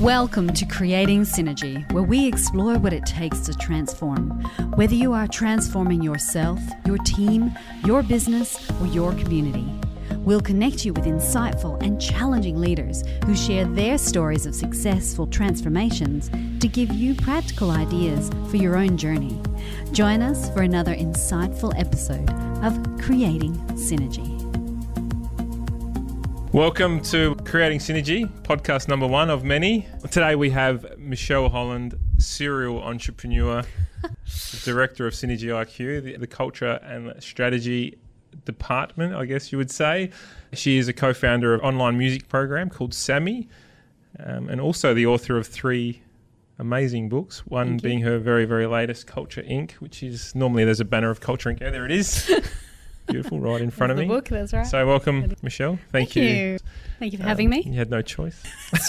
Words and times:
Welcome 0.00 0.52
to 0.54 0.66
Creating 0.66 1.22
Synergy, 1.22 1.90
where 1.92 2.02
we 2.02 2.26
explore 2.26 2.78
what 2.78 2.92
it 2.92 3.06
takes 3.06 3.40
to 3.40 3.54
transform. 3.54 4.30
Whether 4.74 4.96
you 4.96 5.12
are 5.12 5.28
transforming 5.28 6.02
yourself, 6.02 6.58
your 6.84 6.98
team, 6.98 7.52
your 7.84 8.02
business, 8.02 8.70
or 8.80 8.86
your 8.88 9.12
community, 9.12 9.66
we'll 10.18 10.40
connect 10.40 10.84
you 10.84 10.92
with 10.92 11.04
insightful 11.04 11.80
and 11.80 12.00
challenging 12.00 12.60
leaders 12.60 13.04
who 13.24 13.36
share 13.36 13.66
their 13.66 13.96
stories 13.96 14.46
of 14.46 14.54
successful 14.54 15.28
transformations 15.28 16.28
to 16.60 16.66
give 16.66 16.90
you 16.92 17.14
practical 17.14 17.70
ideas 17.70 18.30
for 18.50 18.56
your 18.56 18.76
own 18.76 18.96
journey. 18.96 19.40
Join 19.92 20.22
us 20.22 20.50
for 20.50 20.62
another 20.62 20.94
insightful 20.94 21.72
episode 21.78 22.28
of 22.64 22.74
Creating 23.00 23.54
Synergy. 23.74 24.43
Welcome 26.54 27.00
to 27.06 27.34
Creating 27.44 27.80
Synergy, 27.80 28.30
podcast 28.42 28.86
number 28.86 29.08
one 29.08 29.28
of 29.28 29.42
many. 29.42 29.88
Today 30.12 30.36
we 30.36 30.50
have 30.50 30.96
Michelle 31.00 31.48
Holland, 31.48 31.98
serial 32.18 32.80
entrepreneur, 32.80 33.64
director 34.62 35.08
of 35.08 35.14
Synergy 35.14 35.48
IQ, 35.48 36.04
the, 36.04 36.16
the 36.16 36.28
culture 36.28 36.78
and 36.84 37.12
strategy 37.20 37.98
department, 38.44 39.16
I 39.16 39.24
guess 39.24 39.50
you 39.50 39.58
would 39.58 39.72
say. 39.72 40.10
She 40.52 40.78
is 40.78 40.86
a 40.86 40.92
co 40.92 41.12
founder 41.12 41.54
of 41.54 41.62
online 41.62 41.98
music 41.98 42.28
program 42.28 42.70
called 42.70 42.94
Sammy, 42.94 43.48
um, 44.20 44.48
and 44.48 44.60
also 44.60 44.94
the 44.94 45.06
author 45.06 45.36
of 45.36 45.48
three 45.48 46.02
amazing 46.60 47.08
books. 47.08 47.44
One 47.48 47.78
being 47.78 48.02
her 48.02 48.20
very, 48.20 48.44
very 48.44 48.68
latest, 48.68 49.08
Culture 49.08 49.42
Inc., 49.42 49.72
which 49.80 50.04
is 50.04 50.36
normally 50.36 50.64
there's 50.64 50.78
a 50.78 50.84
banner 50.84 51.10
of 51.10 51.18
Culture 51.18 51.50
Inc. 51.50 51.58
Yeah, 51.60 51.70
there 51.70 51.84
it 51.84 51.90
is. 51.90 52.30
Beautiful, 53.06 53.40
right 53.40 53.60
in 53.60 53.70
front 53.70 53.90
of 53.90 53.96
the 53.96 54.04
me. 54.04 54.08
book, 54.08 54.28
that's 54.28 54.52
right. 54.52 54.66
So, 54.66 54.86
welcome, 54.86 55.34
Michelle. 55.42 55.78
Thank, 55.92 56.12
Thank 56.12 56.16
you. 56.16 56.58
Thank 56.98 57.12
you 57.12 57.18
for 57.18 57.24
having 57.24 57.50
me. 57.50 57.62
You 57.62 57.74
had 57.74 57.90
no 57.90 58.00
choice. 58.00 58.42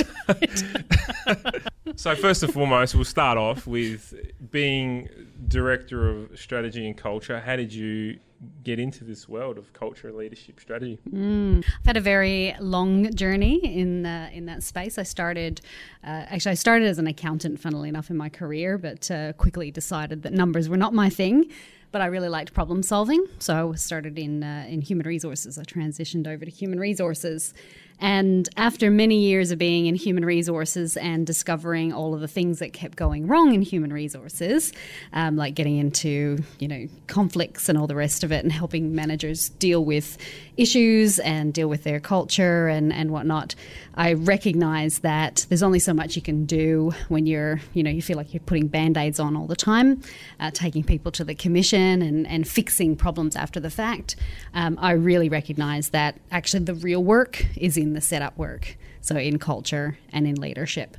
so, 1.96 2.16
first 2.16 2.44
and 2.44 2.54
foremost, 2.54 2.96
we'll 2.96 3.04
start 3.04 3.38
off 3.38 3.68
with 3.68 4.14
being 4.52 5.10
director 5.48 6.10
of 6.10 6.40
strategy 6.40 6.88
and 6.88 6.98
culture. 6.98 7.40
How 7.40 7.58
did 7.58 7.74
you 7.74 8.20
get 8.64 8.80
into 8.80 9.04
this 9.04 9.28
world 9.28 9.58
of 9.58 9.74
culture, 9.74 10.12
leadership, 10.12 10.60
strategy? 10.60 11.00
Mm. 11.10 11.66
I've 11.80 11.86
had 11.86 11.98
a 11.98 12.02
very 12.02 12.56
long 12.60 13.14
journey 13.16 13.66
in 13.66 14.06
uh, 14.06 14.30
in 14.32 14.46
that 14.46 14.64
space. 14.64 14.98
I 14.98 15.04
started, 15.04 15.60
uh, 16.04 16.26
actually, 16.30 16.52
I 16.52 16.56
started 16.56 16.88
as 16.88 17.00
an 17.00 17.08
accountant, 17.08 17.60
funnily 17.60 17.90
enough, 17.90 18.10
in 18.10 18.16
my 18.18 18.30
career, 18.30 18.78
but 18.78 19.12
uh, 19.12 19.34
quickly 19.34 19.72
decided 19.72 20.24
that 20.24 20.34
numbers 20.34 20.70
were 20.70 20.78
not 20.78 20.94
my 20.94 21.10
thing. 21.10 21.50
But 21.92 22.02
I 22.02 22.08
really 22.08 22.30
liked 22.30 22.54
problem 22.54 22.84
solving, 22.84 23.26
so 23.40 23.72
I 23.72 23.76
started 23.76 24.20
in 24.20 24.44
uh, 24.44 24.66
in 24.68 24.82
human 24.82 25.08
resources. 25.08 25.58
I 25.58 25.64
transitioned 25.64 26.28
over 26.28 26.44
to 26.44 26.52
human 26.52 26.80
resources, 26.80 27.54
and 28.00 28.50
after 28.58 28.92
many 28.92 29.20
years 29.20 29.52
of 29.52 29.58
being 29.58 29.86
in 29.86 29.96
human 29.96 30.26
resources 30.26 30.98
and 30.98 31.26
discovering 31.26 31.94
all 31.94 32.14
of 32.14 32.20
the 32.20 32.28
things 32.28 32.60
that 32.60 32.74
kept 32.74 32.98
going 32.98 33.28
wrong 33.28 33.54
in 33.54 33.62
human 33.62 33.94
resources, 33.94 34.74
um, 35.14 35.38
like 35.38 35.56
getting 35.56 35.78
into 35.78 36.40
you 36.60 36.68
know 36.68 36.88
conflicts 37.08 37.70
and 37.70 37.78
all 37.78 37.88
the 37.88 37.96
rest 37.96 38.24
of 38.24 38.32
it, 38.32 38.44
and 38.44 38.52
helping 38.52 38.94
managers 38.94 39.50
deal 39.50 39.84
with 39.86 40.18
issues 40.58 41.20
and 41.20 41.54
deal 41.54 41.68
with 41.70 41.84
their 41.84 42.00
culture 42.00 42.68
and 42.68 42.92
and 42.92 43.12
whatnot, 43.12 43.56
I 43.96 44.14
recognize 44.14 45.00
that 45.00 45.46
there's 45.50 45.64
only 45.64 45.80
so 45.80 45.94
much 45.94 46.16
you 46.16 46.22
can 46.22 46.46
do 46.46 46.92
when 47.08 47.26
you're 47.26 47.62
you 47.74 47.82
know 47.82 47.90
you 47.90 48.02
feel 48.02 48.18
like 48.18 48.34
you're 48.34 48.42
putting 48.42 48.68
band 48.68 48.98
aids 48.98 49.20
on 49.20 49.38
all 49.38 49.48
the 49.48 49.56
time, 49.56 50.02
uh, 50.40 50.52
taking 50.52 50.84
people 50.84 51.12
to 51.14 51.24
the 51.24 51.36
commission 51.36 52.02
and 52.02 52.28
and 52.28 52.46
fixing 52.46 52.98
problems 52.98 53.38
after 53.38 53.62
the 53.62 53.70
fact. 53.70 54.18
Um, 54.54 54.78
I 54.82 54.92
really 54.92 55.30
recognize 55.30 55.90
that 55.90 56.20
actually 56.30 56.66
the 56.66 56.76
real 56.76 57.04
work 57.04 57.46
is 57.56 57.78
in 57.78 57.85
the 57.94 58.02
setup 58.02 58.38
work, 58.38 58.78
so 59.02 59.16
in 59.16 59.40
culture 59.40 59.98
and 60.12 60.28
in 60.28 60.36
leadership. 60.36 60.98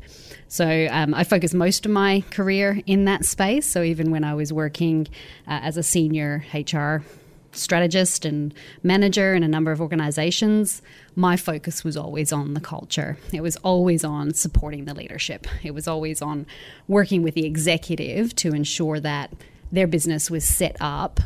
So 0.48 0.89
um, 0.91 1.15
I 1.15 1.25
focused 1.25 1.55
most 1.55 1.87
of 1.87 1.93
my 1.93 2.25
career 2.31 2.81
in 2.87 3.05
that 3.06 3.25
space. 3.25 3.67
So 3.67 3.83
even 3.83 4.11
when 4.11 4.25
I 4.25 4.34
was 4.34 4.53
working 4.53 5.09
uh, 5.47 5.61
as 5.62 5.77
a 5.77 5.83
senior 5.83 6.45
HR 6.55 7.05
strategist 7.53 8.25
and 8.25 8.55
manager 8.83 9.34
in 9.34 9.43
a 9.43 9.49
number 9.49 9.72
of 9.72 9.81
organizations, 9.81 10.83
my 11.15 11.37
focus 11.37 11.84
was 11.84 11.97
always 11.97 12.33
on 12.33 12.55
the 12.55 12.60
culture. 12.60 13.16
It 13.33 13.41
was 13.41 13.56
always 13.56 14.05
on 14.05 14.34
supporting 14.34 14.84
the 14.84 14.94
leadership. 14.94 15.47
It 15.62 15.72
was 15.72 15.89
always 15.89 16.22
on 16.22 16.47
working 16.87 17.22
with 17.22 17.34
the 17.34 17.47
executive 17.47 18.34
to 18.37 18.53
ensure 18.53 19.00
that 19.00 19.33
their 19.72 19.87
business 19.87 20.31
was 20.31 20.44
set 20.44 20.77
up 20.81 21.21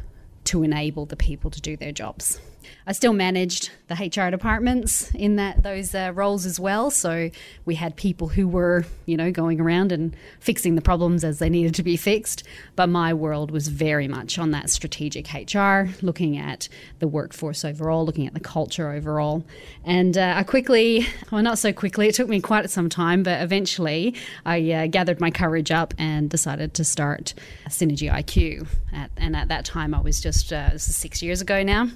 to 0.45 0.63
enable 0.63 1.07
the 1.07 1.17
people 1.17 1.51
to 1.51 1.61
do 1.61 1.77
their 1.77 1.93
jobs. 1.93 2.41
I 2.87 2.93
still 2.93 3.13
managed 3.13 3.71
the 3.89 3.95
HR 3.95 4.31
departments 4.31 5.11
in 5.15 5.37
that 5.37 5.63
those 5.63 5.95
uh, 5.95 6.13
roles 6.15 6.47
as 6.47 6.59
well. 6.59 6.91
So 6.91 7.31
we 7.65 7.75
had 7.75 7.97
people 7.97 8.29
who 8.29 8.49
were, 8.49 8.85
you 9.07 9.17
know, 9.17 9.31
going 9.31 9.61
around 9.61 9.93
and 9.93 10.15
fixing 10.39 10.75
the 10.75 10.81
problems 10.81 11.25
as 11.25 11.39
they 11.39 11.49
needed 11.49 11.75
to 11.77 11.83
be 11.83 11.97
fixed. 11.97 12.43
But 12.77 12.89
my 12.89 13.13
world 13.13 13.51
was 13.51 13.69
very 13.69 14.09
much 14.09 14.39
on 14.39 14.51
that 14.53 14.71
strategic 14.71 15.33
HR, 15.33 15.91
looking 16.03 16.37
at 16.37 16.69
the 16.99 17.09
workforce 17.09 17.65
overall, 17.65 18.05
looking 18.05 18.27
at 18.27 18.35
the 18.35 18.41
culture 18.41 18.91
overall. 18.91 19.45
And 19.85 20.17
uh, 20.17 20.35
I 20.37 20.43
quickly, 20.43 21.07
well, 21.31 21.43
not 21.43 21.59
so 21.59 21.73
quickly, 21.73 22.09
it 22.09 22.15
took 22.15 22.29
me 22.29 22.41
quite 22.41 22.69
some 22.71 22.89
time, 22.89 23.23
but 23.23 23.41
eventually 23.43 24.15
I 24.45 24.71
uh, 24.73 24.87
gathered 24.87 25.21
my 25.21 25.31
courage 25.31 25.71
up 25.71 25.95
and 25.99 26.29
decided 26.29 26.75
to 26.75 26.85
start 26.85 27.35
Synergy 27.69 28.11
IQ. 28.11 28.67
At, 28.93 29.11
and 29.17 29.37
at 29.37 29.49
that 29.49 29.65
time, 29.65 29.95
I 29.95 30.01
was 30.01 30.21
just, 30.21 30.53
uh, 30.53 30.71
this 30.73 30.89
is 30.89 30.97
six 30.97 31.23
years 31.23 31.41
ago 31.41 31.63
now 31.63 31.89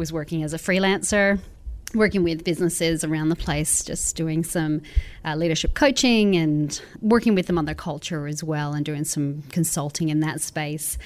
was 0.00 0.12
working 0.12 0.42
as 0.42 0.52
a 0.52 0.58
freelancer 0.58 1.38
working 1.94 2.22
with 2.22 2.44
businesses 2.44 3.02
around 3.04 3.30
the 3.30 3.36
place, 3.36 3.82
just 3.82 4.14
doing 4.16 4.44
some 4.44 4.80
uh, 5.24 5.34
leadership 5.34 5.74
coaching 5.74 6.36
and 6.36 6.80
working 7.00 7.34
with 7.34 7.46
them 7.46 7.58
on 7.58 7.64
their 7.64 7.74
culture 7.74 8.26
as 8.26 8.44
well, 8.44 8.72
and 8.72 8.84
doing 8.84 9.04
some 9.04 9.42
consulting 9.50 10.08
in 10.08 10.20
that 10.20 10.40
space. 10.40 10.98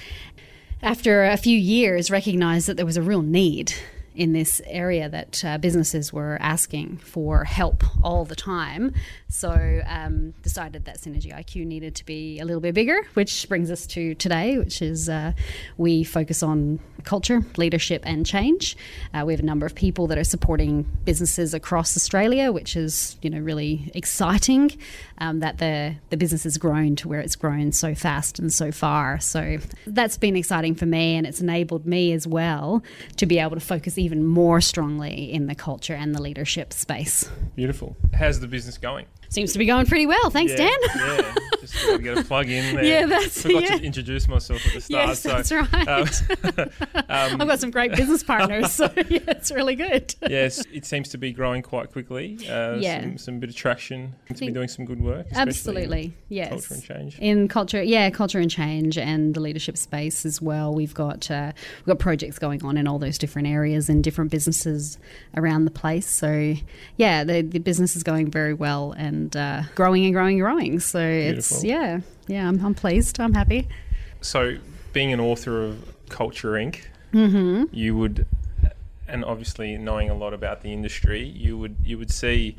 After 0.83 1.25
a 1.25 1.37
few 1.37 1.57
years, 1.57 2.11
recognized 2.11 2.67
that 2.67 2.77
there 2.77 2.85
was 2.85 2.97
a 2.97 3.01
real 3.01 3.23
need 3.23 3.73
in 4.15 4.33
this 4.33 4.61
area 4.65 5.09
that 5.09 5.43
uh, 5.43 5.57
businesses 5.57 6.13
were 6.13 6.37
asking 6.39 6.97
for 6.97 7.43
help 7.43 7.83
all 8.03 8.23
the 8.23 8.35
time. 8.35 8.93
So 9.27 9.81
um, 9.87 10.33
decided 10.41 10.85
that 10.85 10.99
Synergy 10.99 11.33
IQ 11.33 11.65
needed 11.65 11.95
to 11.95 12.05
be 12.05 12.39
a 12.39 12.45
little 12.45 12.61
bit 12.61 12.73
bigger, 12.73 13.01
which 13.15 13.47
brings 13.49 13.69
us 13.69 13.85
to 13.87 14.15
today, 14.15 14.57
which 14.57 14.81
is 14.81 15.09
uh, 15.09 15.33
we 15.77 16.03
focus 16.03 16.41
on 16.43 16.79
culture, 17.05 17.43
leadership, 17.57 18.01
and 18.05 18.25
change. 18.25 18.75
Uh, 19.13 19.23
we 19.25 19.33
have 19.33 19.39
a 19.39 19.45
number 19.45 19.65
of 19.65 19.75
people 19.75 20.07
that 20.07 20.17
are 20.17 20.23
supporting 20.23 20.83
businesses 21.05 21.53
across 21.53 21.95
Australia, 21.95 22.51
which 22.51 22.75
is 22.75 23.17
you 23.21 23.29
know 23.29 23.39
really 23.39 23.91
exciting 23.93 24.71
um, 25.19 25.39
that 25.39 25.59
the 25.59 25.95
the 26.09 26.17
business 26.17 26.43
has 26.43 26.57
grown 26.57 26.95
to 26.97 27.07
where 27.07 27.19
it's 27.19 27.35
grown 27.35 27.71
so 27.71 27.95
fast 27.95 28.39
and 28.39 28.51
so 28.51 28.71
far. 28.71 29.19
So 29.19 29.57
that's 29.87 30.17
been 30.17 30.35
exciting 30.35 30.75
for 30.75 30.85
me, 30.85 31.15
and 31.15 31.25
it's 31.25 31.41
enabled 31.41 31.85
me 31.85 32.11
as 32.11 32.27
well 32.27 32.83
to 33.17 33.25
be 33.25 33.39
able 33.39 33.55
to 33.55 33.65
focus 33.65 33.97
even 33.97 34.25
more 34.25 34.61
strongly 34.61 35.31
in 35.31 35.47
the 35.47 35.55
culture 35.55 35.93
and 35.93 36.13
the 36.13 36.21
leadership 36.21 36.73
space. 36.73 37.29
Beautiful. 37.55 37.95
How's 38.13 38.39
the 38.39 38.47
business 38.47 38.77
going? 38.77 39.05
Seems 39.29 39.53
to 39.53 39.59
be 39.59 39.65
going 39.65 39.85
pretty 39.85 40.05
well. 40.05 40.29
Thanks, 40.29 40.51
yeah, 40.53 40.57
Dan. 40.69 40.79
yeah, 40.95 41.35
just 41.61 41.73
to 41.85 41.97
get 41.99 42.17
a 42.17 42.23
plug 42.23 42.47
in 42.49 42.75
there. 42.75 42.83
Yeah, 42.85 43.05
that's- 43.05 43.41
Forgot 43.41 43.63
yeah. 43.63 43.77
to 43.77 43.83
introduce 43.83 44.27
myself 44.27 44.65
at 44.67 44.73
the 44.73 44.81
start. 44.81 45.07
Yes, 45.07 45.19
so, 45.21 45.29
that's 45.29 45.51
right. 45.51 45.87
um, 45.87 46.69
um, 47.09 47.41
I've 47.41 47.47
got 47.47 47.59
some 47.59 47.71
great 47.71 47.91
business 47.95 48.23
partners, 48.23 48.71
so 48.71 48.85
yeah, 49.09 49.19
it's 49.27 49.51
really 49.51 49.75
good. 49.75 50.13
yes, 50.29 50.63
it 50.71 50.85
seems 50.85 51.09
to 51.09 51.17
be 51.17 51.31
growing 51.31 51.61
quite 51.61 51.91
quickly. 51.91 52.37
Uh, 52.49 52.75
Yeah. 52.79 53.01
some, 53.01 53.17
some 53.17 53.39
bit 53.39 53.49
of 53.49 53.55
traction. 53.55 54.15
Seems 54.27 54.39
to 54.39 54.45
be 54.47 54.51
doing 54.51 54.67
some 54.67 54.85
good 54.85 55.01
work. 55.01 55.27
Absolutely, 55.33 56.15
yes. 56.29 56.67
Culture 56.67 56.73
and 56.75 56.83
change. 56.83 57.19
in 57.19 57.47
culture, 57.47 57.81
yeah, 57.83 58.09
culture 58.09 58.39
and 58.39 58.49
change, 58.51 58.97
and 58.97 59.33
the 59.33 59.39
leadership 59.39 59.77
space 59.77 60.25
as 60.25 60.41
well. 60.41 60.73
We've 60.73 60.93
got 60.93 61.29
uh, 61.31 61.51
we've 61.79 61.85
got 61.87 61.99
projects 61.99 62.39
going 62.39 62.63
on 62.63 62.77
in 62.77 62.87
all 62.87 62.99
those 62.99 63.17
different 63.17 63.47
areas 63.47 63.89
and 63.89 64.03
different 64.03 64.31
businesses 64.31 64.97
around 65.35 65.65
the 65.65 65.71
place. 65.71 66.07
So 66.07 66.55
yeah, 66.97 67.23
the, 67.23 67.41
the 67.41 67.59
business 67.59 67.95
is 67.95 68.03
going 68.03 68.29
very 68.31 68.53
well 68.53 68.91
and 68.93 69.24
uh, 69.33 69.63
growing 69.75 70.03
and 70.03 70.13
growing 70.13 70.33
and 70.33 70.41
growing. 70.41 70.79
So 70.81 70.99
it's 70.99 71.63
yeah, 71.63 72.01
yeah. 72.27 72.47
I'm, 72.49 72.59
I'm 72.65 72.73
pleased. 72.75 73.17
I'm 73.21 73.33
happy. 73.33 73.69
So, 74.19 74.57
being 74.91 75.13
an 75.13 75.19
author 75.21 75.63
of 75.63 75.93
Culture 76.09 76.51
Inc., 76.53 76.81
Mm-hmm. 77.13 77.73
you 77.73 77.95
would, 77.95 78.25
and 79.07 79.23
obviously 79.23 79.77
knowing 79.77 80.09
a 80.09 80.13
lot 80.15 80.33
about 80.33 80.61
the 80.63 80.73
industry, 80.73 81.23
you 81.23 81.57
would 81.57 81.77
you 81.85 81.97
would 81.97 82.11
see 82.11 82.57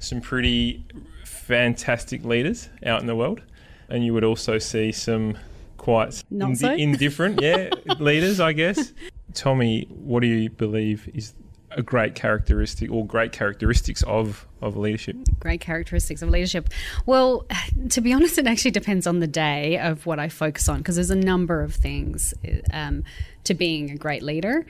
some 0.00 0.20
pretty 0.20 0.84
fantastic 1.24 2.24
leaders 2.24 2.68
out 2.84 3.00
in 3.00 3.06
the 3.06 3.14
world, 3.14 3.40
and 3.88 4.04
you 4.04 4.12
would 4.14 4.24
also 4.24 4.58
see 4.58 4.90
some 4.90 5.36
quite 5.76 6.22
Not 6.30 6.56
so. 6.56 6.72
indifferent, 6.72 7.40
yeah, 7.40 7.70
leaders, 8.00 8.40
I 8.40 8.52
guess. 8.54 8.92
Tell 9.34 9.54
me, 9.54 9.86
what 9.88 10.20
do 10.20 10.26
you 10.26 10.50
believe 10.50 11.08
is 11.14 11.32
a 11.76 11.82
great 11.82 12.14
characteristic 12.14 12.90
or 12.90 13.06
great 13.06 13.32
characteristics 13.32 14.02
of 14.02 14.46
of 14.60 14.76
leadership? 14.76 15.16
Great 15.40 15.60
characteristics 15.60 16.22
of 16.22 16.28
leadership. 16.28 16.68
Well, 17.06 17.46
to 17.90 18.00
be 18.00 18.12
honest, 18.12 18.38
it 18.38 18.46
actually 18.46 18.70
depends 18.70 19.06
on 19.06 19.20
the 19.20 19.26
day 19.26 19.78
of 19.78 20.06
what 20.06 20.18
I 20.18 20.28
focus 20.28 20.68
on 20.68 20.78
because 20.78 20.96
there's 20.96 21.10
a 21.10 21.16
number 21.16 21.62
of 21.62 21.74
things 21.74 22.34
um, 22.72 23.04
to 23.44 23.54
being 23.54 23.90
a 23.90 23.96
great 23.96 24.22
leader. 24.22 24.64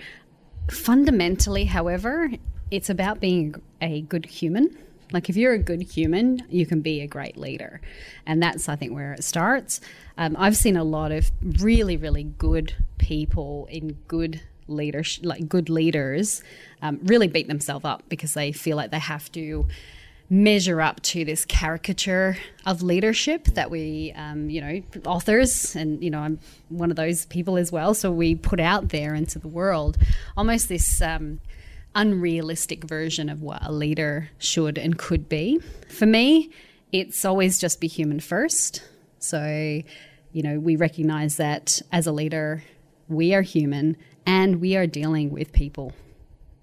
Fundamentally, 0.70 1.64
however, 1.64 2.31
it's 2.70 2.88
about 2.88 3.20
being 3.20 3.54
a 3.81 4.00
good 4.02 4.25
human 4.26 4.76
Like 5.12 5.28
if 5.28 5.37
you're 5.37 5.52
a 5.52 5.58
good 5.58 5.82
human, 5.82 6.43
you 6.49 6.64
can 6.66 6.81
be 6.81 7.02
a 7.02 7.06
great 7.06 7.37
leader, 7.37 7.81
and 8.26 8.43
that's 8.43 8.69
I 8.69 8.76
think 8.76 8.93
where 8.93 9.12
it 9.12 9.22
starts. 9.22 9.81
Um, 10.16 10.37
I've 10.38 10.56
seen 10.56 10.76
a 10.76 10.84
lot 10.84 11.12
of 11.12 11.31
really, 11.43 11.96
really 11.96 12.25
good 12.25 12.75
people 12.99 13.66
in 13.70 13.99
good 14.08 14.40
leadership, 14.69 15.25
like 15.25 15.49
good 15.49 15.69
leaders, 15.69 16.43
um, 16.81 17.00
really 17.05 17.29
beat 17.29 17.49
themselves 17.49 17.85
up 17.85 18.03
because 18.09 18.35
they 18.35 18.53
feel 18.53 18.76
like 18.76 18.91
they 18.91 18.99
have 18.99 19.31
to 19.32 19.67
measure 20.31 20.81
up 20.81 21.03
to 21.03 21.26
this 21.26 21.44
caricature 21.44 22.38
of 22.64 22.81
leadership 22.82 23.44
that 23.49 23.70
we, 23.70 24.12
um, 24.17 24.49
you 24.49 24.62
know, 24.62 24.82
authors, 25.05 25.76
and, 25.76 26.03
you 26.03 26.09
know, 26.09 26.20
I'm 26.20 26.38
one 26.70 26.91
of 26.91 26.97
those 26.97 27.26
people 27.26 27.59
as 27.59 27.70
well. 27.70 27.93
So 27.93 28.11
we 28.11 28.35
put 28.35 28.59
out 28.59 28.88
there 28.88 29.14
into 29.14 29.38
the 29.38 29.49
world 29.49 29.99
almost 30.35 30.70
this 30.70 31.03
um, 31.03 31.41
unrealistic 31.94 32.85
version 32.85 33.29
of 33.29 33.43
what 33.43 33.62
a 33.62 33.70
leader 33.70 34.31
should 34.38 34.79
and 34.79 34.97
could 34.97 35.29
be. 35.29 35.61
For 35.88 36.06
me, 36.06 36.50
it's 36.93 37.26
always 37.26 37.59
just 37.59 37.79
be 37.79 37.88
human 37.88 38.20
first. 38.20 38.82
So, 39.19 39.44
you 40.32 40.43
know, 40.43 40.59
we 40.59 40.76
recognize 40.76 41.37
that 41.37 41.82
as 41.93 42.06
a 42.06 42.12
leader, 42.12 42.64
we 43.06 43.35
are 43.35 43.43
human 43.43 43.99
and 44.26 44.60
we 44.60 44.76
are 44.76 44.86
dealing 44.86 45.30
with 45.30 45.52
people 45.52 45.92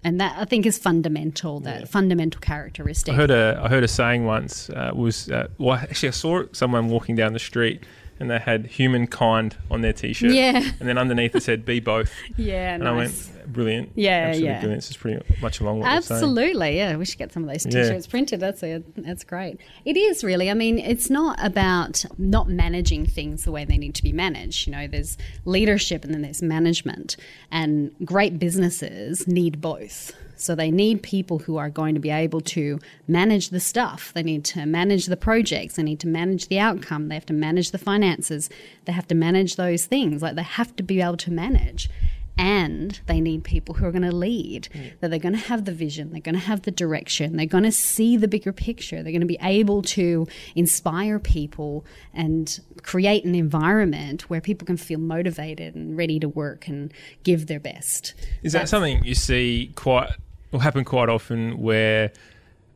and 0.02 0.20
that 0.20 0.36
I 0.38 0.44
think 0.44 0.66
is 0.66 0.78
fundamental. 0.78 1.60
That 1.60 1.80
yeah. 1.80 1.86
fundamental 1.86 2.40
characteristic. 2.40 3.14
I 3.14 3.16
heard 3.16 3.30
a 3.30 3.60
I 3.62 3.68
heard 3.68 3.84
a 3.84 3.88
saying 3.88 4.24
once 4.24 4.70
uh, 4.70 4.92
was 4.94 5.30
uh, 5.30 5.48
well 5.58 5.76
actually 5.76 6.08
I 6.08 6.12
saw 6.12 6.44
someone 6.52 6.88
walking 6.88 7.16
down 7.16 7.32
the 7.32 7.38
street 7.38 7.84
and 8.20 8.30
they 8.30 8.38
had 8.38 8.66
humankind 8.66 9.56
on 9.70 9.80
their 9.80 9.94
t-shirt. 9.94 10.30
Yeah. 10.32 10.62
And 10.78 10.88
then 10.88 10.98
underneath 10.98 11.34
it 11.34 11.42
said 11.42 11.64
"Be 11.64 11.80
both." 11.80 12.12
Yeah. 12.36 12.74
And 12.74 12.84
nice. 12.84 12.92
I 12.92 12.96
went, 13.36 13.52
brilliant. 13.52 13.92
Yeah, 13.94 14.10
Absolutely 14.10 14.46
yeah. 14.48 14.60
Brilliant. 14.60 14.82
This 14.82 14.90
is 14.90 14.96
pretty 14.96 15.40
much 15.42 15.60
along 15.60 15.80
what 15.80 15.88
Absolutely. 15.88 16.76
Yeah. 16.76 16.96
We 16.96 17.04
should 17.04 17.18
get 17.18 17.32
some 17.32 17.42
of 17.44 17.50
those 17.50 17.64
t-shirts 17.64 18.06
yeah. 18.06 18.10
printed. 18.10 18.40
That's 18.40 18.62
a, 18.62 18.82
that's 18.96 19.24
great. 19.24 19.60
It 19.84 19.96
is 19.96 20.22
really. 20.22 20.50
I 20.50 20.54
mean, 20.54 20.78
it's 20.78 21.10
not 21.10 21.38
about 21.44 22.04
not 22.18 22.48
managing 22.48 23.06
things 23.06 23.44
the 23.44 23.52
way 23.52 23.64
they 23.64 23.78
need 23.78 23.94
to 23.96 24.02
be 24.02 24.12
managed. 24.12 24.66
You 24.66 24.72
know, 24.72 24.86
there's 24.86 25.18
leadership 25.44 26.04
and 26.04 26.14
then 26.14 26.22
there's 26.22 26.42
management, 26.42 27.16
and 27.50 27.94
great 28.04 28.38
businesses 28.38 29.26
need 29.26 29.60
both. 29.60 30.12
So 30.40 30.54
they 30.54 30.70
need 30.70 31.02
people 31.02 31.40
who 31.40 31.58
are 31.58 31.68
going 31.68 31.94
to 31.94 32.00
be 32.00 32.10
able 32.10 32.40
to 32.40 32.78
manage 33.06 33.50
the 33.50 33.60
stuff. 33.60 34.12
They 34.14 34.22
need 34.22 34.44
to 34.46 34.64
manage 34.64 35.06
the 35.06 35.16
projects. 35.16 35.76
They 35.76 35.82
need 35.82 36.00
to 36.00 36.08
manage 36.08 36.48
the 36.48 36.58
outcome. 36.58 37.08
They 37.08 37.14
have 37.14 37.26
to 37.26 37.34
manage 37.34 37.72
the 37.72 37.78
finances. 37.78 38.48
They 38.86 38.92
have 38.92 39.06
to 39.08 39.14
manage 39.14 39.56
those 39.56 39.84
things. 39.84 40.22
Like 40.22 40.36
they 40.36 40.42
have 40.42 40.74
to 40.76 40.82
be 40.82 41.02
able 41.02 41.18
to 41.18 41.30
manage. 41.30 41.90
And 42.38 42.98
they 43.04 43.20
need 43.20 43.44
people 43.44 43.74
who 43.74 43.84
are 43.84 43.92
going 43.92 44.08
to 44.08 44.16
lead, 44.16 44.70
mm. 44.72 44.98
that 45.00 45.10
they're 45.10 45.18
going 45.18 45.34
to 45.34 45.38
have 45.38 45.66
the 45.66 45.72
vision, 45.72 46.10
they're 46.10 46.22
going 46.22 46.36
to 46.36 46.40
have 46.40 46.62
the 46.62 46.70
direction, 46.70 47.36
they're 47.36 47.44
going 47.44 47.64
to 47.64 47.72
see 47.72 48.16
the 48.16 48.28
bigger 48.28 48.52
picture, 48.52 49.02
they're 49.02 49.12
going 49.12 49.20
to 49.20 49.26
be 49.26 49.36
able 49.42 49.82
to 49.82 50.26
inspire 50.54 51.18
people 51.18 51.84
and 52.14 52.60
create 52.82 53.26
an 53.26 53.34
environment 53.34 54.30
where 54.30 54.40
people 54.40 54.64
can 54.64 54.78
feel 54.78 54.98
motivated 54.98 55.74
and 55.74 55.98
ready 55.98 56.18
to 56.18 56.30
work 56.30 56.66
and 56.66 56.94
give 57.24 57.46
their 57.46 57.60
best. 57.60 58.14
Is 58.42 58.54
That's, 58.54 58.70
that 58.70 58.76
something 58.76 59.04
you 59.04 59.14
see 59.14 59.72
quite 59.74 60.12
will 60.50 60.60
happen 60.60 60.84
quite 60.84 61.08
often 61.08 61.58
where 61.58 62.12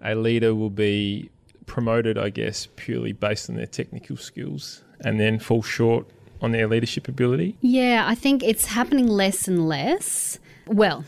a 0.03 0.15
leader 0.15 0.55
will 0.55 0.71
be 0.71 1.31
promoted, 1.67 2.19
I 2.19 2.31
guess, 2.31 2.69
purely 2.77 3.13
based 3.13 3.49
on 3.49 3.57
their 3.57 3.67
technical 3.67 4.17
skills 4.17 4.83
and 5.01 5.19
then 5.19 5.39
fall 5.39 5.63
short 5.63 6.07
on 6.41 6.53
their 6.53 6.67
leadership 6.67 7.09
ability? 7.09 7.57
Yeah, 7.61 8.05
I 8.07 8.15
think 8.15 8.43
it's 8.43 8.67
happening 8.67 9.09
less 9.09 9.49
and 9.49 9.67
less. 9.67 10.39
Well, 10.67 11.05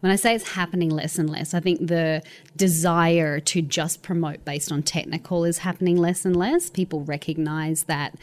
when 0.00 0.12
I 0.12 0.16
say 0.16 0.34
it's 0.34 0.52
happening 0.52 0.90
less 0.90 1.18
and 1.18 1.28
less, 1.28 1.54
I 1.54 1.60
think 1.60 1.86
the 1.86 2.22
desire 2.54 3.40
to 3.40 3.62
just 3.62 4.02
promote 4.02 4.44
based 4.44 4.70
on 4.70 4.82
technical 4.82 5.44
is 5.44 5.58
happening 5.58 5.96
less 5.96 6.24
and 6.24 6.36
less. 6.36 6.70
People 6.70 7.00
recognize 7.02 7.84
that 7.84 8.14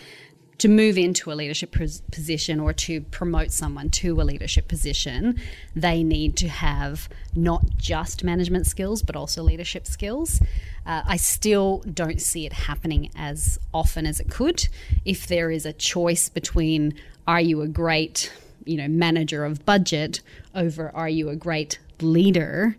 to 0.63 0.69
move 0.69 0.98
into 0.98 1.30
a 1.30 1.33
leadership 1.36 1.75
position 2.10 2.57
or 2.57 2.71
to 2.71 3.01
promote 3.01 3.51
someone 3.51 3.89
to 3.89 4.21
a 4.21 4.24
leadership 4.24 4.65
position, 4.69 5.38
they 5.75 6.01
need 6.01 6.38
to 6.38 6.48
have 6.48 7.10
not 7.36 7.75
just 7.75 8.24
management 8.24 8.65
skills 8.65 9.01
but 9.01 9.13
also 9.13 9.44
leadership 9.44 9.86
skills. 9.86 10.39
Uh, 10.86 11.01
I 11.06 11.18
still 11.18 11.80
don't 11.80 12.21
see 12.21 12.45
it 12.45 12.54
happening 12.54 13.12
as 13.13 13.60
often 13.74 14.06
as 14.06 14.21
it 14.21 14.30
could. 14.30 14.69
If 15.04 15.27
there 15.27 15.51
is 15.51 15.65
a 15.65 15.74
choice 15.74 16.30
between 16.30 16.94
are 17.27 17.42
you 17.42 17.62
a 17.62 17.68
great, 17.68 18.31
you 18.63 18.77
know, 18.77 18.88
manager 18.88 19.44
of 19.44 19.66
budget 19.66 20.21
over 20.56 20.89
are 20.95 21.09
you 21.09 21.27
a 21.27 21.36
great 21.36 21.77
leader, 22.00 22.77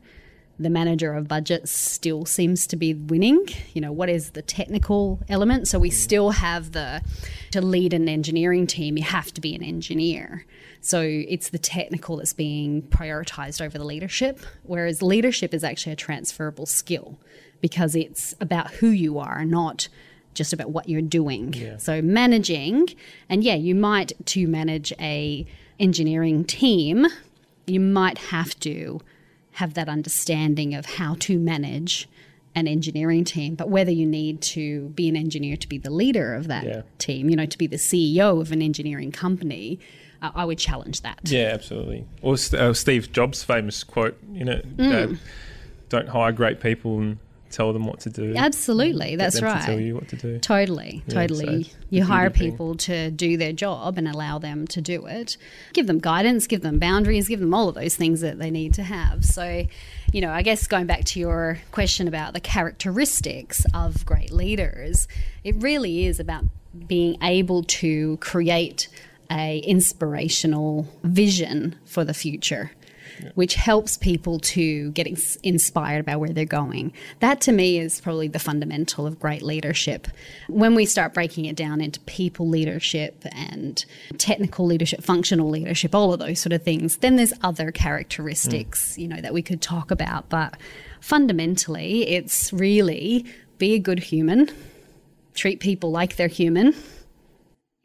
the 0.58 0.70
manager 0.70 1.12
of 1.14 1.26
budgets 1.26 1.70
still 1.70 2.24
seems 2.24 2.66
to 2.68 2.76
be 2.76 2.94
winning. 2.94 3.46
You 3.72 3.80
know, 3.80 3.92
what 3.92 4.08
is 4.08 4.30
the 4.30 4.42
technical 4.42 5.20
element? 5.28 5.68
So 5.68 5.78
we 5.78 5.90
still 5.90 6.30
have 6.30 6.72
the 6.72 7.02
to 7.50 7.60
lead 7.60 7.92
an 7.92 8.08
engineering 8.08 8.66
team, 8.66 8.96
you 8.96 9.04
have 9.04 9.32
to 9.34 9.40
be 9.40 9.54
an 9.54 9.62
engineer. 9.62 10.44
So 10.80 11.00
it's 11.00 11.48
the 11.48 11.58
technical 11.58 12.18
that's 12.18 12.32
being 12.32 12.82
prioritized 12.82 13.64
over 13.64 13.78
the 13.78 13.84
leadership, 13.84 14.40
whereas 14.62 15.02
leadership 15.02 15.54
is 15.54 15.64
actually 15.64 15.92
a 15.92 15.96
transferable 15.96 16.66
skill 16.66 17.18
because 17.60 17.96
it's 17.96 18.34
about 18.40 18.70
who 18.72 18.88
you 18.88 19.18
are, 19.18 19.44
not 19.44 19.88
just 20.34 20.52
about 20.52 20.70
what 20.70 20.88
you're 20.88 21.00
doing. 21.00 21.52
Yeah. 21.54 21.78
So 21.78 22.02
managing, 22.02 22.88
and 23.28 23.42
yeah, 23.42 23.54
you 23.54 23.74
might 23.74 24.12
to 24.26 24.46
manage 24.46 24.92
a 25.00 25.46
engineering 25.80 26.44
team, 26.44 27.06
you 27.66 27.80
might 27.80 28.18
have 28.18 28.58
to 28.60 29.00
have 29.54 29.74
that 29.74 29.88
understanding 29.88 30.74
of 30.74 30.86
how 30.86 31.14
to 31.20 31.38
manage 31.38 32.08
an 32.54 32.68
engineering 32.68 33.24
team, 33.24 33.54
but 33.54 33.68
whether 33.68 33.90
you 33.90 34.06
need 34.06 34.40
to 34.40 34.88
be 34.90 35.08
an 35.08 35.16
engineer 35.16 35.56
to 35.56 35.68
be 35.68 35.78
the 35.78 35.90
leader 35.90 36.34
of 36.34 36.48
that 36.48 36.64
yeah. 36.64 36.82
team, 36.98 37.28
you 37.28 37.36
know, 37.36 37.46
to 37.46 37.58
be 37.58 37.66
the 37.66 37.76
CEO 37.76 38.40
of 38.40 38.52
an 38.52 38.62
engineering 38.62 39.10
company, 39.10 39.78
uh, 40.22 40.30
I 40.34 40.44
would 40.44 40.58
challenge 40.58 41.02
that. 41.02 41.20
Yeah, 41.24 41.50
absolutely. 41.52 42.06
Or 42.22 42.34
uh, 42.34 42.72
Steve 42.72 43.12
Jobs' 43.12 43.42
famous 43.42 43.82
quote, 43.82 44.16
you 44.32 44.44
know, 44.44 44.60
mm. 44.76 45.14
uh, 45.14 45.16
don't 45.88 46.08
hire 46.08 46.32
great 46.32 46.60
people 46.60 46.98
and 46.98 47.18
tell 47.54 47.72
them 47.72 47.86
what 47.86 48.00
to 48.00 48.10
do. 48.10 48.34
Absolutely, 48.36 49.16
that's 49.16 49.40
right. 49.40 49.62
Tell 49.62 49.78
you 49.78 49.94
what 49.94 50.08
to 50.08 50.16
do. 50.16 50.38
Totally, 50.40 51.02
yeah, 51.06 51.14
totally. 51.14 51.64
So 51.64 51.70
you 51.88 52.04
hire 52.04 52.28
people 52.28 52.74
to 52.78 53.10
do 53.10 53.36
their 53.36 53.52
job 53.52 53.96
and 53.96 54.08
allow 54.08 54.38
them 54.38 54.66
to 54.68 54.80
do 54.80 55.06
it. 55.06 55.36
Give 55.72 55.86
them 55.86 56.00
guidance, 56.00 56.46
give 56.46 56.62
them 56.62 56.78
boundaries, 56.78 57.28
give 57.28 57.40
them 57.40 57.54
all 57.54 57.68
of 57.68 57.76
those 57.76 57.94
things 57.94 58.20
that 58.22 58.38
they 58.38 58.50
need 58.50 58.74
to 58.74 58.82
have. 58.82 59.24
So, 59.24 59.66
you 60.12 60.20
know, 60.20 60.32
I 60.32 60.42
guess 60.42 60.66
going 60.66 60.86
back 60.86 61.04
to 61.04 61.20
your 61.20 61.60
question 61.70 62.08
about 62.08 62.34
the 62.34 62.40
characteristics 62.40 63.64
of 63.72 64.04
great 64.04 64.32
leaders, 64.32 65.06
it 65.44 65.54
really 65.56 66.06
is 66.06 66.18
about 66.18 66.44
being 66.88 67.16
able 67.22 67.62
to 67.62 68.16
create 68.16 68.88
a 69.30 69.58
inspirational 69.60 70.88
vision 71.04 71.76
for 71.86 72.04
the 72.04 72.12
future 72.14 72.72
which 73.34 73.54
helps 73.54 73.96
people 73.96 74.38
to 74.38 74.90
get 74.92 75.06
inspired 75.42 76.00
about 76.00 76.20
where 76.20 76.30
they're 76.30 76.44
going. 76.44 76.92
That 77.20 77.40
to 77.42 77.52
me 77.52 77.78
is 77.78 78.00
probably 78.00 78.28
the 78.28 78.38
fundamental 78.38 79.06
of 79.06 79.18
great 79.18 79.42
leadership. 79.42 80.08
When 80.48 80.74
we 80.74 80.86
start 80.86 81.14
breaking 81.14 81.44
it 81.46 81.56
down 81.56 81.80
into 81.80 82.00
people 82.00 82.48
leadership 82.48 83.24
and 83.32 83.84
technical 84.18 84.66
leadership, 84.66 85.02
functional 85.02 85.48
leadership, 85.48 85.94
all 85.94 86.12
of 86.12 86.18
those 86.18 86.40
sort 86.40 86.52
of 86.52 86.62
things, 86.62 86.98
then 86.98 87.16
there's 87.16 87.32
other 87.42 87.70
characteristics, 87.70 88.94
mm. 88.94 88.98
you 88.98 89.08
know, 89.08 89.20
that 89.20 89.32
we 89.32 89.42
could 89.42 89.62
talk 89.62 89.90
about. 89.90 90.28
But 90.28 90.56
fundamentally, 91.00 92.08
it's 92.08 92.52
really 92.52 93.26
be 93.58 93.74
a 93.74 93.78
good 93.78 94.00
human, 94.00 94.50
treat 95.34 95.60
people 95.60 95.90
like 95.90 96.16
they're 96.16 96.28
human 96.28 96.74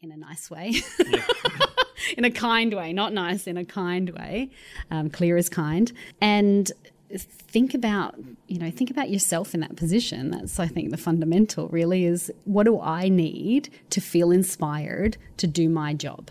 in 0.01 0.11
a 0.11 0.17
nice 0.17 0.49
way. 0.49 0.81
Yeah. 1.05 1.23
in 2.17 2.25
a 2.25 2.31
kind 2.31 2.73
way, 2.73 2.93
not 2.93 3.13
nice, 3.13 3.47
in 3.47 3.57
a 3.57 3.65
kind 3.65 4.09
way. 4.11 4.49
Um, 4.91 5.09
clear 5.09 5.37
is 5.37 5.49
kind. 5.49 5.91
And 6.21 6.71
think 7.17 7.73
about 7.73 8.15
you 8.47 8.59
know 8.59 8.69
think 8.69 8.91
about 8.91 9.09
yourself 9.09 9.53
in 9.53 9.59
that 9.61 9.75
position 9.75 10.29
that's 10.29 10.59
i 10.59 10.67
think 10.67 10.91
the 10.91 10.97
fundamental 10.97 11.67
really 11.69 12.05
is 12.05 12.31
what 12.45 12.65
do 12.65 12.79
i 12.79 13.09
need 13.09 13.69
to 13.89 13.99
feel 13.99 14.31
inspired 14.31 15.17
to 15.37 15.47
do 15.47 15.67
my 15.67 15.93
job 15.93 16.29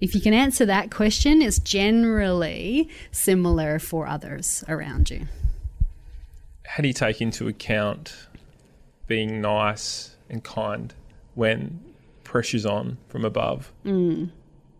if 0.00 0.14
you 0.14 0.20
can 0.20 0.34
answer 0.34 0.66
that 0.66 0.90
question 0.90 1.40
it's 1.40 1.60
generally 1.60 2.88
similar 3.12 3.78
for 3.78 4.08
others 4.08 4.64
around 4.68 5.08
you 5.08 5.26
how 6.66 6.82
do 6.82 6.88
you 6.88 6.94
take 6.94 7.20
into 7.20 7.46
account 7.46 8.26
being 9.06 9.40
nice 9.40 10.16
and 10.28 10.42
kind 10.42 10.94
when 11.34 11.80
pressure's 12.24 12.66
on 12.66 12.98
from 13.08 13.24
above 13.24 13.72
mm 13.84 14.28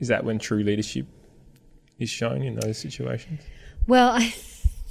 is 0.01 0.09
that 0.09 0.25
when 0.25 0.39
true 0.39 0.63
leadership 0.63 1.07
is 1.99 2.11
shown 2.11 2.43
in 2.43 2.57
those 2.57 2.79
situations? 2.79 3.41
Well, 3.87 4.11
I 4.11 4.35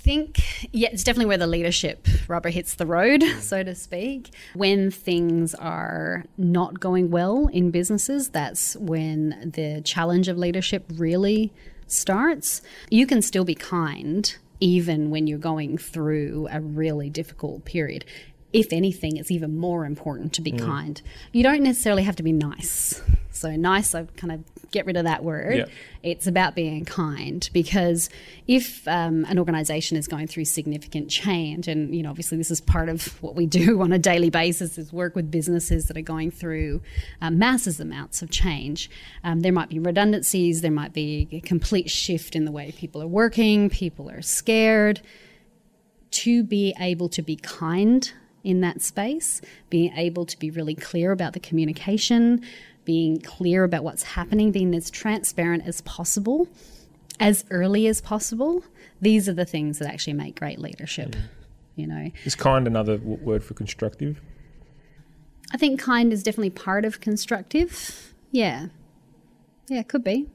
think, 0.03 0.41
yeah, 0.71 0.89
it's 0.91 1.03
definitely 1.03 1.27
where 1.27 1.37
the 1.37 1.47
leadership 1.47 2.07
rubber 2.27 2.49
hits 2.49 2.75
the 2.75 2.85
road, 2.85 3.23
so 3.39 3.63
to 3.63 3.73
speak. 3.73 4.29
When 4.53 4.91
things 4.91 5.55
are 5.55 6.25
not 6.37 6.79
going 6.79 7.09
well 7.09 7.47
in 7.47 7.71
businesses, 7.71 8.29
that's 8.29 8.75
when 8.75 9.51
the 9.55 9.81
challenge 9.81 10.27
of 10.27 10.37
leadership 10.37 10.85
really 10.93 11.51
starts. 11.87 12.61
You 12.89 13.07
can 13.07 13.21
still 13.21 13.45
be 13.45 13.55
kind 13.55 14.35
even 14.59 15.09
when 15.09 15.27
you're 15.27 15.37
going 15.37 15.77
through 15.77 16.47
a 16.49 16.61
really 16.61 17.09
difficult 17.09 17.65
period. 17.65 18.05
If 18.53 18.71
anything, 18.71 19.17
it's 19.17 19.31
even 19.31 19.57
more 19.57 19.85
important 19.85 20.31
to 20.33 20.41
be 20.41 20.51
kind. 20.51 21.01
You 21.31 21.43
don't 21.43 21.63
necessarily 21.63 22.03
have 22.03 22.15
to 22.17 22.23
be 22.23 22.31
nice. 22.31 23.01
So, 23.31 23.55
nice, 23.55 23.95
I 23.95 24.03
kind 24.15 24.31
of 24.31 24.43
get 24.71 24.85
rid 24.85 24.97
of 24.97 25.05
that 25.05 25.23
word. 25.23 25.55
Yeah. 25.55 25.65
It's 26.01 26.27
about 26.27 26.55
being 26.55 26.85
kind 26.85 27.49
because 27.53 28.09
if 28.47 28.87
um, 28.87 29.25
an 29.25 29.39
organization 29.39 29.97
is 29.97 30.07
going 30.07 30.27
through 30.27 30.45
significant 30.45 31.09
change, 31.09 31.67
and 31.67 31.95
you 31.95 32.03
know, 32.03 32.09
obviously 32.09 32.37
this 32.37 32.51
is 32.51 32.59
part 32.59 32.89
of 32.89 33.21
what 33.23 33.35
we 33.35 33.45
do 33.61 33.81
on 33.81 33.93
a 33.93 33.99
daily 33.99 34.29
basis 34.29 34.77
is 34.77 34.91
work 34.91 35.15
with 35.15 35.31
businesses 35.31 35.87
that 35.87 35.95
are 35.97 36.01
going 36.01 36.31
through 36.31 36.81
um, 37.21 37.37
massive 37.37 37.79
amounts 37.79 38.21
of 38.21 38.29
change. 38.29 38.89
Um, 39.23 39.39
there 39.39 39.53
might 39.53 39.69
be 39.69 39.79
redundancies, 39.79 40.61
there 40.61 40.71
might 40.71 40.93
be 40.93 41.29
a 41.31 41.39
complete 41.39 41.89
shift 41.89 42.35
in 42.35 42.45
the 42.45 42.51
way 42.51 42.73
people 42.73 43.01
are 43.01 43.07
working, 43.07 43.69
people 43.69 44.09
are 44.09 44.21
scared. 44.21 45.01
To 46.11 46.43
be 46.43 46.75
able 46.79 47.09
to 47.09 47.23
be 47.23 47.37
kind 47.37 48.13
in 48.43 48.61
that 48.61 48.81
space, 48.81 49.41
being 49.69 49.95
able 49.95 50.25
to 50.25 50.37
be 50.37 50.51
really 50.51 50.75
clear 50.75 51.11
about 51.11 51.33
the 51.33 51.39
communication, 51.39 52.41
being 52.85 53.19
clear 53.21 53.63
about 53.63 53.83
what's 53.83 54.03
happening, 54.03 54.51
being 54.51 54.75
as 54.75 54.91
transparent 54.91 55.65
as 55.65 55.81
possible, 55.81 56.47
as 57.19 57.45
early 57.49 57.87
as 57.87 58.01
possible. 58.01 58.63
These 59.01 59.29
are 59.29 59.33
the 59.33 59.45
things 59.45 59.79
that 59.79 59.87
actually 59.87 60.13
make 60.13 60.39
great 60.39 60.59
leadership. 60.59 61.15
You 61.75 61.87
know, 61.87 62.11
Is 62.25 62.35
kind 62.35 62.67
another 62.67 62.97
w- 62.97 63.17
word 63.17 63.43
for 63.43 63.53
constructive? 63.53 64.21
I 65.51 65.57
think 65.57 65.79
kind 65.79 66.11
is 66.11 66.23
definitely 66.23 66.51
part 66.51 66.85
of 66.85 66.99
constructive. 66.99 68.13
Yeah, 68.31 68.67
yeah, 69.69 69.79
it 69.79 69.87
could 69.87 70.03
be. 70.03 70.27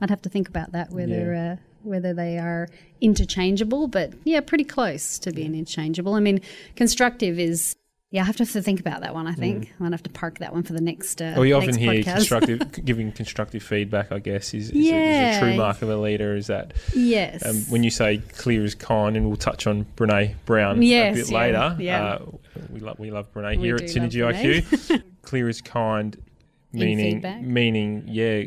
I'd 0.00 0.10
have 0.10 0.22
to 0.22 0.28
think 0.28 0.48
about 0.48 0.72
that 0.72 0.90
whether 0.90 1.34
uh, 1.34 1.56
whether 1.84 2.12
they 2.14 2.38
are 2.38 2.68
interchangeable, 3.00 3.88
but 3.88 4.12
yeah, 4.24 4.40
pretty 4.40 4.64
close 4.64 5.18
to 5.20 5.32
being 5.32 5.54
interchangeable. 5.54 6.14
I 6.14 6.20
mean, 6.20 6.40
constructive 6.76 7.38
is. 7.38 7.76
Yeah, 8.10 8.22
I 8.22 8.26
have 8.26 8.36
to 8.36 8.44
have 8.44 8.52
to 8.52 8.62
think 8.62 8.78
about 8.78 9.00
that 9.00 9.12
one. 9.12 9.26
I 9.26 9.32
think 9.32 9.72
I'm 9.72 9.86
gonna 9.86 9.90
have 9.96 10.04
to 10.04 10.10
park 10.10 10.38
that 10.38 10.52
one 10.52 10.62
for 10.62 10.72
the 10.72 10.80
next. 10.80 11.20
Uh, 11.20 11.32
Well, 11.34 11.44
you 11.44 11.56
often 11.56 11.76
hear 11.76 11.94
podcast. 11.94 12.14
constructive, 12.14 12.84
giving 12.84 13.10
constructive 13.10 13.60
feedback. 13.64 14.12
I 14.12 14.20
guess 14.20 14.54
is, 14.54 14.70
is, 14.70 14.88
a, 14.92 15.30
is 15.30 15.36
a 15.36 15.40
true 15.40 15.56
mark 15.56 15.82
of 15.82 15.88
a 15.88 15.96
leader. 15.96 16.36
Is 16.36 16.46
that 16.46 16.74
yes. 16.94 17.44
um, 17.44 17.56
when 17.72 17.82
you 17.82 17.90
say 17.90 18.18
clear 18.36 18.62
as 18.62 18.76
kind, 18.76 19.16
and 19.16 19.26
we'll 19.26 19.36
touch 19.36 19.66
on 19.66 19.84
Brene 19.96 20.36
Brown 20.44 20.80
Yes, 20.80 21.16
a 21.16 21.18
bit 21.18 21.30
yeah, 21.30 21.38
later. 21.38 21.76
yeah. 21.80 22.04
Uh, 22.04 22.26
we 22.70 22.78
love 22.78 23.00
we 23.00 23.10
love 23.10 23.32
Brene 23.34 23.56
We 23.58 23.64
here 23.64 23.74
at 23.74 23.82
Synergy 23.82 24.22
IQ. 24.22 25.02
clear 25.22 25.48
as 25.48 25.60
kind, 25.60 26.16
meaning 26.72 27.20
meaning 27.42 28.04
yeah, 28.06 28.44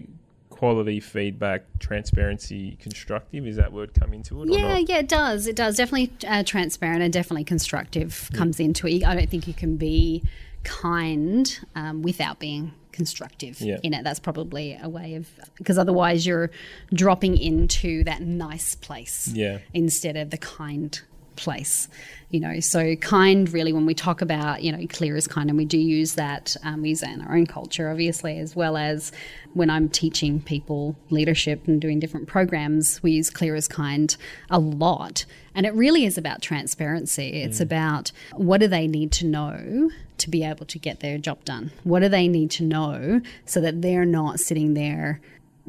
quality 0.57 0.99
feedback, 0.99 1.63
transparency, 1.79 2.77
constructive. 2.81 3.45
Is 3.45 3.57
that 3.57 3.71
word 3.71 3.93
come 3.93 4.13
into 4.13 4.41
it? 4.41 4.49
or 4.49 4.53
Yeah, 4.57 4.73
not? 4.73 4.89
yeah, 4.89 4.97
it 4.97 5.07
does. 5.07 5.45
It 5.47 5.55
does. 5.55 5.77
Definitely 5.77 6.11
uh, 6.27 6.43
transparent 6.43 7.01
and 7.03 7.13
definitely 7.13 7.43
constructive 7.43 8.29
comes 8.33 8.59
into 8.59 8.87
it. 8.87 9.03
I 9.05 9.15
don't 9.15 9.29
think 9.29 9.47
you 9.47 9.53
can 9.53 9.77
be 9.77 10.23
kind 10.63 11.59
um, 11.75 12.01
without 12.01 12.39
being 12.39 12.73
constructive 12.91 13.61
Yeah. 13.61 13.77
in 13.83 13.93
it. 13.93 14.03
That's 14.03 14.19
probably 14.19 14.77
a 14.81 14.89
way 14.89 15.15
of 15.15 15.29
because 15.55 15.77
otherwise 15.77 16.25
you're 16.25 16.49
dropping 16.93 17.37
into 17.37 18.03
that 18.05 18.21
nice 18.21 18.73
place 18.75 19.27
Yeah. 19.33 19.59
instead 19.73 20.17
of 20.17 20.31
the 20.31 20.37
kind 20.37 20.99
place 21.37 21.87
you 22.29 22.39
know 22.39 22.59
so 22.59 22.95
kind 22.97 23.51
really 23.53 23.71
when 23.71 23.85
we 23.85 23.93
talk 23.93 24.21
about 24.21 24.61
you 24.61 24.71
know 24.71 24.85
clear 24.87 25.15
is 25.15 25.27
kind 25.27 25.49
and 25.49 25.57
we 25.57 25.65
do 25.65 25.77
use 25.77 26.15
that 26.15 26.55
um, 26.63 26.81
we 26.81 26.89
use 26.89 26.99
that 26.99 27.11
in 27.11 27.21
our 27.21 27.35
own 27.35 27.45
culture 27.45 27.89
obviously 27.89 28.37
as 28.37 28.55
well 28.55 28.75
as 28.75 29.11
when 29.53 29.69
i'm 29.69 29.87
teaching 29.87 30.41
people 30.41 30.95
leadership 31.09 31.67
and 31.67 31.79
doing 31.79 31.99
different 31.99 32.27
programs 32.27 33.01
we 33.01 33.11
use 33.11 33.29
clear 33.29 33.55
is 33.55 33.67
kind 33.67 34.17
a 34.49 34.59
lot. 34.59 35.25
And 35.55 35.65
it 35.65 35.73
really 35.73 36.05
is 36.05 36.17
about 36.17 36.41
transparency. 36.41 37.41
It's 37.41 37.59
about 37.59 38.11
what 38.33 38.59
do 38.59 38.67
they 38.67 38.87
need 38.87 39.11
to 39.13 39.25
know 39.25 39.89
to 40.17 40.29
be 40.29 40.43
able 40.43 40.65
to 40.65 40.79
get 40.79 40.99
their 40.99 41.17
job 41.17 41.43
done? 41.45 41.71
What 41.83 42.01
do 42.01 42.09
they 42.09 42.27
need 42.27 42.51
to 42.51 42.63
know 42.63 43.21
so 43.45 43.61
that 43.61 43.81
they're 43.81 44.05
not 44.05 44.39
sitting 44.39 44.73
there 44.73 45.21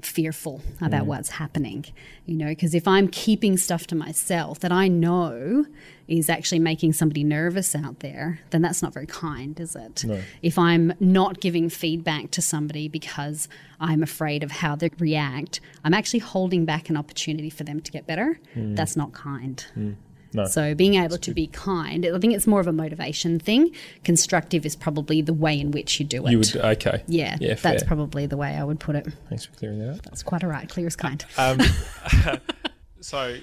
fearful 0.04 0.62
about 0.80 1.04
mm. 1.04 1.06
what's 1.06 1.30
happening 1.30 1.84
you 2.26 2.36
know 2.36 2.48
because 2.48 2.74
if 2.74 2.86
i'm 2.86 3.08
keeping 3.08 3.56
stuff 3.56 3.86
to 3.86 3.94
myself 3.94 4.60
that 4.60 4.72
i 4.72 4.88
know 4.88 5.64
is 6.06 6.30
actually 6.30 6.58
making 6.58 6.92
somebody 6.92 7.22
nervous 7.22 7.74
out 7.74 8.00
there 8.00 8.40
then 8.50 8.62
that's 8.62 8.82
not 8.82 8.94
very 8.94 9.06
kind 9.06 9.58
is 9.60 9.76
it? 9.76 10.04
If 10.42 10.58
i'm 10.58 10.92
not 11.00 11.40
giving 11.40 11.68
feedback 11.68 12.30
to 12.32 12.42
somebody 12.42 12.88
because 12.88 13.48
i'm 13.80 14.02
afraid 14.02 14.42
of 14.42 14.50
how 14.50 14.76
they 14.76 14.90
react 14.98 15.60
i'm 15.84 15.94
actually 15.94 16.20
holding 16.20 16.64
back 16.64 16.88
an 16.88 16.96
opportunity 16.96 17.50
for 17.50 17.64
them 17.64 17.80
to 17.80 17.90
get 17.92 18.06
better. 18.06 18.38
Mm. 18.56 18.76
That's 18.76 18.96
not 18.96 19.12
kind 19.12 19.64
mm. 19.76 19.96
No. 20.34 20.44
so 20.44 20.74
being 20.74 20.96
able 20.96 21.16
to 21.16 21.32
be 21.32 21.46
kind 21.46 22.04
i 22.04 22.18
think 22.18 22.34
it's 22.34 22.46
more 22.46 22.60
of 22.60 22.66
a 22.66 22.72
motivation 22.72 23.38
thing 23.38 23.70
constructive 24.04 24.66
is 24.66 24.76
probably 24.76 25.22
the 25.22 25.32
way 25.32 25.58
in 25.58 25.70
which 25.70 25.98
you 25.98 26.04
do 26.06 26.26
it 26.26 26.30
You 26.32 26.38
would 26.38 26.56
okay. 26.56 27.02
yeah, 27.06 27.36
Yeah, 27.40 27.54
that's 27.54 27.82
fair. 27.82 27.86
probably 27.86 28.26
the 28.26 28.36
way 28.36 28.54
I 28.54 28.62
would 28.62 28.78
put 28.78 28.94
it. 28.96 29.06
Thanks 29.30 29.46
for 29.46 29.52
clearing 29.56 29.78
that 29.78 29.90
up. 29.94 30.02
That's 30.02 30.22
quite 30.22 30.44
all 30.44 30.50
right. 30.50 30.68
Clear 30.68 30.86
as 30.86 30.96
kind. 30.96 31.24
Um, 31.38 31.58
so, 33.00 33.36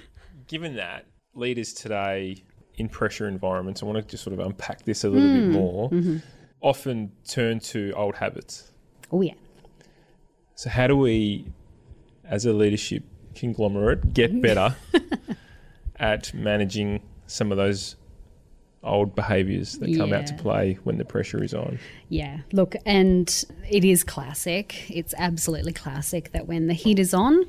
given 0.48 0.76
that 0.76 1.06
leaders 1.34 1.74
today 1.74 2.44
in 2.76 2.90
pressure 2.90 3.28
environments, 3.28 3.82
I 3.82 3.86
want 3.88 3.98
to 3.98 4.04
just 4.04 4.24
sort 4.24 4.38
of 4.40 4.46
unpack 4.46 4.84
this 4.84 5.04
a 5.04 5.10
little 5.10 5.34
bit 5.34 5.50
more. 5.50 5.90
Often 6.62 7.12
turn 7.28 7.60
to 7.72 7.92
old 7.94 8.16
habits. 8.16 8.72
Oh 9.12 9.22
yeah. 9.22 9.34
So, 10.56 10.70
how 10.70 10.88
do 10.88 10.96
we, 10.98 11.48
as 12.24 12.46
a 12.46 12.54
leadership 12.54 13.04
conglomerate, 13.36 14.14
get 14.14 14.40
better 14.48 14.76
at 16.00 16.34
managing 16.34 17.02
some 17.28 17.52
of 17.52 17.58
those 17.58 17.96
old 18.84 19.16
behaviours 19.16 19.80
that 19.80 19.96
come 19.98 20.14
out 20.14 20.28
to 20.28 20.34
play 20.36 20.78
when 20.84 20.98
the 20.98 21.06
pressure 21.06 21.44
is 21.44 21.54
on? 21.54 21.80
Yeah. 22.10 22.40
Look, 22.52 22.76
and 22.86 23.46
it 23.70 23.84
is 23.84 24.04
classic. 24.04 24.90
It's 24.90 25.14
absolutely 25.18 25.74
classic 25.74 26.32
that 26.34 26.48
when 26.48 26.68
the 26.68 26.74
heat 26.74 27.00
is 27.00 27.14
on, 27.14 27.46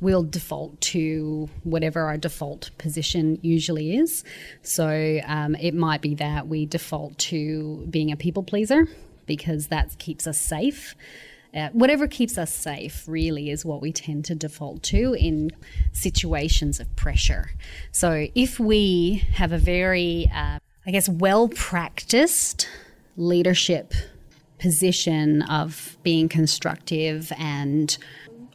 we'll 0.00 0.22
default 0.22 0.80
to 0.80 1.48
whatever 1.64 2.02
our 2.02 2.16
default 2.16 2.70
position 2.78 3.38
usually 3.42 3.96
is. 3.96 4.24
So 4.62 5.20
um, 5.26 5.54
it 5.56 5.74
might 5.74 6.00
be 6.00 6.14
that 6.16 6.48
we 6.48 6.66
default 6.66 7.18
to 7.18 7.86
being 7.90 8.10
a 8.10 8.16
people 8.16 8.42
pleaser 8.42 8.86
because 9.26 9.66
that 9.66 9.98
keeps 9.98 10.26
us 10.26 10.40
safe. 10.40 10.94
Uh, 11.54 11.70
whatever 11.72 12.06
keeps 12.06 12.36
us 12.36 12.52
safe 12.52 13.04
really 13.08 13.50
is 13.50 13.64
what 13.64 13.80
we 13.80 13.90
tend 13.90 14.24
to 14.26 14.34
default 14.34 14.82
to 14.82 15.14
in 15.14 15.50
situations 15.92 16.78
of 16.78 16.94
pressure. 16.94 17.52
So 17.90 18.26
if 18.34 18.60
we 18.60 19.24
have 19.32 19.52
a 19.52 19.58
very, 19.58 20.30
uh, 20.34 20.58
I 20.86 20.90
guess, 20.90 21.08
well 21.08 21.48
practiced 21.48 22.68
leadership 23.16 23.94
position 24.58 25.42
of 25.42 25.96
being 26.02 26.28
constructive 26.28 27.32
and 27.38 27.96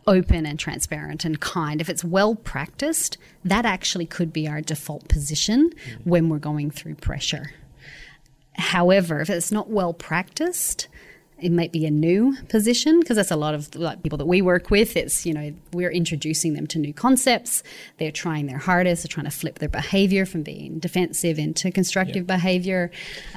open 0.05 0.45
and 0.45 0.59
transparent 0.59 1.25
and 1.25 1.39
kind, 1.39 1.81
if 1.81 1.89
it's 1.89 2.03
well 2.03 2.35
practiced, 2.35 3.17
that 3.43 3.65
actually 3.65 4.05
could 4.05 4.31
be 4.31 4.47
our 4.47 4.61
default 4.61 5.07
position 5.07 5.71
when 6.03 6.29
we're 6.29 6.37
going 6.37 6.69
through 6.69 6.95
pressure. 6.95 7.53
However, 8.55 9.19
if 9.21 9.29
it's 9.29 9.51
not 9.51 9.69
well 9.69 9.93
practiced, 9.93 10.87
it 11.43 11.51
might 11.51 11.73
be 11.73 11.85
a 11.85 11.91
new 11.91 12.35
position 12.47 13.01
because 13.01 13.17
that's 13.17 13.31
a 13.31 13.35
lot 13.35 13.53
of 13.53 13.75
like 13.75 14.01
people 14.01 14.17
that 14.17 14.25
we 14.25 14.41
work 14.41 14.71
with. 14.71 14.95
It's 14.95 15.25
you 15.25 15.33
know 15.33 15.53
we're 15.73 15.91
introducing 15.91 16.53
them 16.53 16.67
to 16.67 16.79
new 16.79 16.93
concepts. 16.93 17.63
They're 17.97 18.11
trying 18.11 18.47
their 18.47 18.57
hardest. 18.57 19.03
They're 19.03 19.09
trying 19.09 19.25
to 19.25 19.31
flip 19.31 19.59
their 19.59 19.69
behavior 19.69 20.25
from 20.25 20.43
being 20.43 20.79
defensive 20.79 21.37
into 21.37 21.69
constructive 21.69 22.25
behavior. 22.25 22.91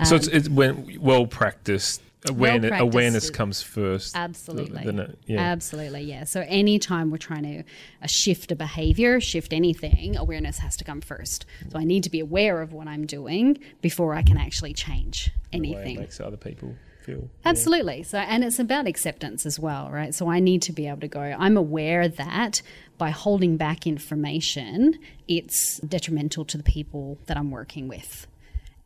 so, 0.04 0.16
it's, 0.16 0.28
it's 0.28 0.48
when 0.48 0.98
well 1.00 1.26
practiced. 1.26 2.02
Awareness, 2.28 2.70
Well-practiced 2.70 2.94
awareness 2.94 3.30
comes 3.30 3.62
first. 3.62 4.16
Absolutely. 4.16 4.82
It, 4.82 5.18
yeah. 5.26 5.38
Absolutely, 5.38 6.00
yeah. 6.00 6.24
So 6.24 6.44
anytime 6.48 7.12
we're 7.12 7.18
trying 7.18 7.44
to 7.44 7.58
uh, 8.02 8.06
shift 8.08 8.50
a 8.50 8.56
behavior, 8.56 9.20
shift 9.20 9.52
anything, 9.52 10.16
awareness 10.16 10.58
has 10.58 10.76
to 10.78 10.84
come 10.84 11.00
first. 11.00 11.46
So 11.70 11.78
I 11.78 11.84
need 11.84 12.02
to 12.02 12.10
be 12.10 12.18
aware 12.18 12.62
of 12.62 12.72
what 12.72 12.88
I'm 12.88 13.06
doing 13.06 13.58
before 13.80 14.14
I 14.14 14.22
can 14.22 14.38
actually 14.38 14.72
change 14.72 15.30
the 15.52 15.60
way 15.60 15.68
it 15.68 15.76
anything. 15.76 16.00
makes 16.00 16.18
other 16.18 16.36
people 16.36 16.74
feel. 17.06 17.30
Absolutely. 17.44 18.02
So, 18.02 18.18
and 18.18 18.44
it's 18.44 18.58
about 18.58 18.86
acceptance 18.86 19.46
as 19.46 19.58
well, 19.58 19.88
right? 19.90 20.14
So, 20.14 20.28
I 20.28 20.40
need 20.40 20.60
to 20.62 20.72
be 20.72 20.88
able 20.88 21.00
to 21.00 21.08
go, 21.08 21.20
I'm 21.20 21.56
aware 21.56 22.08
that 22.08 22.60
by 22.98 23.10
holding 23.10 23.56
back 23.56 23.86
information, 23.86 24.98
it's 25.28 25.78
detrimental 25.78 26.44
to 26.46 26.56
the 26.56 26.64
people 26.64 27.18
that 27.26 27.36
I'm 27.36 27.50
working 27.50 27.88
with. 27.88 28.26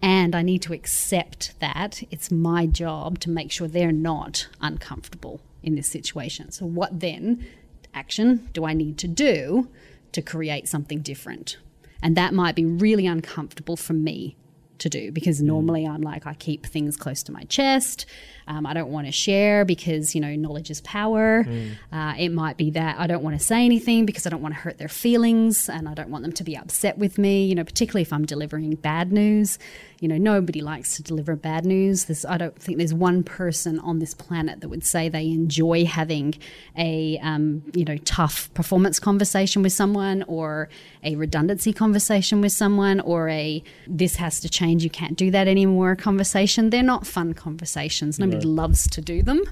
And 0.03 0.35
I 0.35 0.43
need 0.43 0.63
to 0.63 0.73
accept 0.73 1.59
that 1.61 2.03
it's 2.11 2.31
my 2.31 2.67
job 2.67 3.19
to 3.21 3.31
make 3.31 3.51
sure 3.51 3.69
they're 3.69 3.93
not 3.93 4.49
uncomfortable 4.61 5.41
in 5.63 5.75
this 5.75 5.89
situation. 5.89 6.53
So, 6.53 6.67
what 6.67 7.01
then 7.01 7.47
action 7.95 8.49
do 8.53 8.65
I 8.65 8.75
need 8.75 8.99
to 8.99 9.09
do 9.09 9.69
to 10.13 10.23
create 10.23 10.69
something 10.69 11.01
different? 11.01 11.57
And 12.03 12.17
that 12.17 12.33
might 12.33 12.55
be 12.55 12.65
really 12.65 13.07
uncomfortable 13.07 13.77
for 13.77 13.93
me 13.93 14.37
to 14.81 14.89
do 14.89 15.13
because 15.13 15.41
normally 15.41 15.87
I'm 15.87 16.03
like, 16.03 16.27
I 16.27 16.35
keep 16.35 16.67
things 16.67 16.97
close 16.97 17.23
to 17.25 17.33
my 17.33 17.45
chest. 17.45 18.07
Um, 18.47 18.67
I 18.67 18.75
don't 18.75 18.91
want 18.91 19.07
to 19.07 19.13
share 19.13 19.65
because, 19.65 20.15
you 20.15 20.21
know, 20.21 20.35
knowledge 20.35 20.71
is 20.71 20.81
power. 20.81 21.47
Uh, 21.93 22.15
it 22.19 22.31
might 22.31 22.57
be 22.57 22.71
that 22.71 22.99
I 22.99 23.07
don't 23.07 23.23
want 23.23 23.39
to 23.39 23.45
say 23.45 23.65
anything 23.65 24.07
because 24.07 24.27
I 24.27 24.31
don't 24.31 24.43
want 24.43 24.55
to 24.55 24.61
hurt 24.61 24.79
their 24.79 24.89
feelings 24.89 25.69
and 25.69 25.89
I 25.89 25.95
don't 25.95 26.11
want 26.11 26.25
them 26.25 26.33
to 26.33 26.43
be 26.43 26.57
upset 26.57 26.99
with 26.99 27.17
me, 27.17 27.45
you 27.45 27.55
know, 27.55 27.63
particularly 27.65 28.03
if 28.03 28.13
I'm 28.13 28.27
delivering 28.27 28.75
bad 28.75 29.13
news. 29.13 29.59
You 30.01 30.09
know, 30.09 30.17
nobody 30.17 30.63
likes 30.63 30.97
to 30.97 31.03
deliver 31.03 31.37
bad 31.37 31.65
news. 31.65 32.07
There's, 32.07 32.25
I 32.25 32.39
don't 32.39 32.61
think 32.61 32.79
there's 32.79 32.95
one 32.95 33.23
person 33.23 33.79
on 33.81 33.99
this 33.99 34.15
planet 34.15 34.61
that 34.63 34.69
would 34.69 34.85
say 34.85 35.09
they 35.09 35.29
enjoy 35.29 35.85
having 35.85 36.35
a, 36.77 37.19
um, 37.23 37.63
you 37.75 37.85
know, 37.85 37.99
tough 37.99 38.53
performance 38.55 38.99
conversation 38.99 39.63
with 39.63 39.75
someone 39.75 40.25
or 40.27 40.71
a 41.05 41.15
redundancy 41.17 41.73
conversation 41.73 42.41
with 42.41 42.53
someone 42.53 42.99
or 43.01 43.29
a 43.29 43.63
this 43.87 44.17
has 44.17 44.41
to 44.41 44.49
change, 44.49 44.70
you 44.79 44.91
can't 44.91 45.17
do 45.17 45.31
that 45.31 45.49
anymore 45.49 45.97
conversation. 45.97 46.71
They're 46.71 46.83
not 46.83 47.07
fun 47.07 47.35
conversations. 47.35 48.19
Nobody 48.19 48.47
loves 48.47 48.89
to 48.91 49.01
do 49.01 49.23
them, 49.23 49.43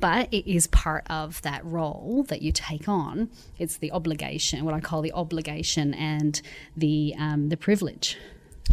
but 0.00 0.28
it 0.32 0.50
is 0.50 0.66
part 0.68 1.04
of 1.10 1.40
that 1.42 1.64
role 1.64 2.24
that 2.28 2.42
you 2.42 2.50
take 2.52 2.88
on. 2.88 3.28
It's 3.58 3.76
the 3.78 3.92
obligation, 3.92 4.64
what 4.64 4.74
I 4.74 4.80
call 4.80 5.02
the 5.02 5.12
obligation 5.12 5.94
and 5.94 6.40
the 6.76 7.14
um, 7.18 7.48
the 7.50 7.56
privilege 7.56 8.16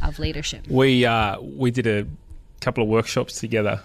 of 0.02 0.18
leadership. 0.20 0.68
We 0.68 1.06
uh, 1.06 1.40
we 1.42 1.72
did 1.72 1.88
a 1.88 2.08
couple 2.62 2.84
of 2.84 2.90
workshops 2.90 3.40
together 3.40 3.82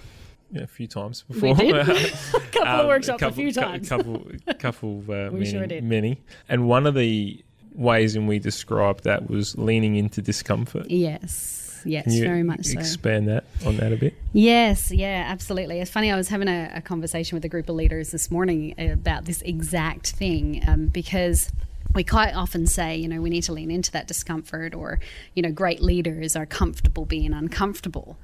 yeah, 0.53 0.63
a 0.63 0.67
few 0.67 0.87
times 0.87 1.23
before. 1.29 1.55
We 1.55 1.73
did. 1.73 1.75
a 1.89 2.41
couple 2.53 2.63
Um, 2.69 2.81
of 2.81 2.87
workshops 2.87 3.21
couple- 3.21 3.33
a 3.33 3.37
few 3.37 3.53
times. 3.53 3.89
couple, 3.89 4.27
couple, 4.59 5.03
uh, 5.09 5.31
many, 5.33 5.45
sure 5.51 5.67
many. 5.83 6.21
And 6.49 6.69
one 6.69 6.87
of 6.87 6.95
the 6.95 7.43
ways 7.75 8.17
in 8.17 8.27
we 8.27 8.39
described 8.39 9.05
that 9.05 9.29
was 9.29 9.59
leaning 9.59 9.97
into 9.97 10.23
discomfort. 10.23 10.91
yes. 10.91 11.66
Yes, 11.85 12.15
very 12.19 12.43
much 12.43 12.67
so. 12.67 12.79
expand 12.79 13.29
that 13.29 13.45
on 13.65 13.77
that 13.77 13.93
a 13.93 13.97
bit? 13.97 14.15
Yes, 14.33 14.91
yeah, 14.91 15.25
absolutely. 15.29 15.81
It's 15.81 15.91
funny. 15.91 16.11
I 16.11 16.17
was 16.17 16.29
having 16.29 16.49
a, 16.49 16.71
a 16.75 16.81
conversation 16.81 17.37
with 17.37 17.45
a 17.45 17.49
group 17.49 17.69
of 17.69 17.75
leaders 17.75 18.11
this 18.11 18.31
morning 18.31 18.75
about 18.79 19.25
this 19.25 19.43
exact 19.43 20.13
thing 20.13 20.63
um, 20.67 20.87
because 20.87 21.51
we 21.95 22.05
quite 22.05 22.35
often 22.35 22.67
say, 22.67 22.97
you 22.97 23.09
know, 23.09 23.21
we 23.21 23.31
need 23.31 23.43
to 23.45 23.53
lean 23.53 23.71
into 23.71 23.91
that 23.93 24.07
discomfort, 24.07 24.75
or, 24.75 25.01
you 25.35 25.43
know, 25.43 25.51
great 25.51 25.81
leaders 25.81 26.37
are 26.37 26.47
comfortable 26.47 27.05
being 27.05 27.33
uncomfortable. 27.33 28.19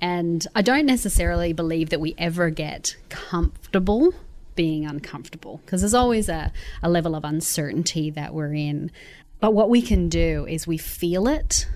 And 0.00 0.46
I 0.54 0.62
don't 0.62 0.86
necessarily 0.86 1.52
believe 1.52 1.90
that 1.90 2.00
we 2.00 2.14
ever 2.18 2.50
get 2.50 2.96
comfortable 3.08 4.12
being 4.54 4.86
uncomfortable 4.86 5.60
because 5.64 5.82
there's 5.82 5.94
always 5.94 6.28
a, 6.28 6.52
a 6.82 6.88
level 6.88 7.14
of 7.14 7.24
uncertainty 7.24 8.10
that 8.10 8.34
we're 8.34 8.54
in. 8.54 8.90
But 9.40 9.52
what 9.54 9.68
we 9.68 9.82
can 9.82 10.08
do 10.08 10.46
is 10.48 10.66
we 10.66 10.78
feel 10.78 11.28
it 11.28 11.66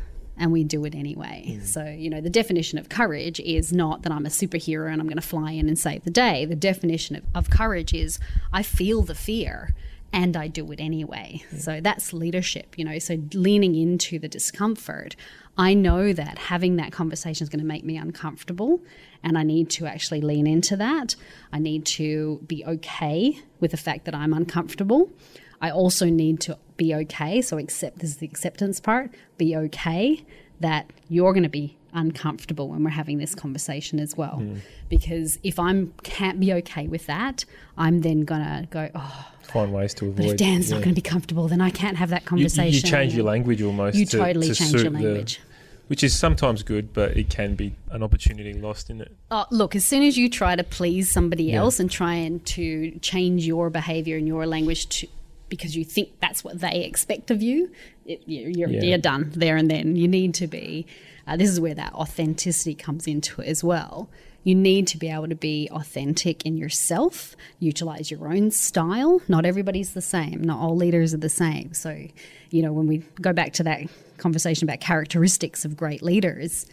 and 0.41 0.51
we 0.51 0.65
do 0.65 0.85
it 0.87 0.95
anyway. 0.95 1.45
Mm. 1.47 1.67
So, 1.67 1.85
you 1.85 2.11
know, 2.11 2.21
the 2.21 2.31
definition 2.31 2.79
of 2.79 2.89
courage 2.89 3.39
is 3.41 3.73
not 3.73 4.03
that 4.03 4.11
I'm 4.11 4.27
a 4.27 4.31
superhero 4.31 4.91
and 4.91 5.01
I'm 5.01 5.07
going 5.07 5.21
to 5.21 5.23
fly 5.23 5.53
in 5.53 5.69
and 5.69 5.79
save 5.79 6.03
the 6.03 6.11
day. 6.11 6.47
The 6.47 6.57
definition 6.57 7.15
of, 7.15 7.25
of 7.35 7.51
courage 7.51 7.93
is 7.93 8.19
I 8.53 8.63
feel 8.63 9.03
the 9.03 9.15
fear 9.15 9.75
and 10.13 10.37
I 10.37 10.49
do 10.49 10.73
it 10.73 10.81
anyway. 10.81 11.45
So 11.57 11.81
that's 11.81 12.13
leadership, 12.13 12.77
you 12.77 12.85
know. 12.85 12.99
So 12.99 13.19
leaning 13.35 13.77
into 13.77 14.19
the 14.19 14.27
discomfort, 14.29 15.15
I 15.57 15.75
know 15.75 16.13
that 16.15 16.39
having 16.39 16.77
that 16.77 16.91
conversation 16.91 17.45
is 17.45 17.49
going 17.51 17.61
to 17.61 17.67
make 17.67 17.85
me 17.85 17.97
uncomfortable 17.97 18.81
and 19.23 19.37
I 19.37 19.43
need 19.43 19.69
to 19.71 19.87
actually 19.87 20.23
lean 20.23 20.47
into 20.47 20.75
that. 20.79 21.15
I 21.53 21.59
need 21.59 21.85
to 21.87 22.41
be 22.47 22.65
okay 22.65 23.39
with 23.61 23.73
the 23.73 23.77
fact 23.77 24.07
that 24.07 24.15
I'm 24.15 24.33
uncomfortable. 24.33 25.13
I 25.61 25.71
also 25.71 26.07
need 26.07 26.41
to 26.41 26.59
be 26.77 26.95
okay. 26.95 27.43
So 27.43 27.59
accept 27.59 27.99
this 27.99 28.11
is 28.11 28.17
the 28.19 28.27
acceptance 28.27 28.81
part. 28.81 29.11
Be 29.37 29.55
okay 29.57 30.25
that 30.61 30.91
you're 31.09 31.33
going 31.33 31.43
to 31.43 31.49
be 31.49 31.77
uncomfortable 31.93 32.69
when 32.69 32.85
we're 32.85 32.91
having 32.91 33.19
this 33.19 33.35
conversation 33.35 33.99
as 33.99 34.17
well. 34.17 34.37
Hmm. 34.37 34.57
Because 34.89 35.39
if 35.43 35.59
I'm 35.59 35.93
can't 36.03 36.39
be 36.39 36.53
okay 36.55 36.87
with 36.87 37.07
that, 37.07 37.45
I'm 37.77 38.01
then 38.03 38.21
gonna 38.21 38.67
go, 38.71 38.89
oh, 38.95 39.27
Find 39.43 39.73
ways 39.73 39.95
to 39.95 40.05
avoid. 40.07 40.17
but 40.17 40.27
if 40.27 40.37
Dan's 40.37 40.69
yeah. 40.71 40.77
not 40.77 40.85
going 40.85 40.95
to 40.95 41.01
be 41.03 41.09
comfortable, 41.09 41.49
then 41.49 41.61
I 41.61 41.71
can't 41.71 41.97
have 41.97 42.11
that 42.11 42.25
conversation. 42.25 42.73
you 42.73 42.81
change 42.83 43.15
your 43.15 43.25
language 43.25 43.61
almost. 43.63 43.97
You 43.97 44.07
to, 44.07 44.19
totally 44.19 44.49
to 44.49 44.55
change 44.55 44.75
your 44.75 44.85
the- 44.85 44.91
language. 44.91 45.41
which 45.89 46.05
is 46.05 46.17
sometimes 46.17 46.63
good, 46.63 46.93
but 46.93 47.17
it 47.17 47.29
can 47.31 47.57
be 47.57 47.75
an 47.91 48.05
opportunity 48.05 48.53
lost 48.53 48.91
in 48.91 49.01
it. 49.01 49.11
Oh, 49.33 49.47
look, 49.51 49.75
as 49.75 49.85
soon 49.85 50.05
as 50.05 50.17
you 50.17 50.29
try 50.31 50.55
to 50.55 50.63
please 50.63 51.11
somebody 51.11 51.45
Yeah. 51.45 51.57
else 51.59 51.81
and 51.81 51.91
try 51.91 52.15
and 52.15 52.47
to 52.47 52.93
change 53.01 53.45
your 53.45 53.71
behavior 53.71 54.17
and 54.17 54.29
your 54.29 54.47
language 54.47 54.89
to 55.01 55.09
because 55.51 55.77
you 55.77 55.85
think 55.85 56.19
that's 56.21 56.43
what 56.43 56.61
they 56.61 56.85
expect 56.85 57.31
of 57.31 57.43
you, 57.43 57.71
it, 58.07 58.23
you- 58.27 58.51
you're, 58.57 58.71
Yeah. 58.71 58.83
you're 58.83 58.99
done 58.99 59.31
there 59.35 59.57
and 59.57 59.71
then. 59.71 59.97
You 59.97 60.09
need 60.09 60.33
to 60.35 60.47
be. 60.47 60.87
Uh, 61.27 61.37
this 61.37 61.51
is 61.51 61.61
where 61.61 61.75
that 61.75 61.93
authenticity 61.95 62.75
comes 62.75 63.07
into 63.07 63.43
it 63.43 63.49
as 63.49 63.63
well. 63.63 64.09
You 64.43 64.55
need 64.55 64.87
to 64.89 64.97
be 64.99 65.09
able 65.11 65.29
to 65.29 65.35
be 65.35 65.69
authentic 65.71 66.47
in 66.47 66.57
yourself, 66.57 67.37
utilize 67.59 68.11
your 68.11 68.27
own 68.33 68.51
style. 68.51 69.21
Not 69.29 69.45
everybody's 69.45 69.93
the 69.93 70.01
same. 70.01 70.43
Not 70.43 70.59
all 70.61 70.75
leaders 70.75 71.13
are 71.13 71.19
the 71.19 71.29
same. 71.29 71.75
So, 71.75 72.07
you 72.51 72.63
know, 72.63 72.73
when 72.73 72.87
we 72.87 72.99
go 73.21 73.35
back 73.35 73.53
to 73.55 73.63
that 73.65 73.83
conversation 74.17 74.67
about 74.67 74.81
characteristics 74.81 75.67
of 75.67 75.77
great 75.77 76.03
leaders, 76.03 76.65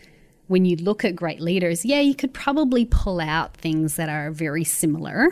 when 0.47 0.63
you 0.63 0.77
look 0.77 1.03
at 1.03 1.13
great 1.13 1.41
leaders, 1.41 1.83
yeah, 1.83 1.99
you 1.99 2.15
could 2.15 2.33
probably 2.33 2.85
pull 2.85 3.19
out 3.19 3.57
things 3.57 3.97
that 3.97 4.07
are 4.07 4.31
very 4.31 4.63
similar. 4.63 5.27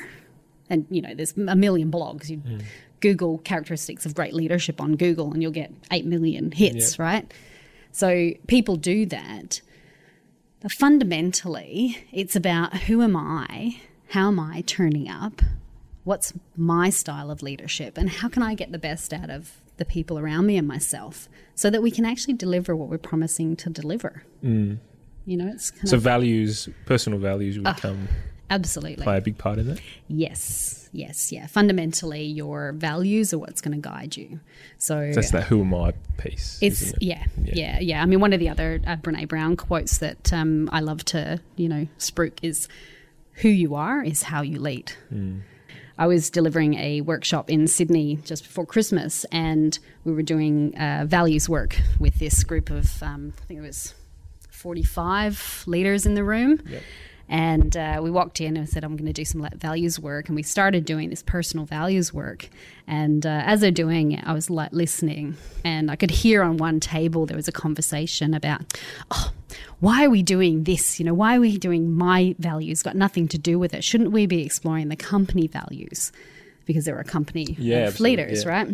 And, 0.69 0.85
you 0.89 1.01
know, 1.01 1.13
there's 1.15 1.37
a 1.37 1.55
million 1.55 1.89
blogs. 1.89 2.29
You 2.29 2.41
Google 2.99 3.39
characteristics 3.39 4.05
of 4.05 4.15
great 4.15 4.33
leadership 4.33 4.81
on 4.81 4.95
Google 4.95 5.31
and 5.31 5.41
you'll 5.41 5.51
get 5.51 5.71
8 5.91 6.05
million 6.05 6.51
hits, 6.51 6.97
right? 6.99 7.31
So 7.91 8.31
people 8.47 8.75
do 8.75 9.05
that. 9.07 9.61
But 10.61 10.71
fundamentally, 10.71 12.03
it's 12.11 12.35
about 12.35 12.75
who 12.75 13.01
am 13.01 13.15
I? 13.15 13.77
How 14.09 14.27
am 14.27 14.39
I 14.39 14.61
turning 14.65 15.09
up? 15.09 15.41
What's 16.03 16.33
my 16.55 16.89
style 16.89 17.31
of 17.31 17.41
leadership? 17.41 17.97
And 17.97 18.09
how 18.09 18.29
can 18.29 18.43
I 18.43 18.53
get 18.53 18.71
the 18.71 18.79
best 18.79 19.13
out 19.13 19.29
of 19.29 19.53
the 19.77 19.85
people 19.85 20.17
around 20.17 20.45
me 20.45 20.57
and 20.57 20.67
myself 20.67 21.27
so 21.53 21.69
that 21.69 21.81
we 21.81 21.91
can 21.91 22.05
actually 22.05 22.33
deliver 22.33 22.75
what 22.75 22.89
we're 22.89 22.97
promising 22.97 23.55
to 23.57 23.69
deliver? 23.69 24.23
Mm. 24.43 24.79
You 25.25 25.37
know, 25.37 25.47
it's 25.47 25.71
kind 25.71 25.89
So 25.89 25.97
values, 25.97 26.69
personal 26.85 27.19
values, 27.19 27.57
would 27.57 27.67
ah. 27.67 27.77
come 27.79 28.07
absolutely. 28.49 29.03
play 29.03 29.17
a 29.17 29.21
big 29.21 29.37
part 29.37 29.59
in 29.59 29.67
that. 29.67 29.81
Yes, 30.07 30.89
yes, 30.91 31.31
yeah. 31.31 31.47
Fundamentally, 31.47 32.23
your 32.23 32.71
values 32.73 33.33
are 33.33 33.39
what's 33.39 33.61
going 33.61 33.79
to 33.79 33.81
guide 33.81 34.15
you. 34.17 34.39
So 34.77 35.11
That's 35.13 35.31
that 35.31 35.43
who 35.43 35.61
am 35.61 35.73
I 35.73 35.93
piece. 36.17 36.59
it's 36.61 36.91
it? 36.91 36.97
yeah, 37.01 37.25
yeah, 37.43 37.79
yeah, 37.79 38.01
I 38.01 38.05
mean, 38.05 38.19
one 38.19 38.33
of 38.33 38.39
the 38.39 38.49
other 38.49 38.81
uh, 38.85 38.97
Brene 38.97 39.27
Brown 39.27 39.55
quotes 39.55 39.97
that 39.99 40.31
um, 40.33 40.69
I 40.71 40.79
love 40.79 41.03
to 41.05 41.39
you 41.55 41.69
know 41.69 41.87
spruik 41.97 42.39
is, 42.41 42.67
"Who 43.35 43.49
you 43.49 43.75
are 43.75 44.03
is 44.03 44.23
how 44.23 44.41
you 44.41 44.59
lead." 44.59 44.93
I 45.97 46.07
was 46.07 46.29
delivering 46.29 46.73
a 46.73 46.99
workshop 47.01 47.49
in 47.49 47.67
Sydney 47.67 48.17
just 48.25 48.43
before 48.43 48.65
Christmas, 48.65 49.23
and 49.31 49.79
we 50.03 50.11
were 50.11 50.23
doing 50.23 50.77
uh, 50.77 51.05
values 51.07 51.47
work 51.47 51.79
with 51.99 52.15
this 52.19 52.43
group 52.43 52.69
of 52.69 53.01
um, 53.01 53.33
I 53.41 53.45
think 53.45 53.59
it 53.59 53.63
was 53.63 53.93
forty-five 54.51 55.63
leaders 55.67 56.05
in 56.05 56.15
the 56.15 56.23
room. 56.23 56.61
Yep. 56.67 56.83
And 57.27 57.75
uh, 57.75 57.99
we 58.03 58.11
walked 58.11 58.39
in 58.39 58.55
and 58.55 58.69
said, 58.69 58.83
I'm 58.83 58.95
going 58.95 59.07
to 59.07 59.13
do 59.13 59.25
some 59.25 59.47
values 59.55 59.99
work. 59.99 60.27
And 60.27 60.35
we 60.35 60.43
started 60.43 60.85
doing 60.85 61.09
this 61.09 61.23
personal 61.23 61.65
values 61.65 62.13
work. 62.13 62.49
And 62.87 63.25
uh, 63.25 63.41
as 63.45 63.61
they're 63.61 63.71
doing 63.71 64.11
it, 64.11 64.23
I 64.27 64.33
was 64.33 64.49
like 64.49 64.71
listening. 64.71 65.35
And 65.63 65.89
I 65.89 65.95
could 65.95 66.11
hear 66.11 66.43
on 66.43 66.57
one 66.57 66.79
table 66.79 67.25
there 67.25 67.35
was 67.35 67.47
a 67.47 67.51
conversation 67.51 68.33
about, 68.35 68.61
oh, 69.09 69.31
why 69.79 70.05
are 70.05 70.09
we 70.09 70.21
doing 70.21 70.65
this? 70.65 70.99
You 70.99 71.05
know, 71.05 71.13
why 71.15 71.37
are 71.37 71.39
we 71.39 71.57
doing 71.57 71.91
my 71.91 72.35
values? 72.37 72.83
Got 72.83 72.95
nothing 72.95 73.27
to 73.29 73.37
do 73.39 73.57
with 73.57 73.73
it. 73.73 73.83
Shouldn't 73.83 74.11
we 74.11 74.27
be 74.27 74.45
exploring 74.45 74.89
the 74.89 74.95
company 74.95 75.47
values? 75.47 76.11
Because 76.65 76.85
they're 76.85 76.99
a 76.99 77.03
company 77.03 77.55
Yeah, 77.59 77.87
of 77.87 77.99
leaders, 77.99 78.43
yeah. 78.43 78.49
right? 78.49 78.67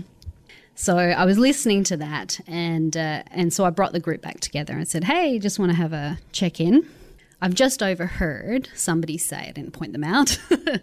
So 0.75 0.97
I 0.97 1.25
was 1.25 1.37
listening 1.37 1.83
to 1.85 1.97
that, 1.97 2.39
and 2.47 2.95
uh, 2.95 3.23
and 3.29 3.53
so 3.53 3.65
I 3.65 3.69
brought 3.69 3.91
the 3.91 3.99
group 3.99 4.21
back 4.21 4.39
together 4.39 4.73
and 4.73 4.87
said, 4.87 5.03
"Hey, 5.03 5.37
just 5.37 5.59
want 5.59 5.69
to 5.71 5.75
have 5.75 5.91
a 5.93 6.17
check 6.31 6.59
in." 6.61 6.87
I've 7.43 7.55
just 7.55 7.81
overheard 7.81 8.69
somebody 8.75 9.17
say, 9.17 9.47
I 9.47 9.51
didn't 9.51 9.71
point 9.71 9.93
them 9.93 10.03
out, 10.03 10.39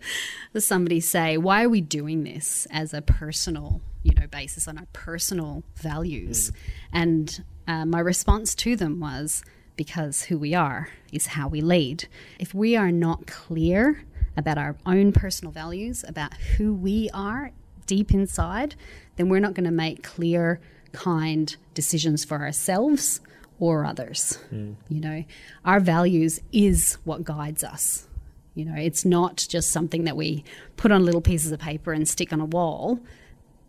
somebody 0.59 0.99
say, 0.99 1.37
why 1.37 1.63
are 1.63 1.69
we 1.69 1.81
doing 1.81 2.25
this 2.25 2.67
as 2.73 2.93
a 2.93 3.01
personal, 3.01 3.81
you 4.03 4.13
know, 4.15 4.27
basis 4.27 4.67
on 4.67 4.77
our 4.77 4.89
personal 4.93 5.63
values? 5.77 6.51
And 6.93 7.45
uh, 7.69 7.85
my 7.85 8.01
response 8.01 8.57
to 8.57 8.75
them 8.75 8.99
was, 8.99 9.45
because 9.77 10.25
who 10.25 10.37
we 10.37 10.53
are 10.53 10.89
is 11.13 11.29
how 11.29 11.47
we 11.47 11.61
lead. 11.61 12.09
If 12.41 12.53
we 12.53 12.75
are 12.75 12.91
not 12.91 13.29
clear 13.29 14.05
about 14.37 14.59
our 14.59 14.77
own 14.85 15.13
personal 15.13 15.53
values, 15.53 16.05
about 16.09 16.35
who 16.35 16.75
we 16.75 17.09
are 17.15 17.53
deep 17.87 18.13
inside, 18.13 18.75
then 19.15 19.29
we're 19.29 19.39
not 19.39 19.55
going 19.55 19.65
to 19.65 19.71
make 19.71 20.03
clear, 20.03 20.61
kind 20.91 21.55
decisions 21.75 22.25
for 22.25 22.41
ourselves 22.41 23.21
or 23.59 23.85
others. 23.85 24.37
Hmm. 24.51 24.73
You 24.89 25.01
know, 25.01 25.25
our 25.65 25.81
values 25.81 26.41
is 26.53 26.99
what 27.05 27.25
guides 27.25 27.65
us. 27.65 28.07
You 28.55 28.65
know, 28.65 28.75
it's 28.77 29.05
not 29.05 29.47
just 29.49 29.71
something 29.71 30.05
that 30.05 30.17
we 30.17 30.45
put 30.77 30.91
on 30.91 31.05
little 31.05 31.21
pieces 31.21 31.53
of 31.53 31.61
paper 31.61 31.93
and 31.93 32.09
stick 32.09 32.33
on 32.33 32.41
a 32.41 32.45
wall. 32.45 33.01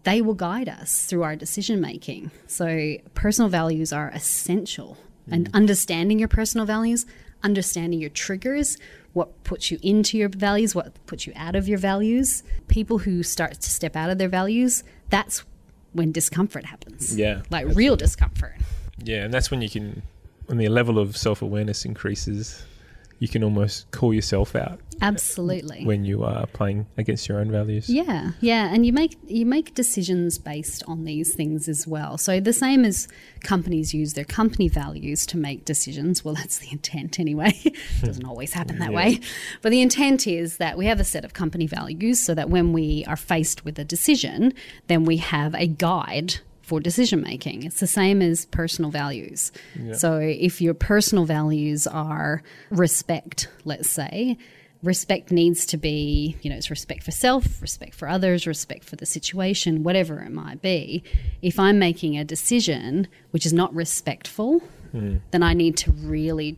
They 0.04 0.22
will 0.22 0.34
guide 0.34 0.70
us 0.70 1.06
through 1.06 1.24
our 1.24 1.36
decision 1.36 1.82
making. 1.82 2.32
So, 2.48 2.96
personal 3.14 3.50
values 3.50 3.94
are 3.94 4.10
essential 4.10 4.98
hmm. 5.26 5.34
And 5.34 5.50
understanding 5.54 6.18
your 6.20 6.28
personal 6.28 6.66
values, 6.66 7.06
understanding 7.44 8.00
your 8.00 8.10
triggers, 8.10 8.78
what 9.14 9.44
puts 9.44 9.72
you 9.72 9.80
into 9.82 10.18
your 10.18 10.30
values, 10.30 10.76
what 10.76 10.94
puts 11.06 11.26
you 11.28 11.34
out 11.36 11.56
of 11.56 11.68
your 11.68 11.78
values. 11.78 12.44
People 12.68 13.00
who 13.00 13.24
start 13.24 13.60
to 13.62 13.70
step 13.70 13.96
out 13.96 14.10
of 14.10 14.18
their 14.18 14.30
values, 14.30 14.84
that's 15.10 15.44
when 15.94 16.12
discomfort 16.12 16.66
happens. 16.66 17.18
Yeah, 17.18 17.42
Like 17.50 17.68
real 17.76 17.96
discomfort. 17.96 18.56
Yeah, 19.04 19.24
and 19.24 19.34
that's 19.34 19.50
when 19.52 19.62
you 19.62 19.70
can, 19.70 20.02
when 20.48 20.58
the 20.58 20.70
level 20.70 21.00
of 21.00 21.16
self 21.18 21.42
awareness 21.42 21.86
increases, 21.86 22.64
you 23.20 23.28
can 23.28 23.44
almost 23.44 23.92
call 23.92 24.14
yourself 24.14 24.56
out 24.56 24.80
Absolutely. 25.02 25.84
when 25.84 26.06
you 26.06 26.24
are 26.24 26.46
playing 26.48 26.86
against 26.98 27.28
your 27.28 27.40
own 27.40 27.52
values. 27.52 27.90
Yeah, 27.90 28.32
yeah, 28.40 28.74
and 28.74 28.86
you 28.86 28.94
make 28.94 29.18
you 29.28 29.46
make 29.46 29.74
decisions 29.76 30.38
based 30.38 30.84
on 30.88 31.04
these 31.04 31.36
things 31.36 31.68
as 31.68 31.86
well. 31.86 32.18
So 32.18 32.40
the 32.40 32.54
same 32.54 32.86
as 32.86 33.10
companies 33.44 33.94
use 33.94 34.14
their 34.14 34.24
company 34.26 34.70
values 34.70 35.26
to 35.28 35.38
make 35.38 35.66
decisions. 35.66 36.24
Well, 36.24 36.34
that's 36.36 36.60
the 36.60 36.72
intent 36.72 37.20
anyway. 37.20 37.52
it 37.66 37.76
doesn't 38.02 38.26
always 38.26 38.54
happen 38.54 38.80
that 38.80 38.92
Yeah. 38.92 38.98
way, 38.98 39.20
but 39.62 39.72
the 39.72 39.82
intent 39.82 40.26
is 40.26 40.58
that 40.58 40.78
we 40.78 40.86
have 40.86 41.00
a 41.02 41.06
set 41.06 41.26
of 41.26 41.34
company 41.34 41.68
values 41.68 42.22
so 42.22 42.34
that 42.36 42.50
when 42.50 42.72
we 42.72 43.04
are 43.06 43.18
faced 43.18 43.66
with 43.66 43.78
a 43.80 43.84
decision, 43.84 44.54
then 44.88 45.04
we 45.04 45.18
have 45.18 45.54
a 45.56 45.68
guide 45.68 46.36
for 46.70 46.80
decision 46.80 47.22
making. 47.22 47.64
It's 47.64 47.80
the 47.80 47.88
same 47.88 48.22
as 48.22 48.46
personal 48.46 48.92
values. 48.92 49.52
So 49.94 50.18
if 50.18 50.62
your 50.62 50.74
personal 50.76 51.26
values 51.26 51.88
are 51.88 52.44
respect, 52.70 53.48
let's 53.66 53.90
say, 53.90 54.38
respect 54.84 55.32
needs 55.32 55.66
to 55.66 55.78
be, 55.78 56.38
you 56.42 56.50
know, 56.50 56.56
it's 56.56 56.70
respect 56.70 57.04
for 57.04 57.12
self, 57.12 57.62
respect 57.62 57.94
for 57.96 58.08
others, 58.08 58.46
respect 58.48 58.84
for 58.86 58.96
the 58.96 59.06
situation, 59.06 59.84
whatever 59.84 60.20
it 60.22 60.32
might 60.32 60.62
be. 60.62 61.04
If 61.42 61.60
I'm 61.60 61.80
making 61.80 62.18
a 62.18 62.24
decision 62.24 63.08
which 63.32 63.46
is 63.46 63.52
not 63.54 63.74
respectful, 63.74 64.62
then 64.94 65.44
I 65.44 65.54
need 65.54 65.76
to 65.78 65.92
really 65.92 66.58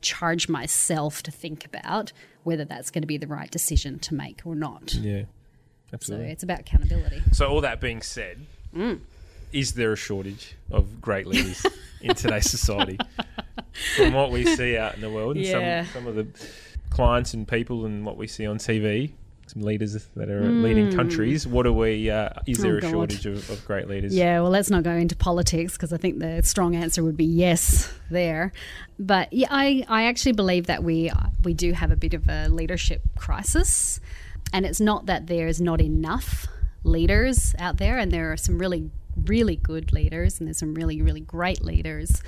charge 0.00 0.48
myself 0.48 1.22
to 1.22 1.30
think 1.30 1.64
about 1.64 2.12
whether 2.42 2.64
that's 2.64 2.90
going 2.90 3.02
to 3.02 3.06
be 3.08 3.16
the 3.16 3.26
right 3.26 3.50
decision 3.50 3.98
to 4.00 4.14
make 4.14 4.42
or 4.44 4.54
not. 4.54 4.94
Yeah, 4.94 5.22
So 5.22 5.94
absolutely. 5.94 6.30
it's 6.32 6.42
about 6.42 6.60
accountability. 6.60 7.22
So, 7.32 7.46
all 7.48 7.60
that 7.62 7.80
being 7.80 8.02
said, 8.02 8.40
Mm. 8.76 9.00
Is 9.54 9.72
there 9.72 9.92
a 9.92 9.96
shortage 9.96 10.56
of 10.70 11.00
great 11.00 11.26
leaders 11.26 11.64
in 12.00 12.14
today's 12.14 12.50
society? 12.50 12.98
From 13.96 14.12
what 14.12 14.30
we 14.30 14.44
see 14.44 14.76
out 14.76 14.94
in 14.94 15.00
the 15.00 15.10
world, 15.10 15.36
and 15.36 15.44
Yeah. 15.44 15.84
some, 15.84 15.92
some 16.02 16.06
of 16.06 16.14
the 16.16 16.26
clients 16.90 17.34
and 17.34 17.46
people, 17.46 17.86
and 17.86 18.04
what 18.04 18.16
we 18.16 18.26
see 18.26 18.46
on 18.46 18.58
TV, 18.58 19.12
some 19.46 19.62
leaders 19.62 19.92
that 20.16 20.28
are 20.30 20.50
leading 20.52 20.90
countries, 20.90 21.46
what 21.46 21.66
are 21.66 21.72
we? 21.72 22.10
Uh, 22.10 22.30
is 22.46 22.58
there 22.58 22.72
Mm. 22.72 22.74
Oh, 22.74 22.78
a 22.78 22.80
God. 22.80 22.90
shortage 22.90 23.26
of, 23.26 23.50
of 23.50 23.64
great 23.66 23.88
leaders? 23.88 24.14
Yeah, 24.14 24.40
well, 24.40 24.50
let's 24.50 24.70
not 24.70 24.82
go 24.84 24.92
into 24.92 25.14
politics 25.16 25.72
because 25.74 25.92
I 25.92 25.96
think 25.98 26.18
the 26.18 26.42
strong 26.42 26.74
answer 26.76 27.02
would 27.04 27.16
be 27.16 27.24
yes 27.24 27.92
there. 28.10 28.52
But 28.98 29.32
yeah, 29.32 29.48
I, 29.50 29.84
I 29.88 30.04
actually 30.06 30.32
believe 30.32 30.66
that 30.66 30.82
we 30.84 31.10
we 31.42 31.52
do 31.54 31.72
have 31.72 31.90
a 31.90 31.96
bit 31.96 32.14
of 32.14 32.28
a 32.28 32.48
leadership 32.48 33.02
crisis, 33.16 34.00
and 34.52 34.64
it's 34.66 34.80
not 34.80 35.06
that 35.06 35.26
there's 35.26 35.60
not 35.60 35.80
enough 35.80 36.46
leaders 36.84 37.54
out 37.58 37.76
there, 37.78 37.98
and 37.98 38.10
there 38.12 38.30
are 38.32 38.36
some 38.36 38.58
really 38.58 38.90
really 39.24 39.56
good 39.56 39.92
leaders 39.92 40.38
and 40.38 40.48
there's 40.48 40.58
some 40.58 40.74
really 40.74 41.00
really 41.00 41.20
great 41.20 41.62
leaders 41.62 42.22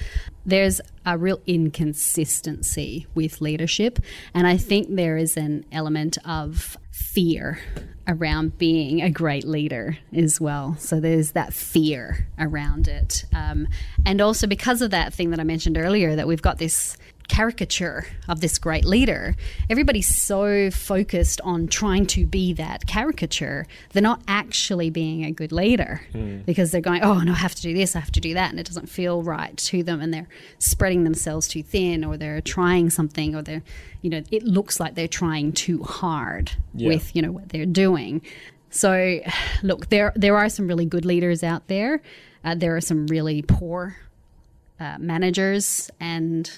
there's 0.46 0.80
a 1.04 1.18
real 1.18 1.40
inconsistency 1.46 3.06
with 3.14 3.40
leadership. 3.40 3.98
And 4.32 4.46
i 4.46 4.56
think 4.56 4.94
there 4.94 5.16
is 5.16 5.36
an 5.36 5.64
element 5.72 6.16
of 6.24 6.78
fear 6.92 7.58
around 8.08 8.56
being 8.56 9.02
a 9.02 9.10
great 9.10 9.44
leader 9.44 9.98
as 10.14 10.40
well. 10.40 10.76
So 10.78 11.00
there's 11.00 11.32
that 11.32 11.52
fear 11.52 12.28
around 12.38 12.86
it. 12.86 13.24
Um, 13.34 13.66
and 14.06 14.20
also 14.20 14.46
because 14.46 14.80
of 14.80 14.92
that 14.92 15.12
thing 15.12 15.30
that 15.30 15.40
i 15.40 15.44
mentioned 15.44 15.76
earlier 15.76 16.14
that 16.14 16.28
we've 16.28 16.42
got 16.42 16.58
this 16.58 16.96
caricature 17.28 18.06
of 18.28 18.40
this 18.40 18.58
great 18.58 18.84
leader. 18.84 19.34
Everybody's 19.68 20.06
so 20.14 20.70
focused 20.70 21.40
on 21.42 21.66
trying 21.68 22.06
to 22.06 22.26
be 22.26 22.52
that 22.54 22.86
caricature, 22.86 23.66
they're 23.92 24.02
not 24.02 24.22
actually 24.28 24.90
being 24.90 25.24
a 25.24 25.30
good 25.32 25.52
leader 25.52 26.00
because 26.46 26.70
they're 26.70 26.80
going, 26.80 27.02
oh, 27.02 27.20
no, 27.20 27.32
I 27.32 27.36
have 27.36 27.54
to 27.56 27.62
do 27.62 27.74
this, 27.74 27.96
I 27.96 28.00
have 28.00 28.12
to 28.12 28.20
do 28.20 28.34
that. 28.34 28.50
And 28.50 28.60
it 28.60 28.66
doesn't 28.66 28.88
feel 28.88 29.22
right 29.22 29.56
to 29.56 29.82
them. 29.82 30.00
And 30.00 30.12
they're 30.14 30.28
spreading 30.58 31.04
themselves 31.04 31.48
too 31.48 31.62
thin 31.62 32.04
or 32.04 32.16
they're 32.16 32.40
trying 32.40 32.90
something 32.90 33.34
or 33.34 33.42
they're, 33.42 33.62
you 34.02 34.10
know, 34.10 34.22
it 34.30 34.42
looks 34.44 34.78
like 34.80 34.94
they're 34.94 35.08
trying 35.08 35.52
too 35.52 35.82
hard 35.82 36.52
Yeah. 36.74 36.88
with, 36.88 37.14
you 37.14 37.22
know, 37.22 37.32
what 37.32 37.48
they're 37.50 37.66
doing. 37.66 38.22
So, 38.70 39.20
look, 39.62 39.88
there 39.88 40.12
there 40.16 40.36
are 40.36 40.48
some 40.48 40.66
really 40.68 40.84
good 40.86 41.04
leaders 41.04 41.42
out 41.42 41.66
there. 41.68 42.02
Uh, 42.44 42.54
there 42.54 42.76
are 42.76 42.80
some 42.80 43.06
really 43.06 43.42
poor 43.42 43.96
uh, 44.78 44.96
managers 44.98 45.90
and 45.98 46.50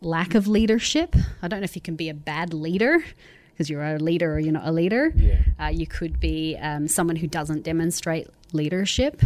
lack 0.00 0.34
of 0.34 0.46
leadership. 0.46 1.14
I 1.42 1.48
don't 1.48 1.60
know 1.60 1.64
if 1.64 1.76
you 1.76 1.82
can 1.82 1.96
be 1.96 2.08
a 2.08 2.14
bad 2.14 2.54
leader 2.54 3.02
because 3.50 3.68
you're 3.68 3.82
a 3.82 3.98
leader 3.98 4.34
or 4.34 4.38
you're 4.38 4.52
not 4.52 4.66
a 4.66 4.72
leader. 4.72 5.12
Yeah. 5.16 5.40
Uh, 5.60 5.66
you 5.66 5.86
could 5.86 6.20
be 6.20 6.56
um, 6.60 6.86
someone 6.86 7.16
who 7.16 7.26
doesn't 7.26 7.64
demonstrate 7.64 8.28
leadership. 8.52 9.20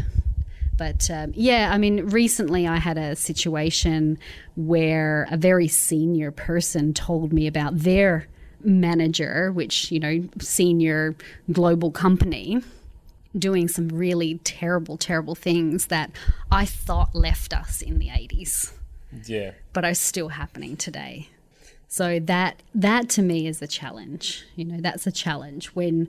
But 0.76 1.10
um, 1.10 1.32
yeah, 1.34 1.70
I 1.72 1.78
mean, 1.78 2.06
recently 2.06 2.66
I 2.66 2.78
had 2.78 2.96
a 2.96 3.14
situation 3.14 4.18
where 4.56 5.28
a 5.30 5.36
very 5.36 5.68
senior 5.68 6.30
person 6.30 6.94
told 6.94 7.32
me 7.32 7.46
about 7.46 7.76
their 7.78 8.26
manager, 8.64 9.52
which, 9.52 9.92
you 9.92 10.00
know, 10.00 10.24
senior 10.40 11.14
global 11.50 11.90
company, 11.90 12.62
doing 13.38 13.68
some 13.68 13.88
really 13.88 14.38
terrible, 14.44 14.96
terrible 14.96 15.34
things 15.34 15.86
that 15.86 16.10
I 16.50 16.64
thought 16.64 17.14
left 17.14 17.52
us 17.52 17.82
in 17.82 17.98
the 17.98 18.08
80s 18.08 18.72
Yeah. 19.26 19.52
but 19.72 19.84
are 19.84 19.94
still 19.94 20.28
happening 20.28 20.76
today. 20.76 21.28
So 21.88 22.18
that 22.20 22.62
that 22.74 23.10
to 23.10 23.22
me 23.22 23.46
is 23.46 23.60
a 23.60 23.66
challenge. 23.66 24.44
You 24.56 24.64
know, 24.64 24.80
that's 24.80 25.06
a 25.06 25.12
challenge 25.12 25.66
when 25.68 26.08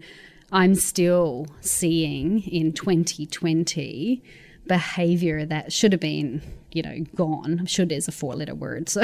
I'm 0.51 0.75
still 0.75 1.47
seeing 1.61 2.41
in 2.43 2.73
2020 2.73 4.23
behavior 4.65 5.45
that 5.45 5.73
should 5.73 5.91
have 5.91 5.99
been, 5.99 6.41
you 6.71 6.83
know, 6.83 6.99
gone. 7.15 7.65
Should 7.65 7.91
is 7.91 8.07
a 8.07 8.11
four 8.11 8.35
letter 8.35 8.55
word. 8.55 8.87
So 8.87 9.03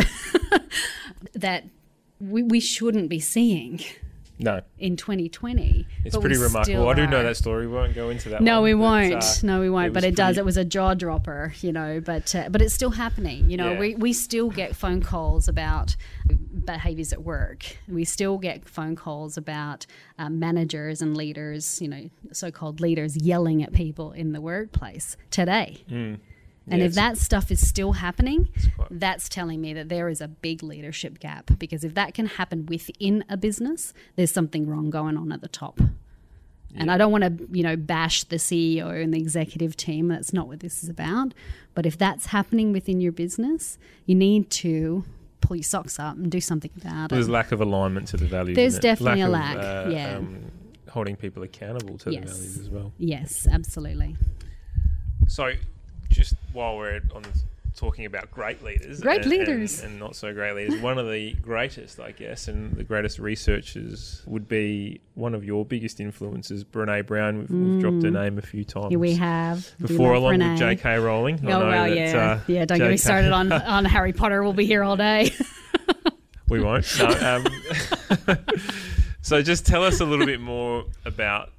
that 1.33 1.65
we, 2.19 2.43
we 2.43 2.59
shouldn't 2.59 3.09
be 3.09 3.19
seeing 3.19 3.81
No, 4.39 4.61
in 4.77 4.95
2020. 4.95 5.85
it's 6.05 6.15
pretty 6.17 6.37
remarkable. 6.37 6.87
I 6.87 6.93
do 6.93 7.05
know 7.07 7.21
that 7.23 7.35
story. 7.35 7.67
We 7.67 7.73
won't 7.73 7.93
go 7.93 8.09
into 8.09 8.29
that. 8.29 8.41
No, 8.41 8.61
one, 8.61 8.63
we 8.63 8.73
won't. 8.73 9.13
uh, 9.15 9.21
no, 9.43 9.59
we 9.59 9.69
won't. 9.69 9.87
it 9.87 9.93
but 9.93 10.03
it 10.05 10.15
does. 10.15 10.37
It 10.37 10.45
was 10.45 10.55
a 10.55 10.63
jaw 10.63 10.93
dropper, 10.93 11.53
you 11.61 11.73
know. 11.73 11.99
But 11.99 12.33
uh, 12.33 12.47
but 12.49 12.61
it's 12.61 12.73
still 12.73 12.91
happening. 12.91 13.49
You 13.49 13.57
know, 13.57 13.73
Yeah. 13.73 13.79
we 13.79 13.95
we 13.95 14.13
still 14.13 14.49
get 14.49 14.75
phone 14.75 15.01
calls 15.01 15.47
about 15.49 15.95
behaviors 16.65 17.11
at 17.11 17.23
work. 17.23 17.65
We 17.87 18.05
still 18.05 18.37
get 18.37 18.67
phone 18.67 18.95
calls 18.95 19.37
about 19.37 19.85
um, 20.17 20.39
managers 20.39 21.01
and 21.01 21.17
leaders, 21.17 21.81
you 21.81 21.87
know, 21.87 22.09
so-called 22.31 22.79
leaders 22.79 23.17
yelling 23.17 23.61
at 23.63 23.73
people 23.73 24.11
in 24.11 24.31
the 24.33 24.41
workplace 24.41 25.17
today. 25.31 25.83
And 26.69 26.81
Yeah, 26.81 26.87
if 26.87 26.93
that 26.93 27.17
stuff 27.17 27.51
is 27.51 27.67
still 27.67 27.93
happening, 27.93 28.49
that's 28.89 29.27
telling 29.29 29.59
me 29.61 29.73
that 29.73 29.89
there 29.89 30.09
is 30.09 30.21
a 30.21 30.27
big 30.27 30.63
leadership 30.63 31.19
gap. 31.19 31.51
Because 31.57 31.83
if 31.83 31.93
that 31.95 32.13
can 32.13 32.25
happen 32.25 32.65
within 32.65 33.23
a 33.29 33.37
business, 33.37 33.93
there's 34.15 34.31
something 34.31 34.67
wrong 34.67 34.89
going 34.89 35.17
on 35.17 35.31
at 35.31 35.41
the 35.41 35.47
top. 35.47 35.79
And 36.75 36.91
I 36.91 36.97
don't 36.97 37.11
want 37.11 37.23
to, 37.23 37.47
you 37.51 37.63
know, 37.63 37.75
bash 37.75 38.23
the 38.25 38.35
CEO 38.35 39.01
and 39.01 39.13
the 39.13 39.17
executive 39.17 39.75
team. 39.75 40.07
That's 40.07 40.33
not 40.33 40.47
what 40.47 40.59
this 40.59 40.83
is 40.83 40.89
about. 40.89 41.33
But 41.73 41.85
if 41.85 41.97
that's 41.97 42.27
happening 42.27 42.71
within 42.71 43.01
your 43.01 43.11
business, 43.11 43.77
you 44.05 44.13
need 44.13 44.51
to 44.51 45.03
pull 45.41 45.55
your 45.55 45.63
socks 45.63 45.99
up 45.99 46.15
and 46.15 46.31
do 46.31 46.39
something 46.39 46.71
about 46.77 47.09
There's 47.09 47.25
it. 47.25 47.27
There's 47.27 47.29
lack 47.29 47.51
of 47.51 47.61
alignment 47.61 48.07
to 48.09 48.17
the 48.17 48.25
values. 48.27 48.55
There's 48.55 48.79
definitely 48.79 49.21
a 49.21 49.25
of, 49.25 49.31
lack, 49.31 49.57
uh, 49.57 49.89
yeah. 49.89 50.17
Um, 50.17 50.51
holding 50.89 51.15
people 51.15 51.43
accountable 51.43 51.97
to 51.99 52.05
the 52.05 52.19
values 52.19 52.57
as 52.59 52.69
well. 52.69 52.91
Yes, 52.97 53.47
absolutely. 53.51 54.15
So, 55.27 55.53
just 56.09 56.35
while 56.53 56.77
we're 56.77 57.01
on 57.13 57.23
talking 57.75 58.05
about 58.05 58.29
great 58.29 58.61
leaders, 58.61 58.99
Great 58.99 59.23
and, 59.23 59.31
and- 59.31 59.39
leaders. 59.47 59.81
and, 59.81 59.99
not 59.99 60.13
so 60.15 60.33
great 60.33 60.53
leaders, 60.53 60.81
one 60.81 60.97
of 60.97 61.09
the 61.09 61.33
greatest, 61.35 61.99
I 61.99 62.11
guess, 62.11 62.47
and 62.49 62.73
the 62.75 62.83
greatest 62.83 63.19
researchers 63.19 64.21
would 64.25 64.49
be 64.49 64.99
one 65.15 65.33
of 65.33 65.45
your 65.45 65.63
biggest 65.63 65.99
influences, 66.01 66.65
Brene 66.65 67.05
Brown. 67.05 67.37
We've, 67.39 67.49
we've 67.51 67.79
dropped 67.79 68.03
her 68.03 68.11
name 68.11 68.37
a 68.37 68.41
few 68.41 68.65
times. 68.65 68.87
Mm. 68.87 68.89
Here 68.89 68.99
we 68.99 69.13
have 69.15 69.71
before, 69.79 70.13
along 70.13 70.31
Renee. 70.31 70.49
with 70.51 70.59
J.K. 70.59 70.97
Rowling. 70.99 71.39
Oh 71.43 71.47
well, 71.47 71.59
that, 71.69 71.95
yeah, 71.95 72.17
uh, 72.17 72.39
yeah. 72.47 72.65
Don't 72.65 72.79
get 72.79 72.89
me 72.89 72.97
started 72.97 73.31
on 73.31 73.51
on 73.53 73.85
Harry 73.85 74.11
Potter. 74.11 74.43
We'll 74.43 74.51
be 74.53 74.65
here 74.65 74.83
all 74.83 74.97
day. 74.97 75.31
We 76.49 76.59
won't. 76.61 76.85
No, 76.99 77.07
um, 77.07 77.45
so 79.21 79.41
just 79.41 79.65
tell 79.65 79.83
us 79.83 79.99
a 79.99 80.05
little 80.05 80.25
bit 80.25 80.41
more 80.41 80.85
about 81.05 81.51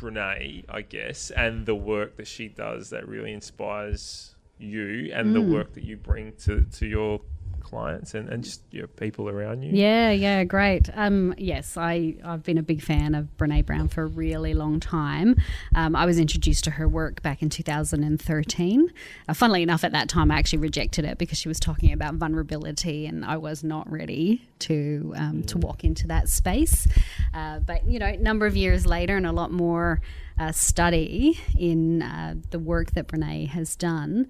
Brene, 0.00 0.64
I 0.68 0.82
guess, 0.82 1.30
and 1.30 1.66
the 1.66 1.74
work 1.74 2.16
that 2.16 2.26
she 2.26 2.48
does 2.48 2.90
that 2.90 3.06
really 3.06 3.32
inspires 3.32 4.34
you 4.58 5.10
and 5.12 5.34
the 5.34 5.40
Mm. 5.40 5.52
work 5.52 5.72
that 5.74 5.84
you 5.84 5.96
bring 5.96 6.32
to, 6.44 6.62
to 6.62 6.86
your 6.86 7.20
clients 7.70 8.14
and, 8.14 8.28
and 8.28 8.44
just 8.44 8.62
your 8.70 8.86
people 8.86 9.28
around 9.28 9.62
you? 9.62 9.70
Yeah, 9.72 10.10
yeah, 10.10 10.44
great. 10.44 10.90
Um, 10.94 11.34
yes, 11.38 11.76
I, 11.76 12.16
I've 12.24 12.42
been 12.42 12.58
a 12.58 12.62
big 12.62 12.82
fan 12.82 13.14
of 13.14 13.28
Brene 13.38 13.64
Brown 13.64 13.88
for 13.88 14.02
a 14.02 14.06
really 14.06 14.52
long 14.52 14.80
time. 14.80 15.36
Um, 15.74 15.94
I 15.94 16.04
was 16.04 16.18
introduced 16.18 16.64
to 16.64 16.72
her 16.72 16.88
work 16.88 17.22
back 17.22 17.42
in 17.42 17.48
2013. 17.48 18.92
Uh, 19.28 19.34
funnily 19.34 19.62
enough, 19.62 19.84
at 19.84 19.92
that 19.92 20.08
time, 20.08 20.30
I 20.30 20.38
actually 20.38 20.58
rejected 20.58 21.04
it 21.04 21.16
because 21.16 21.38
she 21.38 21.48
was 21.48 21.60
talking 21.60 21.92
about 21.92 22.14
vulnerability, 22.14 23.06
and 23.06 23.24
I 23.24 23.36
was 23.36 23.64
not 23.64 23.90
ready 23.90 24.42
to 24.60 25.14
um, 25.16 25.42
to 25.44 25.58
walk 25.58 25.84
into 25.84 26.06
that 26.08 26.28
space. 26.28 26.86
Uh, 27.32 27.60
but 27.60 27.86
you 27.86 27.98
know, 27.98 28.06
a 28.06 28.16
number 28.16 28.46
of 28.46 28.56
years 28.56 28.86
later, 28.86 29.16
and 29.16 29.26
a 29.26 29.32
lot 29.32 29.50
more 29.50 30.00
uh, 30.40 30.52
study 30.52 31.38
in 31.58 32.02
uh, 32.02 32.34
the 32.50 32.58
work 32.58 32.92
that 32.92 33.06
Brene 33.06 33.48
has 33.48 33.76
done. 33.76 34.26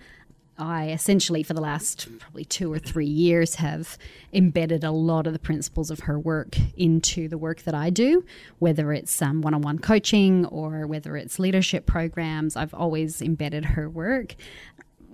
I 0.60 0.90
essentially, 0.90 1.42
for 1.42 1.54
the 1.54 1.60
last 1.60 2.06
probably 2.18 2.44
two 2.44 2.72
or 2.72 2.78
three 2.78 3.06
years, 3.06 3.56
have 3.56 3.96
embedded 4.32 4.84
a 4.84 4.90
lot 4.90 5.26
of 5.26 5.32
the 5.32 5.38
principles 5.38 5.90
of 5.90 6.00
her 6.00 6.18
work 6.18 6.56
into 6.76 7.28
the 7.28 7.38
work 7.38 7.62
that 7.62 7.74
I 7.74 7.90
do, 7.90 8.24
whether 8.58 8.92
it's 8.92 9.20
one 9.20 9.54
on 9.54 9.62
one 9.62 9.78
coaching 9.78 10.44
or 10.46 10.86
whether 10.86 11.16
it's 11.16 11.38
leadership 11.38 11.86
programs. 11.86 12.56
I've 12.56 12.74
always 12.74 13.22
embedded 13.22 13.64
her 13.64 13.88
work 13.88 14.34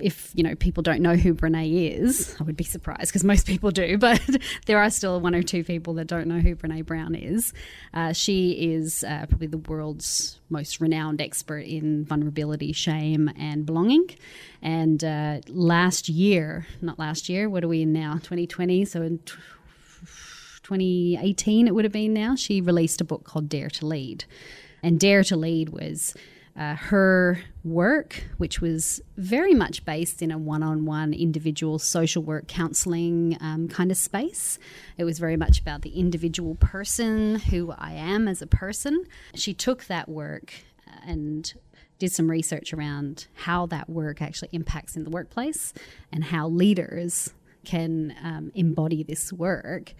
if 0.01 0.31
you 0.35 0.43
know 0.43 0.55
people 0.55 0.83
don't 0.83 1.01
know 1.01 1.15
who 1.15 1.35
Brene 1.35 1.99
is, 1.99 2.37
I 2.41 2.45
would 2.45 2.57
be 2.57 2.65
surprised 2.65 3.09
because 3.09 3.25
most 3.25 3.47
people 3.47 3.71
do, 3.71 3.99
but 4.07 4.21
there 4.67 4.79
are 4.79 4.91
still 4.91 5.21
one 5.21 5.35
or 5.35 5.43
two 5.43 5.65
people 5.65 5.95
that 5.95 6.07
don't 6.07 6.27
know 6.27 6.39
who 6.41 6.55
Brene 6.55 6.85
Brown 6.85 7.15
is. 7.15 7.53
Uh, 7.95 8.13
she 8.13 8.53
is 8.53 9.05
uh, 9.05 9.27
probably 9.29 9.47
the 9.47 9.59
world's 9.59 10.39
most 10.51 10.81
renowned 10.81 11.21
expert 11.21 11.61
in 11.61 12.05
vulnerability, 12.05 12.73
shame, 12.73 13.31
and 13.39 13.67
belonging. 13.67 14.09
And 14.63 15.03
uh, 15.03 15.41
last 15.49 16.09
year, 16.09 16.67
not 16.81 16.99
last 16.99 17.29
year, 17.29 17.49
what 17.49 17.65
are 17.65 17.69
we 17.69 17.83
in 17.83 17.93
now? 17.93 18.15
2020. 18.15 18.85
So 18.85 19.03
in 19.03 19.19
2018, 20.63 21.69
it 21.69 21.75
would 21.75 21.85
have 21.85 21.93
been 21.93 22.13
now. 22.13 22.35
She 22.35 22.61
released 22.61 23.01
a 23.01 23.05
book 23.05 23.25
called 23.25 23.49
Dare 23.49 23.71
to 23.71 23.87
Lead, 23.87 24.25
and 24.83 24.99
Dare 24.99 25.25
to 25.25 25.37
Lead 25.37 25.71
was 25.71 26.15
uh, 26.57 26.75
her 26.75 27.39
work, 27.65 28.25
which 28.39 28.61
was 28.61 29.01
very 29.17 29.53
much 29.53 29.85
based 29.85 30.23
in 30.23 30.31
a 30.31 30.39
one 30.39 30.63
on 30.63 30.87
one 30.87 31.13
individual 31.13 31.79
social 31.79 32.23
work 32.23 32.49
counseling 32.49 33.37
um, 33.41 33.69
kind 33.69 33.91
of 33.91 33.97
space. 33.97 34.59
It 34.97 35.05
was 35.05 35.19
very 35.19 35.37
much 35.37 35.61
about 35.61 35.83
the 35.83 35.91
individual 35.91 36.55
person, 36.55 37.37
who 37.37 37.73
I 37.77 37.93
am 37.93 38.27
as 38.27 38.41
a 38.41 38.47
person. 38.47 39.05
She 39.35 39.53
took 39.53 39.85
that 39.85 40.09
work 40.09 40.55
uh, 40.89 41.01
and 41.07 41.53
did 41.99 42.13
some 42.13 42.31
research 42.31 42.73
around 42.73 43.27
how 43.35 43.67
that 43.67 43.89
work 43.89 44.23
actually 44.23 44.51
impacts 44.53 44.97
in 44.97 45.05
the 45.05 45.11
workplace 45.11 45.75
and 46.13 46.25
how 46.25 46.49
leaders 46.49 47.33
can 47.65 48.15
um, 48.23 48.53
embody 48.55 49.03
this 49.03 49.33
work 49.33 49.95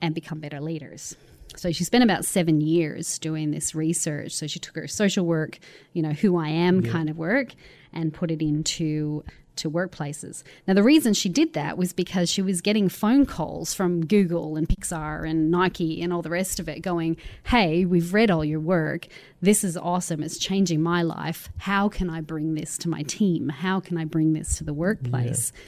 and 0.00 0.14
become 0.14 0.40
better 0.40 0.60
leaders. 0.60 1.16
So 1.56 1.72
she 1.72 1.84
spent 1.84 2.04
about 2.04 2.24
seven 2.24 2.60
years 2.60 3.18
doing 3.18 3.50
this 3.50 3.74
research. 3.74 4.32
So 4.32 4.46
she 4.46 4.58
took 4.58 4.76
her 4.76 4.88
social 4.88 5.26
work, 5.26 5.58
you 5.92 6.02
know, 6.02 6.12
who 6.12 6.36
I 6.36 6.48
am 6.48 6.82
yeah. 6.84 6.92
kind 6.92 7.08
of 7.08 7.16
work, 7.16 7.48
and 7.92 8.12
put 8.12 8.30
it 8.30 8.42
into 8.42 9.24
to 9.58 9.70
workplaces. 9.70 10.42
Now, 10.66 10.74
the 10.74 10.82
reason 10.82 11.14
she 11.14 11.28
did 11.28 11.52
that 11.52 11.76
was 11.76 11.92
because 11.92 12.30
she 12.30 12.42
was 12.42 12.60
getting 12.60 12.88
phone 12.88 13.26
calls 13.26 13.74
from 13.74 14.06
Google 14.06 14.56
and 14.56 14.68
Pixar 14.68 15.28
and 15.28 15.50
Nike 15.50 16.00
and 16.00 16.12
all 16.12 16.22
the 16.22 16.30
rest 16.30 16.58
of 16.58 16.68
it 16.68 16.80
going, 16.80 17.16
Hey, 17.44 17.84
we've 17.84 18.14
read 18.14 18.30
all 18.30 18.44
your 18.44 18.60
work. 18.60 19.08
This 19.40 19.62
is 19.62 19.76
awesome. 19.76 20.22
It's 20.22 20.38
changing 20.38 20.80
my 20.80 21.02
life. 21.02 21.50
How 21.58 21.88
can 21.88 22.08
I 22.08 22.20
bring 22.20 22.54
this 22.54 22.78
to 22.78 22.88
my 22.88 23.02
team? 23.02 23.48
How 23.48 23.80
can 23.80 23.98
I 23.98 24.04
bring 24.04 24.32
this 24.32 24.58
to 24.58 24.64
the 24.64 24.74
workplace? 24.74 25.52
Yeah. 25.54 25.60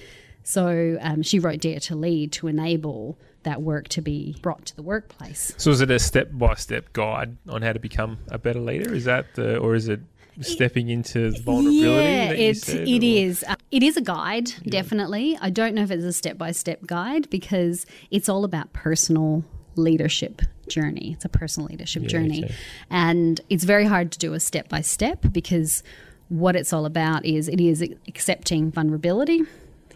So 0.43 0.99
um, 1.01 1.23
she 1.23 1.39
wrote 1.39 1.61
Dare 1.61 1.81
to 1.81 1.95
Lead 1.95 2.33
to 2.33 2.47
enable 2.47 3.19
that 3.43 3.63
work 3.63 3.89
to 3.89 4.03
be 4.03 4.37
brought 4.43 4.67
to 4.67 4.77
the 4.77 4.83
workplace. 4.83 5.53
So 5.57 5.71
is 5.71 5.81
it 5.81 5.91
a 5.91 5.99
step 5.99 6.31
by 6.33 6.55
step 6.55 6.93
guide 6.93 7.37
on 7.49 7.63
how 7.63 7.73
to 7.73 7.79
become 7.79 8.19
a 8.29 8.39
better 8.39 8.61
leader? 8.61 8.93
Is 8.93 9.05
that 9.05 9.35
the, 9.35 9.59
or 9.59 9.75
is 9.75 9.89
it 9.89 10.01
stepping 10.41 10.89
into 10.89 11.31
vulnerability? 11.43 12.11
Yeah, 12.11 12.31
it, 12.33 12.57
said, 12.59 12.89
it 12.89 13.03
is. 13.03 13.45
Uh, 13.47 13.57
it 13.71 13.83
is 13.83 13.97
a 13.97 14.01
guide, 14.01 14.51
yeah. 14.51 14.71
definitely. 14.71 15.39
I 15.41 15.51
don't 15.51 15.75
know 15.75 15.83
if 15.83 15.91
it's 15.91 16.05
a 16.05 16.13
step 16.13 16.39
by 16.39 16.53
step 16.53 16.87
guide 16.87 17.29
because 17.31 17.87
it's 18.11 18.29
all 18.29 18.45
about 18.45 18.73
personal 18.73 19.45
leadership 19.77 20.43
journey. 20.69 21.13
It's 21.15 21.25
a 21.25 21.29
personal 21.29 21.69
leadership 21.69 22.03
yeah, 22.03 22.09
journey. 22.09 22.51
And 22.91 23.41
it's 23.49 23.65
very 23.65 23.87
hard 23.87 24.13
to 24.13 24.19
do 24.19 24.35
a 24.35 24.41
step 24.41 24.69
by 24.69 24.83
step 24.83 25.25
because 25.33 25.83
what 26.29 26.55
it's 26.55 26.73
all 26.73 26.87
about 26.87 27.25
is 27.25 27.49
it 27.49 27.61
is 27.61 27.83
accepting 28.07 28.71
vulnerability 28.71 29.43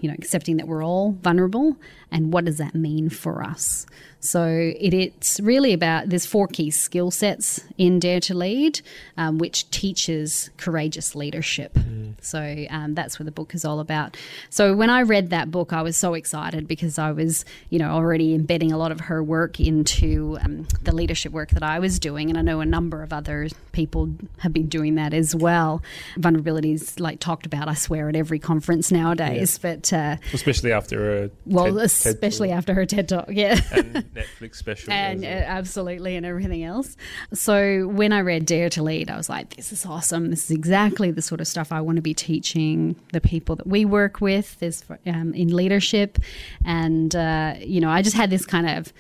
you 0.05 0.09
know, 0.09 0.15
accepting 0.19 0.59
that 0.59 0.69
we're 0.69 0.85
all 0.85 1.13
vulnerable 1.23 1.79
and 2.11 2.33
what 2.33 2.45
does 2.45 2.59
that 2.59 2.75
mean 2.75 3.09
for 3.09 3.43
us. 3.43 3.87
So 4.25 4.47
it, 4.47 4.95
it's 4.95 5.39
really 5.41 5.75
about 5.75 6.09
there's 6.09 6.25
four 6.25 6.49
key 6.49 6.71
skill 6.71 7.11
sets 7.11 7.61
in 7.77 7.99
Dare 7.99 8.21
to 8.21 8.35
Lead, 8.35 8.81
um, 9.19 9.37
which 9.37 9.71
teaches 9.71 10.49
courageous 10.57 11.15
leadership. 11.15 11.75
Mm. 11.75 12.15
So 12.23 12.65
um, 12.71 12.95
that's 12.95 13.19
what 13.19 13.27
the 13.27 13.33
book 13.33 13.55
is 13.55 13.67
all 13.67 13.81
about. 13.81 14.17
So 14.49 14.75
when 14.75 14.89
I 14.89 15.03
read 15.03 15.29
that 15.29 15.51
book, 15.51 15.75
I 15.75 15.83
was 15.83 15.99
so 15.99 16.15
excited 16.15 16.67
because 16.67 16.99
I 16.99 17.13
was, 17.13 17.45
you 17.69 17.79
know, 17.79 17.91
already 17.91 18.35
embedding 18.35 18.73
a 18.73 18.79
lot 18.79 18.93
of 18.93 19.01
her 19.01 19.23
work 19.23 19.61
into 19.61 20.39
um, 20.41 20.67
the 20.83 20.95
leadership 20.95 21.33
work 21.33 21.51
that 21.51 21.63
I 21.63 21.79
was 21.79 21.99
doing, 21.99 22.31
and 22.31 22.39
I 22.39 22.43
know 22.43 22.61
a 22.61 22.67
number 22.67 23.03
of 23.03 23.13
other 23.13 23.49
people 23.73 24.09
have 24.39 24.55
been 24.55 24.69
doing 24.69 24.95
that 24.95 25.13
as 25.13 25.35
well. 25.35 25.83
Vulnerabilities 26.17 26.99
like 26.99 27.21
talked 27.21 27.45
about, 27.45 27.69
I 27.69 27.75
swear, 27.75 28.09
at 28.09 28.17
every 28.17 28.39
conference 28.39 28.91
nowadays, 28.91 29.61
yeah. 29.63 29.75
but 29.75 29.93
uh, 29.93 30.17
especially 30.33 30.73
after 30.73 31.25
a 31.25 31.31
well, 31.45 31.67
TED, 31.67 31.75
especially 32.07 32.49
TED 32.49 32.57
after 32.57 32.75
her 32.75 32.87
TED 32.87 33.09
talk, 33.09 33.27
yeah. 33.29 33.61
And 33.73 33.95
Netflix 34.15 34.57
special. 34.57 34.93
And 34.93 35.25
uh, 35.25 35.29
absolutely, 35.29 36.17
and 36.17 36.25
everything 36.25 36.65
else. 36.65 36.97
So 37.33 37.87
when 37.89 38.13
I 38.13 38.21
read 38.21 38.47
Dare 38.47 38.71
to 38.71 38.83
Lead, 38.83 39.11
I 39.11 39.17
was 39.17 39.29
like, 39.29 39.57
this 39.57 39.73
is 39.73 39.85
awesome. 39.87 40.31
This 40.31 40.45
is 40.45 40.51
exactly 40.51 41.11
the 41.11 41.23
sort 41.23 41.41
of 41.41 41.47
stuff 41.47 41.73
I 41.73 41.81
want 41.81 41.97
to 41.97 42.03
be 42.03 42.15
teaching 42.15 42.97
the 43.13 43.21
people 43.21 43.57
that 43.57 43.67
we 43.67 43.85
work 43.85 44.21
with 44.21 44.63
is 44.63 44.85
um, 45.07 45.35
in 45.35 45.55
leadership. 45.55 46.19
And, 46.65 47.15
uh, 47.15 47.55
you 47.59 47.81
know, 47.81 47.91
I 47.91 48.03
just 48.03 48.17
had 48.17 48.31
this 48.31 48.47
kind 48.47 48.69
of 48.69 48.93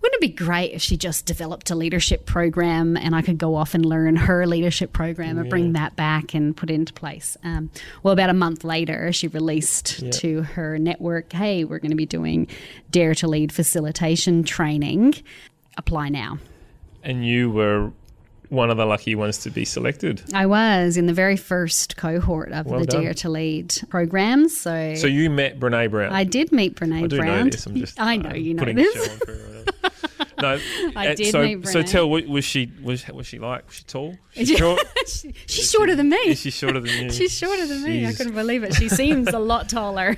wouldn't 0.00 0.14
it 0.14 0.20
be 0.20 0.28
great 0.28 0.72
if 0.72 0.82
she 0.82 0.96
just 0.96 1.26
developed 1.26 1.70
a 1.70 1.74
leadership 1.74 2.24
program 2.24 2.96
and 2.96 3.16
I 3.16 3.22
could 3.22 3.38
go 3.38 3.56
off 3.56 3.74
and 3.74 3.84
learn 3.84 4.14
her 4.16 4.46
leadership 4.46 4.92
program 4.92 5.36
yeah. 5.36 5.42
and 5.42 5.50
bring 5.50 5.72
that 5.72 5.96
back 5.96 6.34
and 6.34 6.56
put 6.56 6.70
it 6.70 6.74
into 6.74 6.92
place? 6.92 7.36
Um, 7.42 7.70
well, 8.02 8.12
about 8.12 8.30
a 8.30 8.34
month 8.34 8.62
later, 8.62 9.12
she 9.12 9.26
released 9.26 10.00
yeah. 10.00 10.10
to 10.12 10.42
her 10.42 10.78
network, 10.78 11.32
hey, 11.32 11.64
we're 11.64 11.80
going 11.80 11.90
to 11.90 11.96
be 11.96 12.06
doing 12.06 12.46
Dare 12.90 13.14
to 13.16 13.26
Lead 13.26 13.52
facilitation 13.52 14.44
training. 14.44 15.14
Apply 15.76 16.08
now. 16.08 16.38
And 17.02 17.26
you 17.26 17.50
were 17.50 17.92
one 18.48 18.70
of 18.70 18.76
the 18.76 18.86
lucky 18.86 19.14
ones 19.14 19.38
to 19.38 19.50
be 19.50 19.64
selected. 19.64 20.22
I 20.34 20.46
was 20.46 20.96
in 20.96 21.06
the 21.06 21.12
very 21.12 21.36
first 21.36 21.96
cohort 21.96 22.52
of 22.52 22.66
well 22.66 22.80
the 22.80 22.86
done. 22.86 23.02
Dare 23.02 23.14
to 23.14 23.28
Lead 23.28 23.74
program. 23.88 24.48
So, 24.48 24.94
so 24.94 25.06
you 25.06 25.30
met 25.30 25.58
Brene 25.60 25.90
Brown. 25.90 26.12
I 26.12 26.24
did 26.24 26.52
meet 26.52 26.76
Brene 26.76 27.04
I 27.04 27.06
Brown. 27.06 27.44
Know 27.44 27.50
this. 27.50 27.66
I'm 27.66 27.74
just, 27.74 28.00
I 28.00 28.16
know 28.16 28.30
uh, 28.30 28.34
you 28.34 28.54
know 28.54 28.64
this. 28.64 29.20
no, 30.42 30.58
I 30.94 31.08
uh, 31.08 31.14
did 31.14 31.32
so, 31.32 31.42
meet. 31.42 31.66
So 31.66 31.82
tell, 31.82 32.08
was 32.08 32.44
she 32.44 32.72
was 32.82 33.06
was 33.08 33.26
she 33.26 33.38
like? 33.38 33.66
Was 33.66 33.76
she 33.76 33.84
tall? 33.84 34.16
She's 34.30 34.50
short. 34.58 34.80
she, 35.06 35.34
she's 35.46 35.70
shorter 35.70 35.94
than 35.94 36.08
me. 36.08 36.16
Is 36.16 36.40
she 36.40 36.50
shorter 36.50 36.80
than 36.80 37.04
you? 37.04 37.10
she's 37.10 37.32
shorter 37.32 37.66
than 37.66 37.82
me. 37.82 38.06
I 38.06 38.12
couldn't 38.12 38.34
believe 38.34 38.62
it. 38.62 38.74
She 38.74 38.88
seems 38.88 39.28
a 39.28 39.38
lot 39.38 39.68
taller, 39.68 40.16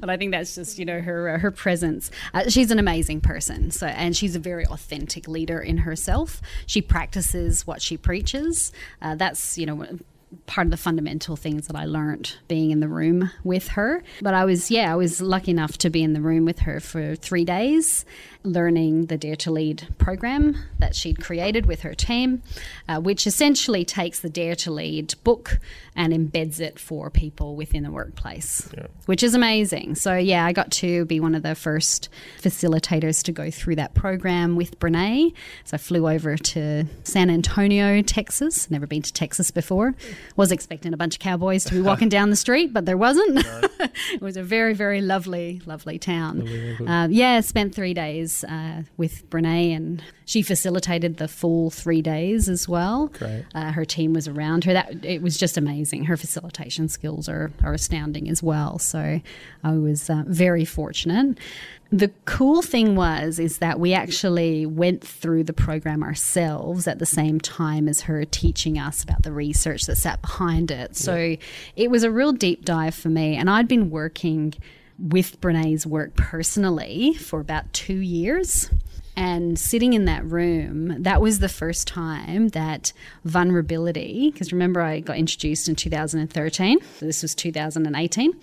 but 0.00 0.08
I 0.08 0.16
think 0.16 0.32
that's 0.32 0.54
just 0.54 0.78
you 0.78 0.84
know 0.84 1.00
her 1.00 1.30
uh, 1.30 1.38
her 1.38 1.50
presence. 1.50 2.10
Uh, 2.34 2.48
she's 2.48 2.70
an 2.70 2.78
amazing 2.78 3.20
person. 3.20 3.70
So 3.70 3.86
and 3.86 4.16
she's 4.16 4.34
a 4.36 4.40
very 4.40 4.66
authentic 4.66 5.28
leader 5.28 5.60
in 5.60 5.78
herself. 5.78 6.40
She 6.66 6.80
practices 6.80 7.66
what 7.66 7.82
she 7.82 7.96
preaches. 7.96 8.72
Uh, 9.02 9.14
that's 9.14 9.58
you 9.58 9.66
know 9.66 9.86
part 10.46 10.66
of 10.66 10.70
the 10.70 10.76
fundamental 10.76 11.36
things 11.36 11.66
that 11.66 11.76
I 11.76 11.84
learned 11.84 12.36
being 12.48 12.70
in 12.70 12.80
the 12.80 12.88
room 12.88 13.30
with 13.44 13.68
her. 13.68 14.02
But 14.20 14.34
I 14.34 14.44
was, 14.44 14.70
yeah, 14.70 14.92
I 14.92 14.96
was 14.96 15.20
lucky 15.20 15.50
enough 15.50 15.78
to 15.78 15.90
be 15.90 16.02
in 16.02 16.12
the 16.12 16.20
room 16.20 16.44
with 16.44 16.60
her 16.60 16.80
for 16.80 17.16
three 17.16 17.44
days, 17.44 18.04
learning 18.44 19.06
the 19.06 19.16
Dare 19.16 19.36
to 19.36 19.50
Lead 19.50 19.88
program 19.98 20.56
that 20.78 20.94
she'd 20.94 21.20
created 21.20 21.66
with 21.66 21.82
her 21.82 21.94
team, 21.94 22.42
uh, 22.88 23.00
which 23.00 23.26
essentially 23.26 23.84
takes 23.84 24.20
the 24.20 24.28
Dare 24.28 24.54
to 24.56 24.70
Lead 24.70 25.14
book 25.24 25.58
and 25.96 26.12
embeds 26.12 26.60
it 26.60 26.78
for 26.78 27.10
people 27.10 27.56
within 27.56 27.82
the 27.82 27.90
workplace, 27.90 28.68
yeah. 28.76 28.86
which 29.06 29.22
is 29.22 29.34
amazing. 29.34 29.96
So, 29.96 30.16
yeah, 30.16 30.46
I 30.46 30.52
got 30.52 30.70
to 30.72 31.04
be 31.06 31.18
one 31.18 31.34
of 31.34 31.42
the 31.42 31.54
first 31.54 32.08
facilitators 32.40 33.22
to 33.24 33.32
go 33.32 33.50
through 33.50 33.76
that 33.76 33.94
program 33.94 34.54
with 34.54 34.78
Brene. 34.78 35.32
So, 35.64 35.74
I 35.74 35.78
flew 35.78 36.08
over 36.08 36.36
to 36.36 36.84
San 37.02 37.30
Antonio, 37.30 38.00
Texas. 38.02 38.70
Never 38.70 38.86
been 38.86 39.02
to 39.02 39.12
Texas 39.12 39.50
before. 39.50 39.94
Was 40.36 40.52
expecting 40.52 40.94
a 40.94 40.96
bunch 40.96 41.16
of 41.16 41.20
cowboys 41.20 41.64
to 41.64 41.74
be 41.74 41.80
walking 41.88 42.08
down 42.08 42.30
the 42.30 42.36
street, 42.36 42.72
but 42.72 42.86
there 42.86 42.96
wasn't. 42.96 43.34
No. 43.34 43.60
it 44.12 44.20
was 44.20 44.36
a 44.36 44.42
very, 44.42 44.74
very 44.74 45.00
lovely, 45.00 45.60
lovely 45.66 45.98
town. 45.98 46.46
Uh, 46.86 47.08
yeah, 47.10 47.40
spent 47.40 47.74
three 47.74 47.94
days 47.94 48.27
days 48.28 48.44
uh, 48.44 48.82
with 48.96 49.28
Brene, 49.30 49.74
and 49.76 50.02
she 50.24 50.42
facilitated 50.42 51.16
the 51.16 51.28
full 51.28 51.70
three 51.70 52.02
days 52.02 52.48
as 52.48 52.68
well. 52.68 53.12
Uh, 53.54 53.72
her 53.72 53.84
team 53.84 54.12
was 54.12 54.28
around 54.28 54.64
her. 54.64 54.72
That 54.72 55.04
it 55.04 55.22
was 55.22 55.36
just 55.36 55.56
amazing. 55.56 56.04
Her 56.04 56.16
facilitation 56.16 56.88
skills 56.88 57.28
are 57.28 57.50
are 57.62 57.72
astounding 57.72 58.28
as 58.28 58.42
well. 58.42 58.78
So 58.78 59.20
I 59.64 59.72
was 59.72 60.10
uh, 60.10 60.24
very 60.26 60.64
fortunate. 60.64 61.38
The 61.90 62.10
cool 62.26 62.60
thing 62.60 62.96
was 62.96 63.38
is 63.38 63.58
that 63.58 63.80
we 63.80 63.94
actually 63.94 64.66
went 64.66 65.02
through 65.02 65.44
the 65.44 65.54
program 65.54 66.02
ourselves 66.02 66.86
at 66.86 66.98
the 66.98 67.06
same 67.06 67.40
time 67.40 67.88
as 67.88 68.02
her 68.02 68.26
teaching 68.26 68.78
us 68.78 69.02
about 69.02 69.22
the 69.22 69.32
research 69.32 69.86
that 69.86 69.96
sat 69.96 70.20
behind 70.20 70.70
it. 70.70 70.96
So 70.96 71.16
yeah. 71.16 71.36
it 71.76 71.90
was 71.90 72.02
a 72.02 72.10
real 72.10 72.32
deep 72.32 72.66
dive 72.66 72.94
for 72.94 73.08
me, 73.08 73.36
and 73.36 73.48
I'd 73.48 73.68
been 73.68 73.88
working 73.88 74.52
with 74.98 75.40
Brene's 75.40 75.86
work 75.86 76.16
personally 76.16 77.14
for 77.14 77.40
about 77.40 77.72
two 77.72 77.98
years. 77.98 78.70
And 79.16 79.58
sitting 79.58 79.94
in 79.94 80.04
that 80.04 80.24
room, 80.24 81.02
that 81.02 81.20
was 81.20 81.40
the 81.40 81.48
first 81.48 81.88
time 81.88 82.48
that 82.50 82.92
vulnerability, 83.24 84.30
because 84.30 84.52
remember 84.52 84.80
I 84.80 85.00
got 85.00 85.16
introduced 85.16 85.68
in 85.68 85.74
2013, 85.74 86.78
so 86.98 87.06
this 87.06 87.22
was 87.22 87.34
2018. 87.34 88.40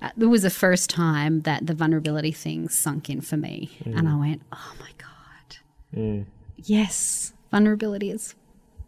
Uh, 0.00 0.10
it 0.18 0.24
was 0.24 0.42
the 0.42 0.48
first 0.48 0.88
time 0.88 1.42
that 1.42 1.66
the 1.66 1.74
vulnerability 1.74 2.32
thing 2.32 2.70
sunk 2.70 3.10
in 3.10 3.20
for 3.20 3.36
me. 3.36 3.70
Mm. 3.84 3.98
And 3.98 4.08
I 4.08 4.16
went, 4.16 4.42
oh 4.50 4.72
my 4.80 4.90
God. 4.96 5.56
Mm. 5.94 6.24
Yes, 6.56 7.34
vulnerability 7.50 8.10
is 8.10 8.34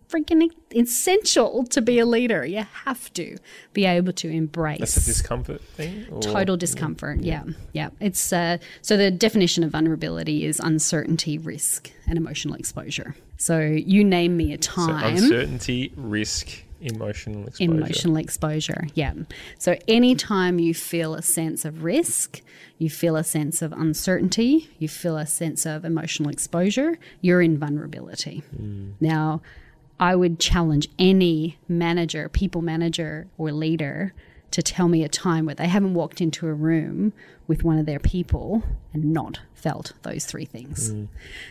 freaking 0.09 0.51
essential 0.75 1.65
to 1.65 1.81
be 1.81 1.99
a 1.99 2.07
leader. 2.07 2.45
You 2.45 2.65
have 2.85 3.13
to 3.15 3.39
be 3.73 3.85
able 3.85 4.13
to 4.15 4.29
embrace. 4.29 4.79
That's 4.79 4.97
a 4.97 5.05
discomfort 5.05 5.63
thing. 5.63 6.07
Or? 6.11 6.21
Total 6.21 6.57
discomfort. 6.57 7.21
Yeah, 7.21 7.45
yeah. 7.47 7.53
yeah. 7.73 8.07
It's 8.07 8.33
uh, 8.33 8.59
so 8.83 8.97
the 8.97 9.11
definition 9.11 9.65
of 9.65 9.71
vulnerability 9.71 10.45
is 10.45 10.61
uncertainty, 10.61 11.39
risk, 11.39 11.91
and 12.07 12.17
emotional 12.17 12.55
exposure. 12.55 13.15
So 13.37 13.61
you 13.61 14.05
name 14.05 14.37
me 14.37 14.53
a 14.53 14.59
time. 14.59 15.19
So 15.19 15.25
uncertainty, 15.25 15.93
risk, 15.97 16.63
emotional 16.81 17.47
exposure. 17.47 17.71
Emotional 17.71 18.17
exposure. 18.17 18.87
Yeah. 18.95 19.15
So 19.59 19.77
anytime 19.89 20.59
you 20.59 20.75
feel 20.75 21.15
a 21.15 21.23
sense 21.23 21.65
of 21.65 21.85
risk, 21.85 22.41
you 22.79 22.91
feel 22.91 23.17
a 23.17 23.25
sense 23.25 23.63
of 23.63 23.73
uncertainty, 23.73 24.71
you 24.79 24.89
feel 24.89 25.17
a 25.17 25.27
sense 25.27 25.67
of 25.67 25.85
emotional 25.85 26.31
exposure, 26.31 26.99
you're 27.21 27.43
in 27.43 27.59
vulnerability. 27.59 28.43
Mm. 28.55 28.93
Now 29.01 29.43
I 29.99 30.15
would 30.15 30.39
challenge 30.39 30.89
any 30.99 31.59
manager, 31.69 32.29
people 32.29 32.63
manager, 32.63 33.29
or 33.39 33.53
leader 33.53 34.13
to 34.51 34.63
tell 34.63 34.89
me 34.89 35.03
a 35.05 35.09
time 35.09 35.47
where 35.47 35.55
they 35.55 35.69
haven't 35.69 35.95
walked 35.95 36.21
into 36.21 36.47
a 36.47 36.55
room 36.55 37.13
with 37.47 37.63
one 37.63 37.79
of 37.79 37.87
their 37.87 37.99
people 37.99 38.63
and 38.93 39.13
not 39.13 39.41
felt 39.55 39.93
those 40.03 40.25
three 40.25 40.45
things. 40.45 40.93
Mm. 40.93 41.09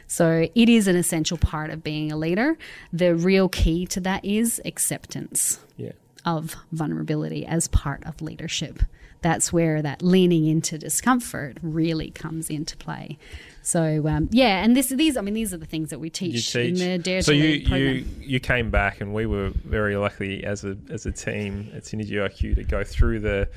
So 0.08 0.48
it 0.54 0.70
is 0.70 0.88
an 0.88 0.96
essential 0.96 1.38
part 1.38 1.70
of 1.70 1.84
being 1.84 2.12
a 2.12 2.18
leader. 2.18 2.58
The 2.94 3.16
real 3.16 3.50
key 3.50 3.86
to 3.88 4.00
that 4.02 4.24
is 4.24 4.62
acceptance 4.66 5.60
yeah. 5.78 5.92
of 6.26 6.56
vulnerability 6.72 7.46
as 7.46 7.68
part 7.68 8.06
of 8.06 8.22
leadership. 8.22 8.84
That's 9.22 9.52
where 9.52 9.82
that 9.82 10.02
leaning 10.02 10.46
into 10.46 10.78
discomfort 10.78 11.58
really 11.62 12.12
comes 12.12 12.50
into 12.50 12.78
play. 12.78 13.18
So 13.66 14.08
um, 14.08 14.30
yeah, 14.32 14.64
and 14.64 14.78
this 14.78 14.90
these 14.90 15.18
I 15.18 15.22
mean 15.22 15.34
these 15.34 15.52
are 15.52 15.58
the 15.58 15.66
things 15.66 15.90
that 15.90 16.00
we 16.00 16.12
teach, 16.12 16.52
teach. 16.54 16.80
in 16.80 16.92
the 16.92 16.98
Dare 17.00 17.24
so 17.24 17.32
to 17.32 17.38
you, 17.38 17.76
you 17.76 18.06
you 18.20 18.40
came 18.40 18.70
back, 18.70 19.02
and 19.02 19.12
we 19.12 19.26
were 19.26 19.50
very 19.50 19.98
lucky 19.98 20.44
as 20.44 20.64
a 20.64 20.78
as 20.92 21.08
a 21.08 21.12
team 21.12 21.72
at 21.74 21.84
Synergy 21.84 22.12
IQ 22.12 22.56
to 22.58 22.64
go 22.64 22.84
through 22.84 23.22
the 23.22 23.50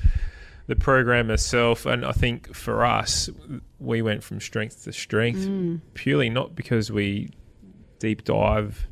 the 0.65 0.75
program 0.75 1.29
itself. 1.29 1.85
And 1.85 2.03
I 2.03 2.11
think 2.11 2.55
for 2.55 2.83
us, 2.83 3.29
we 3.77 4.01
went 4.01 4.23
from 4.23 4.39
strength 4.39 4.83
to 4.85 4.93
strength 4.93 5.41
mm. 5.41 5.79
purely 5.93 6.31
not 6.31 6.55
because 6.55 6.91
we 6.91 7.29
deep 7.99 8.23
dive 8.23 8.87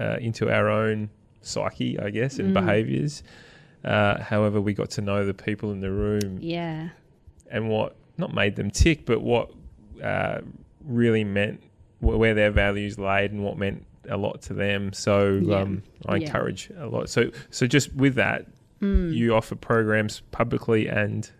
uh, 0.00 0.16
into 0.20 0.52
our 0.52 0.68
own 0.68 1.10
psyche, 1.42 1.96
I 1.96 2.10
guess, 2.10 2.40
and 2.40 2.50
mm. 2.50 2.54
behaviors. 2.54 3.22
Uh, 3.84 4.20
however, 4.20 4.60
we 4.60 4.74
got 4.74 4.90
to 4.90 5.00
know 5.00 5.24
the 5.24 5.32
people 5.32 5.70
in 5.70 5.80
the 5.80 5.92
room. 5.92 6.38
Yeah. 6.40 6.88
And 7.52 7.68
what 7.68 7.96
not 8.18 8.34
made 8.34 8.56
them 8.56 8.72
tick, 8.72 9.06
but 9.06 9.20
what 9.20 9.50
uh, 10.02 10.40
really 10.84 11.24
meant 11.24 11.62
where 12.00 12.34
their 12.34 12.50
values 12.50 12.98
laid 12.98 13.32
and 13.32 13.44
what 13.44 13.58
meant 13.58 13.84
a 14.08 14.16
lot 14.16 14.42
to 14.42 14.54
them. 14.54 14.92
So 14.92 15.40
yeah. 15.42 15.56
um, 15.58 15.82
I 16.06 16.16
yeah. 16.16 16.26
encourage 16.26 16.70
a 16.76 16.86
lot. 16.86 17.08
So 17.08 17.30
so 17.50 17.66
just 17.66 17.94
with 17.94 18.14
that, 18.14 18.46
mm. 18.80 19.14
you 19.14 19.34
offer 19.34 19.54
programs 19.54 20.20
publicly 20.30 20.88
and. 20.88 21.30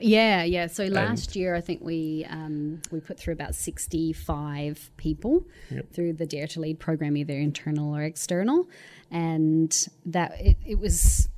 Yeah, 0.00 0.42
yeah. 0.42 0.66
So 0.66 0.86
last 0.86 1.36
year, 1.36 1.54
I 1.54 1.60
think 1.60 1.80
we 1.80 2.26
um, 2.28 2.82
we 2.90 2.98
put 2.98 3.16
through 3.16 3.34
about 3.34 3.54
sixty 3.54 4.12
five 4.12 4.90
people 4.96 5.46
yep. 5.70 5.92
through 5.92 6.14
the 6.14 6.26
Dare 6.26 6.48
to 6.48 6.60
Lead 6.60 6.80
program, 6.80 7.16
either 7.16 7.34
internal 7.34 7.94
or 7.94 8.02
external, 8.02 8.68
and 9.12 9.72
that 10.06 10.32
it, 10.40 10.56
it 10.66 10.80
was 10.80 11.28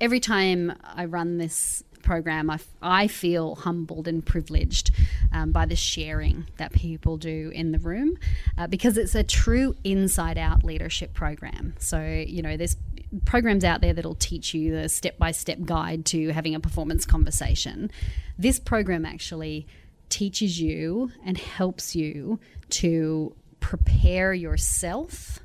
every 0.00 0.20
time 0.20 0.72
I 0.84 1.06
run 1.06 1.38
this 1.38 1.82
program, 2.02 2.50
I, 2.82 3.06
feel 3.06 3.56
humbled 3.56 4.08
and 4.08 4.24
privileged 4.24 4.90
um, 5.32 5.52
by 5.52 5.66
the 5.66 5.76
sharing 5.76 6.46
that 6.58 6.72
people 6.72 7.16
do 7.16 7.50
in 7.54 7.72
the 7.72 7.78
room 7.78 8.16
uh, 8.58 8.66
because 8.66 8.96
it's 8.96 9.14
a 9.14 9.22
true 9.22 9.74
inside 9.84 10.38
out 10.38 10.64
leadership 10.64 11.14
program. 11.14 11.74
So, 11.78 12.00
you 12.00 12.42
know, 12.42 12.56
there's 12.56 12.76
programs 13.24 13.64
out 13.64 13.80
there 13.80 13.92
that'll 13.92 14.14
teach 14.14 14.54
you 14.54 14.72
the 14.72 14.88
step 14.88 15.18
by 15.18 15.32
step 15.32 15.58
guide 15.64 16.04
to 16.06 16.28
having 16.28 16.54
a 16.54 16.60
performance 16.60 17.04
conversation. 17.04 17.90
This 18.38 18.58
program 18.58 19.04
actually 19.04 19.66
teaches 20.08 20.60
you 20.60 21.10
and 21.24 21.38
helps 21.38 21.94
you 21.96 22.40
to 22.70 23.34
prepare 23.60 24.32
yourself 24.32 25.40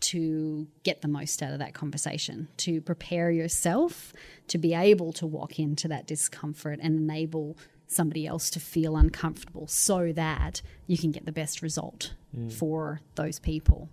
to 0.00 0.66
get 0.82 1.02
the 1.02 1.08
most 1.08 1.42
out 1.42 1.52
of 1.52 1.58
that 1.58 1.74
conversation, 1.74 2.48
to 2.58 2.80
prepare 2.80 3.30
yourself 3.30 4.12
to 4.48 4.58
be 4.58 4.74
able 4.74 5.12
to 5.12 5.26
walk 5.26 5.58
into 5.58 5.86
that 5.88 6.06
discomfort 6.06 6.78
and 6.82 6.98
enable 6.98 7.56
somebody 7.86 8.26
else 8.26 8.50
to 8.50 8.60
feel 8.60 8.96
uncomfortable 8.96 9.66
so 9.66 10.12
that 10.12 10.62
you 10.86 10.96
can 10.96 11.10
get 11.10 11.26
the 11.26 11.32
best 11.32 11.60
result 11.60 12.14
mm. 12.36 12.52
for 12.52 13.00
those 13.16 13.38
people. 13.38 13.88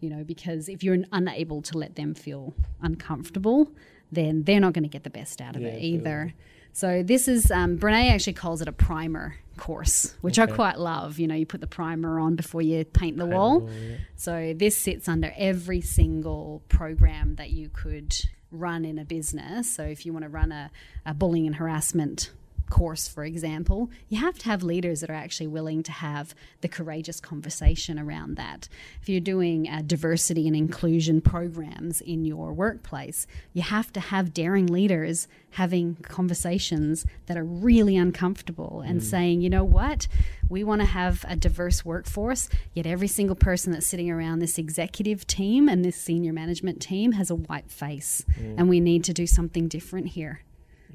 You 0.00 0.10
know, 0.10 0.24
because 0.24 0.68
if 0.68 0.82
you're 0.82 0.98
unable 1.12 1.62
to 1.62 1.78
let 1.78 1.96
them 1.96 2.14
feel 2.14 2.54
uncomfortable, 2.82 3.70
then 4.12 4.44
they're 4.44 4.60
not 4.60 4.72
going 4.72 4.84
to 4.84 4.88
get 4.88 5.04
the 5.04 5.10
best 5.10 5.40
out 5.40 5.56
of 5.56 5.62
yeah, 5.62 5.68
it 5.68 5.82
either. 5.82 6.34
So 6.74 7.04
this 7.04 7.28
is 7.28 7.52
um, 7.52 7.78
Brene 7.78 8.10
actually 8.10 8.32
calls 8.32 8.60
it 8.60 8.66
a 8.66 8.72
primer 8.72 9.36
course, 9.56 10.16
which 10.22 10.40
okay. 10.40 10.52
I 10.52 10.54
quite 10.54 10.78
love. 10.80 11.20
You 11.20 11.28
know, 11.28 11.36
you 11.36 11.46
put 11.46 11.60
the 11.60 11.68
primer 11.68 12.18
on 12.18 12.34
before 12.34 12.62
you 12.62 12.84
paint 12.84 13.16
the 13.16 13.24
paint 13.24 13.34
wall. 13.34 13.60
wall 13.60 13.70
yeah. 13.70 13.96
So 14.16 14.52
this 14.56 14.76
sits 14.76 15.08
under 15.08 15.32
every 15.36 15.80
single 15.80 16.62
program 16.68 17.36
that 17.36 17.50
you 17.50 17.70
could 17.72 18.12
run 18.50 18.84
in 18.84 18.98
a 18.98 19.04
business. 19.04 19.72
So 19.72 19.84
if 19.84 20.04
you 20.04 20.12
want 20.12 20.24
to 20.24 20.28
run 20.28 20.50
a, 20.50 20.72
a 21.06 21.14
bullying 21.14 21.46
and 21.46 21.54
harassment 21.54 22.32
course, 22.70 23.08
for 23.08 23.24
example, 23.24 23.90
you 24.08 24.18
have 24.18 24.38
to 24.38 24.46
have 24.46 24.62
leaders 24.62 25.00
that 25.00 25.10
are 25.10 25.14
actually 25.14 25.46
willing 25.46 25.82
to 25.84 25.92
have 25.92 26.34
the 26.60 26.68
courageous 26.68 27.20
conversation 27.20 27.98
around 27.98 28.36
that. 28.36 28.68
If 29.00 29.08
you're 29.08 29.20
doing 29.20 29.68
uh, 29.68 29.82
diversity 29.86 30.46
and 30.46 30.56
inclusion 30.56 31.20
programs 31.20 32.00
in 32.00 32.24
your 32.24 32.52
workplace, 32.52 33.26
you 33.52 33.62
have 33.62 33.92
to 33.92 34.00
have 34.00 34.34
daring 34.34 34.66
leaders 34.66 35.28
having 35.50 35.96
conversations 36.02 37.06
that 37.26 37.36
are 37.36 37.44
really 37.44 37.96
uncomfortable 37.96 38.82
and 38.84 39.00
mm. 39.00 39.04
saying, 39.04 39.40
you 39.40 39.48
know 39.48 39.64
what, 39.64 40.08
we 40.48 40.64
want 40.64 40.80
to 40.80 40.86
have 40.86 41.24
a 41.28 41.36
diverse 41.36 41.84
workforce, 41.84 42.48
yet 42.72 42.86
every 42.86 43.08
single 43.08 43.36
person 43.36 43.72
that's 43.72 43.86
sitting 43.86 44.10
around 44.10 44.40
this 44.40 44.58
executive 44.58 45.26
team 45.26 45.68
and 45.68 45.84
this 45.84 45.96
senior 45.96 46.32
management 46.32 46.80
team 46.80 47.12
has 47.12 47.30
a 47.30 47.34
white 47.34 47.70
face, 47.70 48.24
mm. 48.38 48.54
and 48.58 48.68
we 48.68 48.80
need 48.80 49.04
to 49.04 49.12
do 49.12 49.26
something 49.26 49.68
different 49.68 50.08
here 50.08 50.42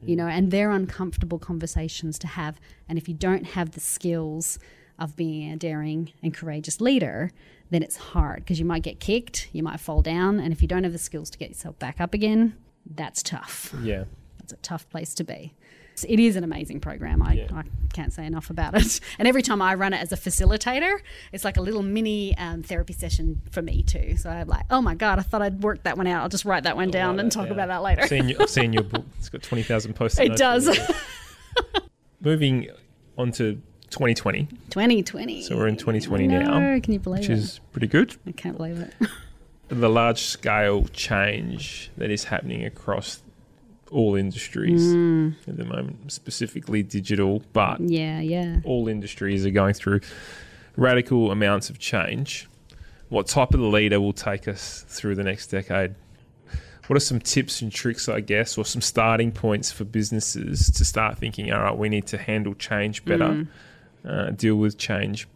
you 0.03 0.15
mm. 0.15 0.19
know, 0.19 0.27
and 0.27 0.51
they're 0.51 0.71
uncomfortable 0.71 1.39
conversations 1.39 2.19
to 2.19 2.27
have. 2.27 2.59
And 2.87 2.97
if 2.97 3.07
you 3.07 3.13
don't 3.13 3.45
have 3.47 3.71
the 3.71 3.79
skills 3.79 4.59
of 4.97 5.15
being 5.15 5.51
a 5.51 5.55
daring 5.55 6.11
and 6.21 6.33
courageous 6.33 6.81
leader, 6.81 7.31
then 7.69 7.83
it's 7.83 7.97
hard 7.97 8.39
because 8.39 8.59
you 8.59 8.65
might 8.65 8.83
get 8.83 8.99
kicked, 8.99 9.49
you 9.53 9.63
might 9.63 9.79
fall 9.79 10.01
down, 10.01 10.39
and 10.39 10.51
if 10.51 10.61
you 10.61 10.67
don't 10.67 10.83
have 10.83 10.93
the 10.93 10.99
skills 10.99 11.29
to 11.29 11.37
get 11.37 11.49
yourself 11.49 11.77
back 11.79 12.01
up 12.01 12.13
again, 12.13 12.55
that's 12.85 13.23
tough. 13.23 13.73
Yeah. 13.81 14.05
That's 14.39 14.53
a 14.53 14.57
tough 14.57 14.89
place 14.89 15.13
to 15.15 15.23
be 15.23 15.53
it 16.07 16.19
is 16.19 16.35
an 16.35 16.43
amazing 16.43 16.79
program. 16.79 17.21
I, 17.21 17.33
yeah. 17.33 17.47
I 17.53 17.63
can't 17.93 18.13
say 18.13 18.25
enough 18.25 18.49
about 18.49 18.75
it. 18.75 18.99
And 19.19 19.27
every 19.27 19.41
time 19.41 19.61
I 19.61 19.73
run 19.73 19.93
it 19.93 20.01
as 20.01 20.11
a 20.11 20.15
facilitator, 20.15 20.99
it's 21.33 21.43
like 21.43 21.57
a 21.57 21.61
little 21.61 21.81
mini 21.81 22.37
um, 22.37 22.63
therapy 22.63 22.93
session 22.93 23.41
for 23.51 23.61
me 23.61 23.83
too. 23.83 24.15
So 24.17 24.29
I'm 24.29 24.47
like, 24.47 24.65
oh 24.69 24.81
my 24.81 24.95
god, 24.95 25.19
I 25.19 25.23
thought 25.23 25.41
I'd 25.41 25.61
worked 25.61 25.83
that 25.83 25.97
one 25.97 26.07
out. 26.07 26.21
I'll 26.21 26.29
just 26.29 26.45
write 26.45 26.63
that 26.63 26.75
one 26.75 26.89
down 26.89 27.19
and 27.19 27.31
talk 27.31 27.47
yeah. 27.47 27.53
about 27.53 27.67
that 27.67 27.81
later. 27.81 28.03
I've 28.03 28.09
seen, 28.09 28.29
your, 28.29 28.41
I've 28.41 28.49
seen 28.49 28.71
your 28.71 28.83
book. 28.93 29.05
It's 29.17 29.29
got 29.29 29.43
twenty 29.43 29.63
thousand 29.63 29.95
posts. 29.95 30.19
It 30.19 30.37
does. 30.37 30.69
Moving 32.21 32.69
on 33.17 33.31
to 33.33 33.61
2020. 33.89 34.45
2020. 34.69 35.41
So 35.41 35.57
we're 35.57 35.67
in 35.67 35.77
2020 35.77 36.27
now. 36.27 36.79
Can 36.79 36.93
you 36.93 36.99
believe 36.99 37.21
which 37.21 37.29
it? 37.29 37.33
Which 37.33 37.39
is 37.39 37.59
pretty 37.71 37.87
good. 37.87 38.15
I 38.27 38.31
can't 38.31 38.57
believe 38.57 38.79
it. 38.79 38.93
the 39.67 39.89
large 39.89 40.21
scale 40.21 40.85
change 40.85 41.91
that 41.97 42.09
is 42.09 42.25
happening 42.25 42.65
across 42.65 43.21
all 43.91 44.15
industries 44.15 44.81
Mm. 44.93 45.33
at 45.47 45.57
the 45.57 45.65
moment, 45.65 46.11
specifically 46.11 46.83
digital, 46.83 47.41
but 47.53 47.79
Yeah, 47.81 48.19
yeah. 48.19 48.61
all 48.63 48.87
industries 48.87 49.45
are 49.45 49.51
going 49.51 49.73
through 49.73 50.01
radical 50.75 51.31
amounts 51.31 51.69
of 51.69 51.79
change. 51.79 52.47
What 53.09 53.27
type 53.27 53.53
of 53.53 53.59
leader 53.61 53.99
will 53.99 54.13
take 54.13 54.47
us 54.47 54.85
through 54.87 55.15
the 55.15 55.23
next 55.23 55.47
decade? 55.47 55.95
What 56.87 56.97
are 56.97 56.99
some 57.01 57.19
tips 57.19 57.61
and 57.61 57.71
tricks, 57.71 58.07
I 58.09 58.19
guess, 58.19 58.57
or 58.57 58.65
some 58.65 58.81
starting 58.81 59.31
points 59.31 59.71
for 59.71 59.83
businesses 59.83 60.71
to 60.71 60.85
start 60.85 61.17
thinking, 61.17 61.51
all 61.51 61.61
right, 61.61 61.77
we 61.77 61.89
need 61.89 62.07
to 62.07 62.17
handle 62.17 62.53
change 62.55 63.05
better, 63.05 63.47
uh, 64.05 64.31
deal 64.31 64.55
with 64.55 64.77
change 64.77 65.27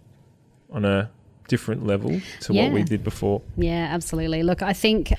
on 0.71 0.83
a 0.85 1.09
different 1.47 1.85
level 1.85 2.19
to 2.41 2.53
what 2.53 2.71
we 2.71 2.81
did 2.83 3.03
before? 3.03 3.41
Yeah, 3.57 3.87
absolutely. 3.91 4.41
Look, 4.43 4.61
I 4.63 4.73
think, 4.73 5.13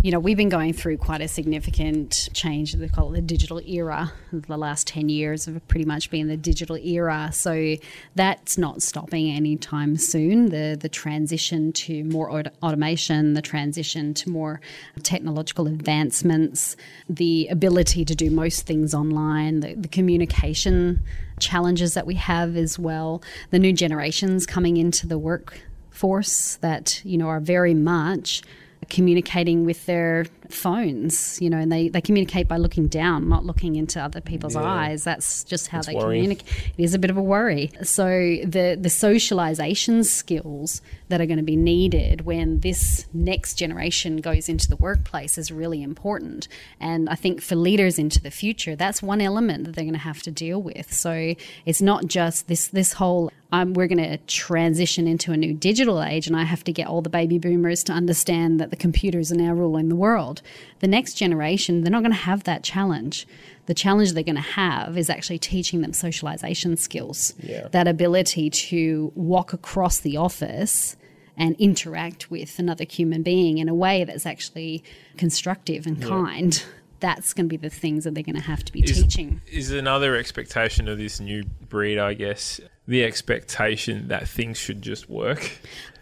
you 0.00 0.12
know, 0.12 0.20
we've 0.20 0.36
been 0.36 0.48
going 0.48 0.72
through 0.72 0.96
quite 0.96 1.20
a 1.20 1.26
significant 1.26 2.28
change. 2.32 2.72
They 2.72 2.86
call 2.86 3.12
it 3.12 3.16
the 3.16 3.22
digital 3.22 3.58
era. 3.66 4.12
The 4.32 4.56
last 4.56 4.86
10 4.86 5.08
years 5.08 5.46
have 5.46 5.66
pretty 5.66 5.86
much 5.86 6.08
been 6.08 6.28
the 6.28 6.36
digital 6.36 6.76
era. 6.76 7.30
So 7.32 7.74
that's 8.14 8.56
not 8.56 8.80
stopping 8.80 9.28
anytime 9.28 9.96
soon. 9.96 10.50
The, 10.50 10.78
the 10.80 10.88
transition 10.88 11.72
to 11.72 12.04
more 12.04 12.30
auto- 12.30 12.52
automation, 12.62 13.34
the 13.34 13.42
transition 13.42 14.14
to 14.14 14.30
more 14.30 14.60
technological 15.02 15.66
advancements, 15.66 16.76
the 17.08 17.48
ability 17.48 18.04
to 18.04 18.14
do 18.14 18.30
most 18.30 18.66
things 18.66 18.94
online, 18.94 19.60
the, 19.60 19.74
the 19.74 19.88
communication 19.88 21.02
challenges 21.40 21.94
that 21.94 22.06
we 22.06 22.14
have 22.14 22.56
as 22.56 22.78
well, 22.78 23.20
the 23.50 23.58
new 23.58 23.72
generations 23.72 24.46
coming 24.46 24.76
into 24.76 25.08
the 25.08 25.18
workforce 25.18 26.54
that, 26.56 27.04
you 27.04 27.18
know, 27.18 27.26
are 27.26 27.40
very 27.40 27.74
much 27.74 28.42
communicating 28.88 29.64
with 29.64 29.86
their 29.86 30.26
phones, 30.52 31.40
you 31.40 31.50
know, 31.50 31.58
and 31.58 31.70
they, 31.70 31.88
they 31.88 32.00
communicate 32.00 32.48
by 32.48 32.56
looking 32.56 32.86
down, 32.88 33.28
not 33.28 33.44
looking 33.44 33.76
into 33.76 34.00
other 34.00 34.20
people's 34.20 34.54
Yeah. 34.54 34.62
eyes. 34.62 35.04
That's 35.04 35.44
just 35.44 35.68
how 35.68 35.78
That's 35.78 35.88
they 35.88 35.94
worrying. 35.94 36.22
communicate. 36.24 36.72
It 36.76 36.82
is 36.82 36.94
a 36.94 36.98
bit 36.98 37.10
of 37.10 37.16
a 37.16 37.22
worry. 37.22 37.70
So 37.82 38.06
the 38.44 38.78
the 38.80 38.90
socialization 38.90 40.04
skills 40.04 40.80
that 41.08 41.20
are 41.20 41.26
going 41.26 41.38
to 41.38 41.42
be 41.42 41.56
needed 41.56 42.22
when 42.22 42.60
this 42.60 43.06
next 43.14 43.54
generation 43.54 44.18
goes 44.18 44.48
into 44.48 44.68
the 44.68 44.76
workplace 44.76 45.38
is 45.38 45.50
really 45.50 45.82
important. 45.82 46.48
And 46.80 47.08
I 47.08 47.14
think 47.14 47.40
for 47.40 47.56
leaders 47.56 47.98
into 47.98 48.20
the 48.20 48.30
future, 48.30 48.76
that's 48.76 49.02
one 49.02 49.20
element 49.20 49.64
that 49.64 49.74
they're 49.74 49.84
going 49.84 49.92
to 49.94 49.98
have 50.00 50.22
to 50.22 50.30
deal 50.30 50.60
with. 50.62 50.92
So 50.92 51.34
it's 51.64 51.80
not 51.82 52.06
just 52.06 52.48
this 52.48 52.68
this 52.68 52.94
whole 52.94 53.30
um, 53.50 53.72
we're 53.72 53.86
going 53.86 53.96
to 54.02 54.18
transition 54.26 55.06
into 55.08 55.32
a 55.32 55.36
new 55.36 55.54
digital 55.54 56.02
age, 56.02 56.26
and 56.26 56.36
I 56.36 56.44
have 56.44 56.62
to 56.64 56.72
get 56.72 56.86
all 56.86 57.00
the 57.00 57.08
baby 57.08 57.38
boomers 57.38 57.82
to 57.84 57.94
understand 57.94 58.60
that 58.60 58.68
the 58.68 58.76
computers 58.76 59.32
are 59.32 59.36
now 59.36 59.52
ruling 59.54 59.88
the 59.88 59.96
world. 59.96 60.37
The 60.80 60.88
next 60.88 61.14
generation, 61.14 61.82
they're 61.82 61.90
not 61.90 62.02
going 62.02 62.12
to 62.12 62.18
have 62.18 62.44
that 62.44 62.62
challenge. 62.62 63.26
The 63.66 63.74
challenge 63.74 64.12
they're 64.12 64.22
going 64.22 64.36
to 64.36 64.40
have 64.42 64.96
is 64.96 65.10
actually 65.10 65.38
teaching 65.38 65.80
them 65.82 65.92
socialization 65.92 66.76
skills, 66.76 67.34
Yeah. 67.42 67.68
that 67.68 67.86
ability 67.88 68.50
to 68.50 69.12
walk 69.14 69.52
across 69.52 69.98
the 70.00 70.16
office 70.16 70.96
and 71.36 71.54
interact 71.58 72.30
with 72.30 72.58
another 72.58 72.84
human 72.88 73.22
being 73.22 73.58
in 73.58 73.68
a 73.68 73.74
way 73.74 74.04
that's 74.04 74.26
actually 74.26 74.82
constructive 75.16 75.86
and 75.86 76.02
kind. 76.02 76.62
That's 77.00 77.32
going 77.32 77.46
to 77.46 77.48
be 77.48 77.56
the 77.56 77.70
things 77.70 78.02
that 78.04 78.14
they're 78.14 78.24
going 78.24 78.34
to 78.34 78.42
have 78.42 78.64
to 78.64 78.72
be 78.72 78.80
Is- 78.82 79.00
teaching. 79.02 79.40
Is 79.46 79.70
another 79.70 80.16
expectation 80.16 80.88
of 80.88 80.98
this 80.98 81.20
new 81.20 81.44
breed, 81.68 81.96
I 81.98 82.14
guess, 82.14 82.60
the 82.88 83.04
expectation 83.04 84.08
that 84.08 84.26
things 84.26 84.56
should 84.58 84.82
just 84.82 85.08
work? 85.08 85.52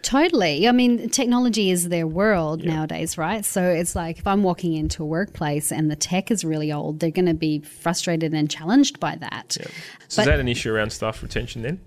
Totally. 0.01 0.67
I 0.67 0.71
mean, 0.71 1.09
technology 1.09 1.69
is 1.69 1.89
their 1.89 2.07
world 2.07 2.63
nowadays, 2.63 3.17
right? 3.17 3.43
So 3.43 3.61
it's 3.61 3.93
like 3.93 4.19
if 4.19 4.25
I'm 4.25 4.41
walking 4.41 4.73
into 4.73 5.03
a 5.03 5.05
workplace 5.05 5.71
and 5.71 5.91
the 5.91 5.97
tech 5.97 6.31
is 6.31 6.45
really 6.45 6.71
old, 6.71 7.01
they're 7.01 7.11
going 7.11 7.25
to 7.25 7.33
be 7.33 7.59
frustrated 7.59 8.33
and 8.33 8.49
challenged 8.49 9.01
by 9.01 9.17
that. 9.17 9.51
So 9.53 9.63
But- 9.63 10.21
is 10.21 10.25
that 10.25 10.39
an 10.39 10.47
issue 10.47 10.71
around 10.71 10.91
staff 10.91 11.21
retention 11.21 11.61
then? 11.61 11.81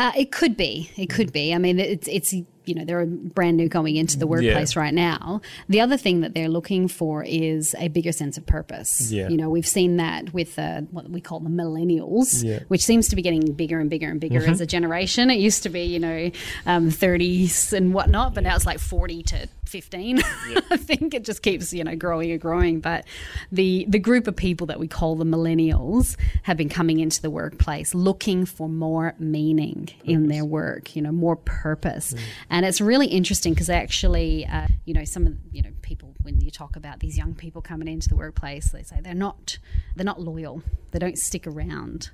Uh, 0.00 0.12
it 0.16 0.32
could 0.32 0.56
be. 0.56 0.90
It 0.96 1.10
could 1.10 1.30
be. 1.30 1.54
I 1.54 1.58
mean, 1.58 1.78
it's 1.78 2.08
it's 2.08 2.34
you 2.70 2.76
know 2.76 2.84
they're 2.84 3.04
brand 3.04 3.56
new 3.58 3.68
going 3.68 3.96
into 3.96 4.16
the 4.18 4.26
workplace 4.26 4.76
right 4.76 4.94
now. 4.94 5.40
The 5.68 5.80
other 5.80 5.96
thing 5.98 6.20
that 6.22 6.32
they're 6.34 6.48
looking 6.48 6.88
for 6.88 7.22
is 7.24 7.74
a 7.78 7.88
bigger 7.88 8.12
sense 8.12 8.38
of 8.38 8.46
purpose. 8.46 9.10
Yeah. 9.12 9.28
You 9.28 9.36
know, 9.36 9.50
we've 9.50 9.66
seen 9.66 9.96
that 9.98 10.32
with 10.32 10.58
uh, 10.58 10.82
what 10.92 11.10
we 11.10 11.20
call 11.20 11.40
the 11.40 11.50
millennials, 11.50 12.42
Yeah. 12.44 12.56
Mm-hmm. 12.56 12.64
which 12.68 12.82
seems 12.84 13.08
to 13.08 13.16
be 13.16 13.22
getting 13.22 13.52
bigger 13.52 13.80
and 13.80 13.90
bigger 13.90 14.08
and 14.08 14.20
bigger 14.20 14.46
as 14.48 14.60
a 14.60 14.66
generation. 14.66 15.30
It 15.30 15.38
used 15.40 15.62
to 15.64 15.68
be 15.68 15.82
you 15.82 15.98
know 15.98 16.30
um, 16.66 16.90
30s 16.90 17.72
and 17.72 17.92
whatnot, 17.92 18.34
but 18.34 18.44
now 18.44 18.54
it's 18.54 18.66
like 18.66 18.78
40 18.78 19.22
to 19.24 19.48
15. 19.70 20.20
I 20.70 20.76
think 20.76 21.14
it 21.14 21.24
just 21.24 21.42
keeps 21.42 21.72
you 21.72 21.84
know 21.84 21.96
growing 21.96 22.30
and 22.30 22.40
growing. 22.40 22.80
But 22.80 23.06
the 23.50 23.86
the 23.88 23.98
group 23.98 24.26
of 24.26 24.36
people 24.36 24.66
that 24.68 24.78
we 24.78 24.88
call 24.88 25.16
the 25.16 25.24
millennials 25.24 26.16
have 26.42 26.56
been 26.56 26.68
coming 26.68 27.00
into 27.00 27.22
the 27.22 27.30
workplace 27.30 27.94
looking 27.94 28.44
for 28.44 28.68
more 28.68 29.14
meaning 29.18 29.88
in 30.04 30.28
their 30.28 30.44
work. 30.44 30.94
You 30.94 31.02
know, 31.02 31.12
more 31.12 31.36
purpose, 31.36 32.14
and 32.50 32.66
it's 32.66 32.80
really 32.80 33.06
interesting 33.06 33.54
because 33.54 33.70
actually, 33.70 34.46
uh, 34.46 34.66
you 34.84 34.94
know, 34.94 35.04
some 35.04 35.26
of 35.26 35.36
you 35.52 35.62
know 35.62 35.70
people 35.82 36.14
when 36.22 36.40
you 36.40 36.50
talk 36.50 36.76
about 36.76 37.00
these 37.00 37.16
young 37.16 37.34
people 37.34 37.62
coming 37.62 37.88
into 37.88 38.08
the 38.08 38.16
workplace, 38.16 38.70
they 38.70 38.82
say 38.82 39.00
they're 39.00 39.14
not 39.14 39.58
they're 39.96 40.04
not 40.04 40.20
loyal. 40.20 40.62
They 40.90 40.98
don't 40.98 41.18
stick 41.18 41.46
around 41.46 42.10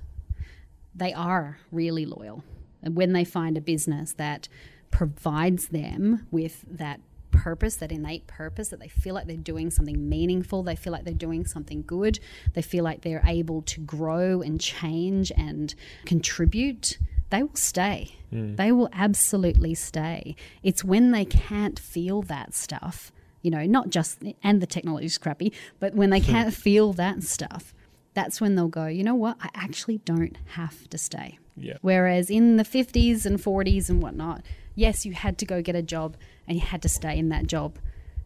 they 0.97 1.13
are 1.13 1.59
really 1.71 2.05
loyal. 2.05 2.43
And 2.81 2.95
when 2.95 3.13
they 3.13 3.23
find 3.23 3.57
a 3.57 3.61
business 3.61 4.13
that 4.13 4.47
provides 4.91 5.67
them 5.69 6.27
with 6.31 6.65
that 6.69 6.99
purpose, 7.31 7.75
that 7.77 7.91
innate 7.91 8.27
purpose, 8.27 8.69
that 8.69 8.79
they 8.79 8.87
feel 8.87 9.15
like 9.15 9.27
they're 9.27 9.37
doing 9.37 9.69
something 9.69 10.07
meaningful, 10.07 10.63
they 10.63 10.75
feel 10.75 10.93
like 10.93 11.03
they're 11.03 11.13
doing 11.13 11.45
something 11.45 11.83
good, 11.85 12.19
they 12.53 12.61
feel 12.61 12.83
like 12.83 13.01
they're 13.01 13.23
able 13.25 13.61
to 13.63 13.79
grow 13.79 14.41
and 14.41 14.59
change 14.59 15.31
and 15.37 15.75
contribute, 16.05 16.97
they 17.29 17.43
will 17.43 17.55
stay. 17.55 18.15
Mm. 18.33 18.57
They 18.57 18.71
will 18.71 18.89
absolutely 18.93 19.73
stay. 19.75 20.35
It's 20.63 20.83
when 20.83 21.11
they 21.11 21.25
can't 21.25 21.79
feel 21.79 22.21
that 22.23 22.53
stuff, 22.53 23.11
you 23.41 23.51
know, 23.51 23.65
not 23.65 23.89
just, 23.89 24.19
and 24.43 24.61
the 24.61 24.67
technology's 24.67 25.17
crappy, 25.17 25.53
but 25.79 25.93
when 25.93 26.09
they 26.09 26.19
hmm. 26.19 26.31
can't 26.31 26.53
feel 26.53 26.93
that 26.93 27.23
stuff, 27.23 27.73
that's 28.13 28.41
when 28.41 28.55
they'll 28.55 28.67
go, 28.67 28.87
you 28.87 29.03
know 29.03 29.15
what, 29.15 29.37
I 29.41 29.49
actually 29.53 29.99
don't 29.99 30.37
have 30.55 30.89
to 30.89 30.97
stay. 30.97 31.37
Yeah. 31.55 31.77
Whereas 31.81 32.29
in 32.29 32.57
the 32.57 32.63
50s 32.63 33.25
and 33.25 33.39
40s 33.39 33.89
and 33.89 34.01
whatnot, 34.01 34.43
yes, 34.75 35.05
you 35.05 35.13
had 35.13 35.37
to 35.39 35.45
go 35.45 35.61
get 35.61 35.75
a 35.75 35.81
job 35.81 36.17
and 36.47 36.57
you 36.57 36.65
had 36.65 36.81
to 36.83 36.89
stay 36.89 37.17
in 37.17 37.29
that 37.29 37.47
job 37.47 37.77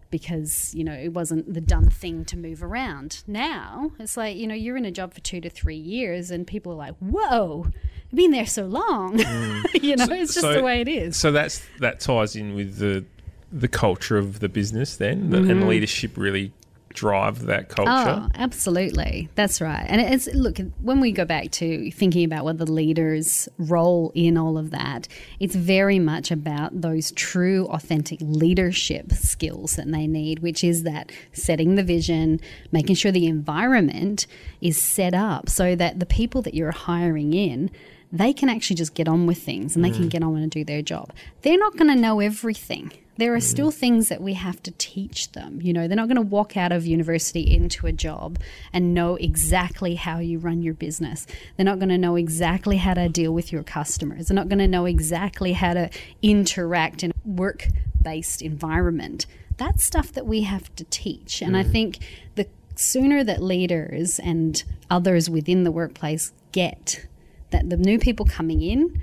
because, 0.09 0.75
you 0.75 0.83
know, 0.83 0.93
it 0.93 1.13
wasn't 1.13 1.53
the 1.53 1.61
done 1.61 1.89
thing 1.89 2.25
to 2.25 2.37
move 2.37 2.61
around. 2.61 3.23
Now, 3.27 3.91
it's 3.97 4.17
like, 4.17 4.35
you 4.35 4.45
know, 4.45 4.53
you're 4.53 4.77
in 4.77 4.85
a 4.85 4.91
job 4.91 5.13
for 5.13 5.21
two 5.21 5.41
to 5.41 5.49
three 5.49 5.77
years 5.77 6.29
and 6.29 6.45
people 6.45 6.73
are 6.73 6.75
like, 6.75 6.95
whoa, 6.97 7.65
you've 7.65 8.17
been 8.17 8.31
there 8.31 8.45
so 8.45 8.65
long. 8.65 9.17
Mm. 9.17 9.63
you 9.83 9.95
know, 9.95 10.07
it's 10.09 10.33
just 10.33 10.41
so- 10.41 10.53
the 10.53 10.63
way 10.63 10.81
it 10.81 10.87
is. 10.87 11.17
So 11.17 11.31
that's 11.31 11.65
that 11.79 11.99
ties 11.99 12.35
in 12.35 12.53
with 12.55 12.77
the 12.77 13.05
the 13.53 13.67
culture 13.67 14.17
of 14.17 14.39
the 14.39 14.47
business 14.47 14.95
then, 14.95 15.29
the, 15.29 15.37
and 15.37 15.47
mm-hmm. 15.47 15.67
leadership 15.67 16.15
really 16.15 16.53
drive 16.93 17.45
that 17.45 17.69
culture. 17.69 17.91
Oh, 17.91 18.29
absolutely. 18.35 19.29
That's 19.35 19.61
right. 19.61 19.85
And 19.87 20.01
it's 20.01 20.27
look 20.33 20.59
when 20.81 20.99
we 20.99 21.11
go 21.11 21.25
back 21.25 21.51
to 21.51 21.91
thinking 21.91 22.23
about 22.23 22.43
what 22.43 22.57
the 22.57 22.71
leader's 22.71 23.49
role 23.57 24.11
in 24.15 24.37
all 24.37 24.57
of 24.57 24.71
that, 24.71 25.07
it's 25.39 25.55
very 25.55 25.99
much 25.99 26.31
about 26.31 26.81
those 26.81 27.11
true, 27.11 27.65
authentic 27.67 28.19
leadership 28.21 29.11
skills 29.13 29.75
that 29.75 29.91
they 29.91 30.07
need, 30.07 30.39
which 30.39 30.63
is 30.63 30.83
that 30.83 31.11
setting 31.33 31.75
the 31.75 31.83
vision, 31.83 32.39
making 32.71 32.95
sure 32.95 33.11
the 33.11 33.27
environment 33.27 34.27
is 34.61 34.81
set 34.81 35.13
up 35.13 35.49
so 35.49 35.75
that 35.75 35.99
the 35.99 36.05
people 36.05 36.41
that 36.41 36.53
you're 36.53 36.71
hiring 36.71 37.33
in 37.33 37.69
they 38.11 38.33
can 38.33 38.49
actually 38.49 38.75
just 38.75 38.93
get 38.93 39.07
on 39.07 39.25
with 39.25 39.37
things 39.37 39.75
and 39.75 39.85
they 39.85 39.89
can 39.89 40.05
mm. 40.05 40.09
get 40.09 40.23
on 40.23 40.35
and 40.35 40.51
do 40.51 40.65
their 40.65 40.81
job. 40.81 41.11
They're 41.43 41.57
not 41.57 41.77
going 41.77 41.87
to 41.87 41.95
know 41.95 42.19
everything. 42.19 42.91
There 43.21 43.35
are 43.35 43.39
still 43.39 43.69
things 43.69 44.09
that 44.09 44.19
we 44.19 44.33
have 44.33 44.63
to 44.63 44.71
teach 44.79 45.33
them. 45.33 45.61
You 45.61 45.73
know, 45.73 45.87
they're 45.87 45.95
not 45.95 46.07
going 46.07 46.15
to 46.15 46.23
walk 46.23 46.57
out 46.57 46.71
of 46.71 46.87
university 46.87 47.53
into 47.53 47.85
a 47.85 47.91
job 47.91 48.39
and 48.73 48.95
know 48.95 49.15
exactly 49.15 49.93
how 49.93 50.17
you 50.17 50.39
run 50.39 50.63
your 50.63 50.73
business. 50.73 51.27
They're 51.55 51.63
not 51.63 51.77
going 51.77 51.89
to 51.89 51.99
know 51.99 52.15
exactly 52.15 52.77
how 52.77 52.95
to 52.95 53.07
deal 53.09 53.31
with 53.31 53.51
your 53.51 53.61
customers. 53.61 54.29
They're 54.29 54.35
not 54.35 54.49
going 54.49 54.57
to 54.57 54.67
know 54.67 54.85
exactly 54.85 55.53
how 55.53 55.75
to 55.75 55.91
interact 56.23 57.03
in 57.03 57.11
a 57.11 57.13
work 57.23 57.67
based 58.01 58.41
environment. 58.41 59.27
That's 59.55 59.83
stuff 59.83 60.11
that 60.13 60.25
we 60.25 60.41
have 60.41 60.75
to 60.77 60.83
teach. 60.85 61.43
And 61.43 61.55
I 61.55 61.61
think 61.61 61.99
the 62.33 62.47
sooner 62.75 63.23
that 63.23 63.43
leaders 63.43 64.17
and 64.17 64.63
others 64.89 65.29
within 65.29 65.63
the 65.63 65.71
workplace 65.71 66.33
get 66.53 67.05
that 67.51 67.69
the 67.69 67.77
new 67.77 67.99
people 67.99 68.25
coming 68.25 68.63
in, 68.63 68.99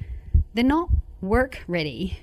they're 0.55 0.65
not 0.65 0.89
work 1.21 1.63
ready. 1.67 2.19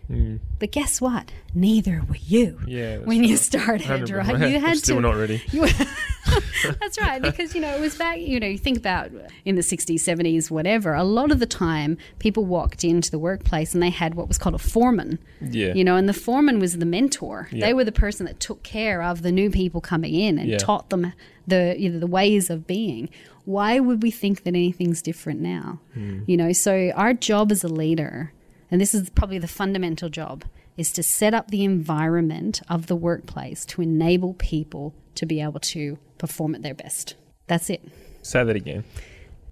But 0.60 0.72
guess 0.72 1.02
what? 1.02 1.32
Neither 1.54 2.02
were 2.08 2.16
you 2.26 2.60
Yeah, 2.68 2.98
when 3.00 3.24
you 3.24 3.36
started, 3.38 3.88
100%. 3.88 4.16
right? 4.16 4.50
You 4.50 4.56
I'm 4.58 4.62
had 4.62 4.78
still 4.78 4.96
to. 4.98 5.02
not 5.02 5.16
ready. 5.18 5.42
You, 5.52 5.68
That's 6.80 7.00
right, 7.00 7.22
because 7.22 7.54
you 7.54 7.62
know 7.62 7.70
it 7.76 7.80
was 7.80 7.96
back. 7.98 8.20
You 8.20 8.40
know, 8.40 8.48
you 8.48 8.58
think 8.58 8.78
about 8.78 9.12
in 9.44 9.56
the 9.56 9.62
'60s, 9.62 9.96
'70s, 10.00 10.50
whatever. 10.50 10.94
A 10.96 11.04
lot 11.04 11.32
of 11.32 11.40
the 11.40 11.46
time, 11.46 11.98
people 12.20 12.46
walked 12.46 12.84
into 12.84 13.12
the 13.12 13.20
workplace 13.20 13.74
and 13.74 13.84
they 13.84 13.90
had 13.92 14.16
what 14.16 14.28
was 14.28 14.38
called 14.40 14.56
a 14.56 14.60
foreman. 14.60 15.20
Yeah. 15.42 15.74
You 15.74 15.84
know, 15.84 15.96
and 15.98 16.10
the 16.10 16.14
foreman 16.14 16.60
was 16.60 16.78
the 16.78 16.86
mentor. 16.86 17.48
Yeah. 17.52 17.68
They 17.68 17.74
were 17.74 17.84
the 17.84 17.92
person 17.92 18.26
that 18.26 18.40
took 18.40 18.64
care 18.64 19.04
of 19.04 19.22
the 19.22 19.32
new 19.32 19.52
people 19.52 19.82
coming 19.82 20.16
in 20.16 20.40
and 20.40 20.50
Yeah. 20.50 20.58
taught 20.58 20.90
them 20.90 21.14
the 21.46 21.76
you 21.78 21.90
know 21.92 22.00
the 22.00 22.08
ways 22.08 22.50
of 22.50 22.66
being. 22.66 23.10
Why 23.44 23.80
would 23.80 24.02
we 24.02 24.10
think 24.10 24.44
that 24.44 24.56
anything's 24.56 25.04
different 25.04 25.42
now? 25.42 25.80
Hmm. 25.94 26.22
You 26.26 26.38
know, 26.38 26.52
so 26.54 26.92
our 26.96 27.14
job 27.14 27.52
as 27.52 27.64
a 27.64 27.68
leader, 27.68 28.32
and 28.76 28.82
this 28.82 28.94
is 28.94 29.10
probably 29.10 29.38
the 29.38 29.48
fundamental 29.48 30.10
job, 30.10 30.44
is 30.76 30.92
to 30.92 31.02
set 31.02 31.34
up 31.34 31.50
the 31.50 31.64
environment 31.64 32.62
of 32.68 32.88
the 32.88 32.96
workplace 32.98 33.66
to 33.68 33.82
enable 33.82 34.34
people 34.34 34.94
to 35.16 35.26
be 35.26 35.40
able 35.40 35.62
to 35.62 35.98
perform 36.18 36.54
at 36.56 36.62
their 36.62 36.74
best. 36.74 37.16
That's 37.48 37.70
it. 37.70 37.82
Say 38.22 38.44
that 38.44 38.54
again. 38.58 38.84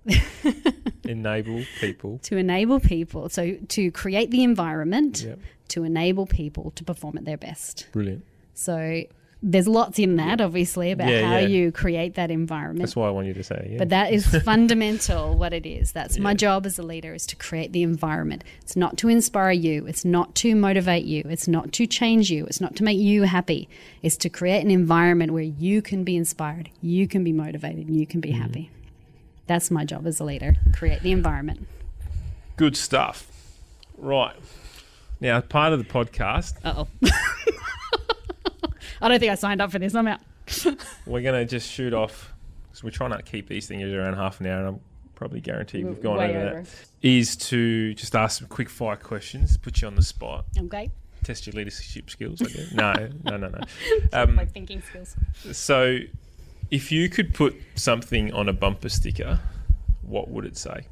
Enable 1.06 1.64
people. 1.80 2.20
To 2.24 2.36
enable 2.36 2.82
people, 2.82 3.30
so 3.30 3.56
to 3.70 3.92
create 3.92 4.30
the 4.30 4.44
environment 4.44 5.22
Yep. 5.24 5.40
to 5.70 5.84
enable 5.86 6.26
people 6.26 6.72
to 6.72 6.84
perform 6.84 7.18
at 7.18 7.24
their 7.24 7.38
best. 7.38 7.88
Brilliant. 7.94 8.26
So 8.54 9.04
there's 9.46 9.68
lots 9.68 10.00
in 10.00 10.16
that, 10.16 10.40
obviously, 10.40 10.92
about 10.92 11.10
Yeah, 11.10 11.28
how 11.28 11.38
yeah. 11.40 11.48
you 11.48 11.72
create 11.74 12.16
that 12.16 12.32
environment. 12.32 12.80
That's 12.80 12.96
why 12.96 13.08
I 13.08 13.12
want 13.12 13.28
you 13.28 13.34
to 13.34 13.44
say. 13.44 13.68
Yeah. 13.72 13.78
But 13.78 13.90
that 13.90 14.14
is 14.14 14.26
fundamental 14.44 15.36
what 15.38 15.52
it 15.52 15.66
is. 15.66 15.92
That's 15.92 16.18
my 16.18 16.34
job 16.34 16.66
as 16.66 16.80
a 16.80 16.84
leader 16.84 17.14
is 17.14 17.26
to 17.28 17.36
create 17.36 17.74
the 17.74 17.84
environment. 17.84 18.46
It's 18.62 18.78
not 18.78 18.98
to 19.00 19.10
inspire 19.10 19.52
you, 19.52 19.86
it's 19.86 20.06
not 20.06 20.34
to 20.36 20.56
motivate 20.56 21.04
you, 21.04 21.24
it's 21.26 21.48
not 21.50 21.74
to 21.74 21.86
change 21.86 22.32
you, 22.32 22.46
it's 22.46 22.62
not 22.62 22.76
to 22.78 22.84
make 22.86 22.98
you 22.98 23.24
happy. 23.24 23.68
It's 24.02 24.16
to 24.18 24.30
create 24.30 24.64
an 24.64 24.72
environment 24.72 25.34
where 25.34 25.44
you 25.44 25.82
can 25.82 26.06
be 26.06 26.16
inspired, 26.16 26.70
you 26.82 27.08
can 27.08 27.24
be 27.26 27.34
motivated, 27.34 27.90
you 27.90 28.08
can 28.08 28.22
be 28.22 28.30
Mm-hmm. 28.32 28.42
happy. 28.42 28.72
That's 29.46 29.70
my 29.70 29.84
job 29.84 30.08
as 30.08 30.22
a 30.22 30.24
leader. 30.24 30.56
Create 30.74 31.02
the 31.02 31.12
environment. 31.12 31.68
Good 32.56 32.78
stuff. 32.78 33.30
Right. 33.98 34.36
Now, 35.20 35.42
part 35.42 35.74
of 35.74 35.80
the 35.80 35.86
podcast, 35.86 36.54
Uh-oh. 36.64 36.88
I 39.04 39.10
don't 39.10 39.20
think 39.20 39.32
I 39.32 39.36
signed 39.36 39.62
up 39.62 39.72
for 39.72 39.80
this. 39.80 39.94
I'm 39.94 40.08
out. 40.08 40.22
we're 41.06 41.22
going 41.22 41.40
to 41.40 41.46
just 41.46 41.70
shoot 41.70 41.94
off 41.94 42.34
because 42.70 42.84
we're 42.84 42.90
trying 42.90 43.12
to 43.12 43.22
keep 43.22 43.48
these 43.50 43.68
things 43.68 43.92
around 43.94 44.16
half 44.16 44.40
an 44.40 44.48
hour, 44.48 44.60
and 44.60 44.68
I'm 44.70 44.80
probably 45.16 45.42
guaranteed 45.42 45.86
we've 45.86 46.02
gone 46.02 46.18
over, 46.20 46.24
over. 46.40 46.62
that. 46.62 46.68
Is 47.02 47.36
to 47.36 47.94
just 47.96 48.16
ask 48.16 48.40
some 48.40 48.48
quick 48.48 48.70
fire 48.70 48.96
questions, 48.96 49.58
put 49.58 49.82
you 49.82 49.88
on 49.88 49.96
the 49.96 50.02
spot, 50.02 50.46
Okay. 50.58 50.90
test 51.24 51.46
your 51.46 51.54
leadership 51.54 52.10
skills. 52.10 52.42
I 52.42 52.46
guess. 52.46 52.72
no, 52.72 52.94
no, 53.26 53.38
no, 53.38 53.50
no. 53.50 53.60
Um, 54.14 54.36
My 54.36 54.46
thinking 54.46 54.82
skills. 54.82 55.16
so, 55.52 56.00
if 56.72 56.92
you 56.92 57.10
could 57.10 57.34
put 57.34 57.56
something 57.76 58.34
on 58.34 58.48
a 58.50 58.54
bumper 58.54 58.90
sticker, 58.90 59.40
what 60.02 60.30
would 60.30 60.46
it 60.46 60.58
say? 60.58 60.88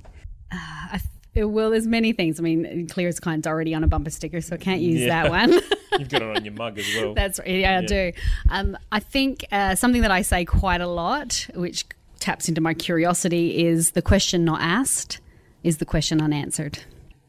I 0.51 0.89
th- 0.99 1.03
well, 1.35 1.69
there's 1.69 1.87
many 1.87 2.13
things. 2.13 2.39
I 2.39 2.43
mean, 2.43 2.87
clear 2.87 3.07
as 3.07 3.19
kind's 3.19 3.47
already 3.47 3.73
on 3.73 3.83
a 3.83 3.87
bumper 3.87 4.09
sticker, 4.09 4.41
so 4.41 4.55
I 4.55 4.57
can't 4.57 4.81
use 4.81 5.01
Yeah. 5.01 5.23
that 5.23 5.31
one. 5.31 5.51
You've 5.99 6.09
got 6.09 6.21
it 6.21 6.37
on 6.37 6.43
your 6.45 6.53
mug 6.53 6.77
as 6.79 6.85
well. 6.95 7.13
That's 7.13 7.39
right. 7.39 7.47
yeah, 7.49 7.77
I 7.77 7.81
Yeah. 7.81 7.87
do. 7.87 8.11
Um, 8.49 8.77
I 8.91 8.99
think 8.99 9.45
uh, 9.51 9.75
something 9.75 10.01
that 10.01 10.11
I 10.11 10.21
say 10.21 10.45
quite 10.45 10.81
a 10.81 10.87
lot, 10.87 11.47
which 11.55 11.85
taps 12.19 12.47
into 12.49 12.61
my 12.61 12.73
curiosity, 12.73 13.65
is 13.65 13.91
the 13.91 14.01
question 14.01 14.43
not 14.45 14.61
asked 14.61 15.19
is 15.63 15.77
the 15.77 15.85
question 15.85 16.21
unanswered. 16.21 16.79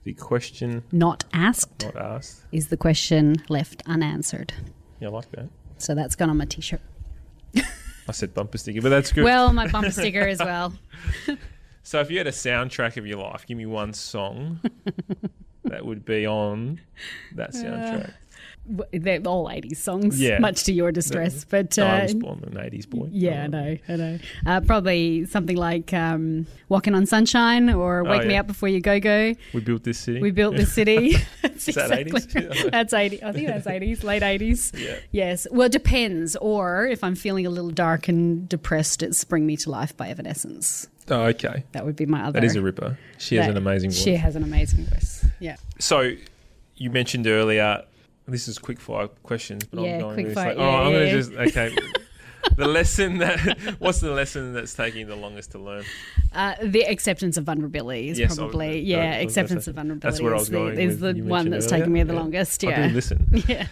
the 0.04 0.14
question 0.14 0.82
Not 0.90 1.24
asked 1.32 1.84
not 1.84 1.96
asked. 1.96 2.42
is 2.50 2.68
the 2.68 2.76
question 2.76 3.36
left 3.48 3.82
unanswered. 3.86 4.52
Yeah, 5.00 5.08
I 5.08 5.10
like 5.12 5.30
that. 5.32 5.48
So 5.78 5.94
that's 5.94 6.16
gone 6.16 6.28
on 6.30 6.36
my 6.38 6.44
t-shirt. 6.46 6.80
I 8.08 8.12
said 8.12 8.34
bumper 8.34 8.58
sticker, 8.58 8.80
but 8.82 8.88
that's 8.88 9.12
good. 9.12 9.22
Well, 9.24 9.52
my 9.52 9.68
bumper 9.68 9.90
sticker 9.92 10.26
as 10.26 10.38
well. 10.40 10.72
So 11.82 12.00
if 12.00 12.10
you 12.10 12.18
had 12.18 12.26
a 12.26 12.32
soundtrack 12.32 12.96
of 12.96 13.06
your 13.06 13.18
life, 13.18 13.46
give 13.46 13.56
me 13.56 13.66
one 13.66 13.92
song 13.92 14.60
that 15.64 15.84
would 15.84 16.04
be 16.04 16.26
on 16.26 16.80
that 17.34 17.50
uh, 17.50 17.52
soundtrack. 17.52 18.12
They're 18.64 19.20
all 19.26 19.48
80s 19.48 19.76
songs, 19.78 20.20
Yeah. 20.20 20.38
much 20.38 20.62
to 20.64 20.72
your 20.72 20.92
distress. 20.92 21.44
But 21.44 21.76
No, 21.76 21.84
I 21.86 22.00
uh, 22.00 22.02
was 22.04 22.14
born 22.14 22.44
an 22.46 22.54
'80s 22.54 22.88
boy. 22.88 23.08
Yeah, 23.10 23.42
I 23.44 23.46
know, 23.48 23.76
I 23.88 23.96
know. 23.96 24.18
Uh, 24.46 24.60
probably 24.60 25.26
something 25.26 25.56
like 25.56 25.92
um, 25.92 26.46
"Walking 26.68 26.94
on 26.94 27.04
Sunshine" 27.06 27.70
or 27.70 28.04
"Wake 28.04 28.22
Me 28.22 28.28
Oh, 28.28 28.30
yeah. 28.34 28.40
Up 28.40 28.46
Before 28.46 28.68
You 28.68 28.80
Go 28.80 29.00
Go." 29.00 29.34
We 29.52 29.60
built 29.60 29.82
this 29.82 29.98
city. 29.98 30.20
We 30.20 30.30
built 30.30 30.54
the 30.56 30.66
city. 30.66 31.16
that's 31.42 31.68
Is 31.68 31.74
that 31.74 31.90
80s? 31.90 32.70
That's 32.70 32.92
eighty. 32.92 33.22
I 33.22 33.32
think 33.32 33.48
that's 33.48 33.66
eighties, 33.66 34.04
late 34.04 34.22
eighties. 34.22 34.72
Yeah. 34.76 34.96
Yes. 35.10 35.46
Well, 35.50 35.66
it 35.66 35.72
depends. 35.72 36.36
Or 36.36 36.86
if 36.86 37.02
I'm 37.02 37.14
feeling 37.14 37.46
a 37.46 37.50
little 37.50 37.70
dark 37.70 38.08
and 38.08 38.48
depressed, 38.48 39.02
it's 39.02 39.22
"Bring 39.24 39.44
Me 39.44 39.56
to 39.58 39.70
Life" 39.70 39.96
by 39.96 40.08
Evanescence. 40.08 40.88
Oh, 41.08 41.22
okay. 41.22 41.64
That 41.72 41.84
would 41.84 41.96
be 41.96 42.06
my 42.06 42.22
other. 42.22 42.32
That 42.40 42.44
is 42.44 42.54
a 42.56 42.62
ripper. 42.62 42.96
She 43.18 43.36
has 43.36 43.48
an 43.48 43.56
amazing 43.56 43.90
voice. 43.90 44.02
She 44.02 44.14
has 44.14 44.36
an 44.36 44.44
amazing 44.44 44.84
voice. 44.84 45.26
Yeah. 45.40 45.56
So 45.80 46.12
you 46.76 46.90
mentioned 46.90 47.26
earlier. 47.26 47.82
This 48.26 48.46
is 48.48 48.58
quick 48.58 48.80
fire 48.80 49.08
questions, 49.22 49.64
but 49.64 49.82
Yeah, 49.82 49.94
I'm 49.94 50.00
going 50.00 50.14
quick 50.14 50.24
really 50.26 50.34
fire, 50.34 50.54
slow. 50.54 50.64
yeah, 50.64 50.70
oh, 50.70 50.82
I'm 50.84 50.92
yeah. 50.92 50.98
to 51.00 51.10
just 51.12 51.32
okay. 51.32 51.76
the 52.56 52.66
lesson 52.68 53.18
that 53.18 53.38
what's 53.78 54.00
the 54.00 54.10
lesson 54.12 54.52
that's 54.52 54.74
taking 54.74 55.06
the 55.08 55.16
longest 55.16 55.52
to 55.52 55.58
learn? 55.58 55.84
Uh, 56.32 56.54
the 56.62 56.82
acceptance 56.82 57.36
of 57.36 57.44
vulnerability 57.44 58.08
is 58.10 58.18
Yes, 58.18 58.30
I 58.30 58.30
was- 58.32 58.38
probably 58.50 58.68
I 58.68 58.72
yeah. 58.74 59.16
was 59.18 59.24
acceptance 59.24 59.66
of 59.68 59.74
vulnerability. 59.74 60.06
that's 60.08 60.22
where 60.22 60.32
I 60.34 60.38
was 60.38 60.42
is 60.44 60.48
the, 60.50 60.56
going 60.58 60.78
is 60.80 61.00
the 61.00 61.12
one 61.22 61.50
that's 61.50 61.66
earlier. 61.66 61.78
taking 61.80 61.92
me 61.92 62.02
the 62.04 62.12
Yeah. 62.14 62.18
longest. 62.20 62.64
I 62.64 62.68
Yeah. 62.70 62.88
do 62.88 62.94
listen. 62.94 63.26
yeah. 63.48 63.66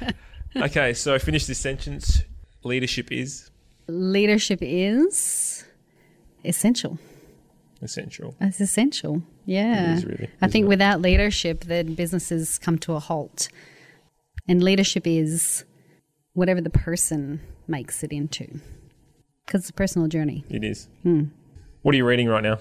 Okay, 0.57 0.95
so 0.95 1.17
finish 1.19 1.47
this 1.47 1.59
sentence. 1.59 2.23
Leadership 2.65 3.13
is 3.13 3.51
Leadership 3.87 4.59
is 4.63 5.65
essential. 6.45 6.99
essential. 7.83 8.35
It's 8.41 8.61
essential. 8.61 9.23
Yeah. 9.47 9.93
It 9.93 9.99
is 9.99 10.05
really, 10.07 10.29
I 10.43 10.49
think 10.49 10.65
it? 10.65 10.69
without 10.69 11.01
leadership, 11.01 11.65
then 11.65 11.95
businesses 11.95 12.59
come 12.59 12.79
to 12.81 12.95
a 12.95 12.99
halt. 13.01 13.49
And 14.51 14.65
leadership 14.65 15.07
is 15.07 15.65
whatever 16.33 16.61
the 16.61 16.71
person 16.71 17.41
makes 17.69 18.03
it 18.03 18.11
into. 18.11 18.59
Because 19.47 19.61
it's 19.61 19.71
a 19.71 19.75
personal 19.75 20.09
journey. 20.09 20.45
It 20.51 20.65
is. 20.65 20.89
Hmm. 21.05 21.27
What 21.83 21.95
are 21.95 21.97
you 21.97 22.05
reading 22.05 22.27
right 22.27 22.43
now? 22.43 22.59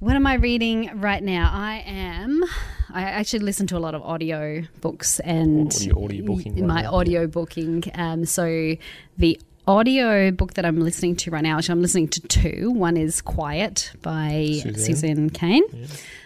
What 0.00 0.16
am 0.16 0.26
I 0.26 0.34
reading 0.34 0.90
right 1.00 1.22
now? 1.22 1.50
I 1.50 1.82
am. 1.86 2.44
I 2.92 3.04
actually 3.04 3.38
listen 3.38 3.66
to 3.68 3.78
a 3.78 3.80
lot 3.80 3.94
of 3.94 4.02
audio 4.02 4.64
books 4.82 5.18
and 5.20 5.72
you 5.80 5.92
audio 5.92 6.26
booking 6.26 6.56
right 6.56 6.64
my 6.64 6.82
now? 6.82 6.94
audio 6.94 7.26
booking. 7.26 7.84
Um, 7.94 8.26
so 8.26 8.76
the 9.16 9.40
audio 9.70 10.32
book 10.32 10.54
that 10.54 10.66
I'm 10.66 10.80
listening 10.80 11.14
to 11.16 11.30
right 11.30 11.42
now, 11.42 11.56
actually, 11.56 11.74
I'm 11.74 11.82
listening 11.82 12.08
to 12.08 12.20
two. 12.22 12.72
One 12.72 12.96
is 12.96 13.22
Quiet 13.22 13.92
by 14.02 14.58
Suzanne. 14.62 14.74
Suzanne 14.74 15.30
Cain, 15.30 15.62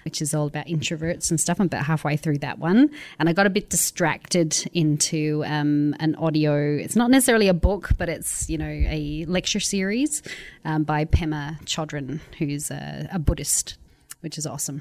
which 0.04 0.22
is 0.22 0.32
all 0.32 0.46
about 0.46 0.66
introverts 0.66 1.30
and 1.30 1.38
stuff. 1.38 1.60
I'm 1.60 1.66
about 1.66 1.84
halfway 1.84 2.16
through 2.16 2.38
that 2.38 2.58
one, 2.58 2.90
and 3.18 3.28
I 3.28 3.34
got 3.34 3.46
a 3.46 3.50
bit 3.50 3.68
distracted 3.68 4.56
into 4.72 5.44
um, 5.46 5.94
an 6.00 6.14
audio. 6.14 6.76
It's 6.76 6.96
not 6.96 7.10
necessarily 7.10 7.48
a 7.48 7.54
book, 7.54 7.90
but 7.98 8.08
it's 8.08 8.48
you 8.48 8.56
know 8.56 8.64
a 8.64 9.26
lecture 9.26 9.60
series 9.60 10.22
um, 10.64 10.84
by 10.84 11.04
Pema 11.04 11.60
Chodron, 11.64 12.20
who's 12.38 12.70
a, 12.70 13.08
a 13.12 13.18
Buddhist, 13.18 13.76
which 14.22 14.38
is 14.38 14.46
awesome. 14.46 14.80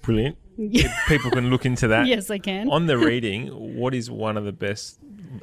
Brilliant. 0.00 0.38
People 1.06 1.30
can 1.30 1.50
look 1.50 1.66
into 1.66 1.88
that. 1.88 2.06
Yes, 2.06 2.30
I 2.30 2.38
can. 2.38 2.70
On 2.70 2.86
the 2.86 2.96
reading, 2.96 3.48
what 3.76 3.94
is 3.94 4.10
one 4.10 4.38
of 4.38 4.44
the 4.44 4.52
best, 4.52 4.98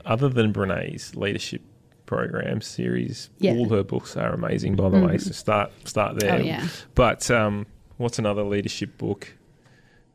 other 0.06 0.28
than 0.28 0.52
Brene's 0.52 1.16
leadership 1.16 1.62
program 2.08 2.62
series? 2.62 3.30
Yeah. 3.38 3.52
Mm-hmm. 3.52 3.60
All 3.60 3.70
her 3.70 3.84
books 3.84 4.18
are 4.18 4.34
amazing, 4.34 4.76
by 4.76 4.90
the 4.90 5.00
way. 5.00 5.20
So 5.20 5.32
start 5.32 5.72
start 5.88 6.20
there. 6.20 6.34
Oh, 6.34 6.38
yeah. 6.38 6.68
But 6.96 7.30
um, 7.30 7.68
what's 7.98 8.18
another 8.18 8.44
leadership 8.44 8.98
book 8.98 9.36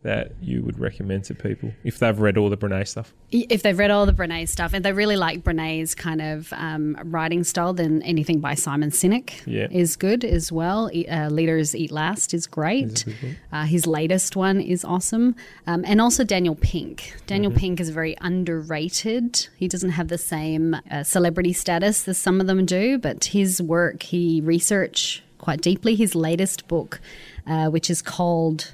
that 0.03 0.33
you 0.43 0.63
would 0.63 0.79
recommend 0.81 1.23
to 1.25 1.35
people 1.35 1.73
if 1.85 1.99
they've 2.01 2.19
read 2.19 2.37
all 2.37 2.51
the 2.51 2.57
Brene 2.57 2.87
stuff? 2.89 3.13
if 3.31 3.63
they've 3.63 3.79
read 3.79 3.91
all 3.91 4.05
the 4.05 4.13
Brene 4.13 4.47
stuff 4.49 4.75
and 4.75 4.85
they 4.85 4.93
really 4.93 5.17
like 5.17 5.43
Brene's 5.43 5.95
kind 5.95 6.21
of 6.21 6.53
um, 6.55 6.97
writing 7.05 7.45
style, 7.45 7.73
then 7.73 8.03
anything 8.03 8.41
by 8.41 8.55
Simon 8.55 8.91
Sinek 8.91 9.31
Yeah. 9.47 9.69
is 9.71 9.97
good 9.97 10.25
as 10.25 10.51
well. 10.53 10.91
Uh, 11.11 11.29
Leaders 11.29 11.75
Eat 11.75 11.91
Last 11.93 12.35
is 12.35 12.47
great. 12.47 13.05
Uh, 13.53 13.65
his 13.65 13.87
latest 13.87 14.37
one 14.37 14.61
is 14.61 14.85
awesome. 14.85 15.35
Um, 15.67 15.85
and 15.87 16.01
also 16.01 16.25
Daniel 16.25 16.57
Pink. 16.57 17.15
Daniel 17.27 17.53
Pink 17.53 17.81
is 17.81 17.89
very 17.91 18.17
underrated. 18.21 19.47
He 19.57 19.69
doesn't 19.69 19.91
have 19.91 20.09
the 20.09 20.19
same 20.19 20.77
uh, 20.91 21.03
celebrity 21.05 21.53
status 21.53 22.07
as 22.09 22.19
some 22.19 22.41
of 22.41 22.47
them 22.47 22.67
do, 22.67 22.99
but 22.99 23.27
his 23.27 23.63
work, 23.63 24.03
he 24.03 24.41
research 24.41 25.23
quite 25.39 25.61
deeply. 25.61 25.95
His 25.95 26.15
latest 26.15 26.69
book, 26.69 27.01
uh, 27.47 27.69
which 27.69 27.89
is 27.91 28.03
called 28.03 28.73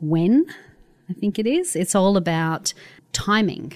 When, 0.00 0.46
I 1.08 1.12
think 1.12 1.38
it 1.38 1.46
is. 1.46 1.76
It's 1.76 1.94
all 1.94 2.16
about 2.16 2.72
timing 3.12 3.72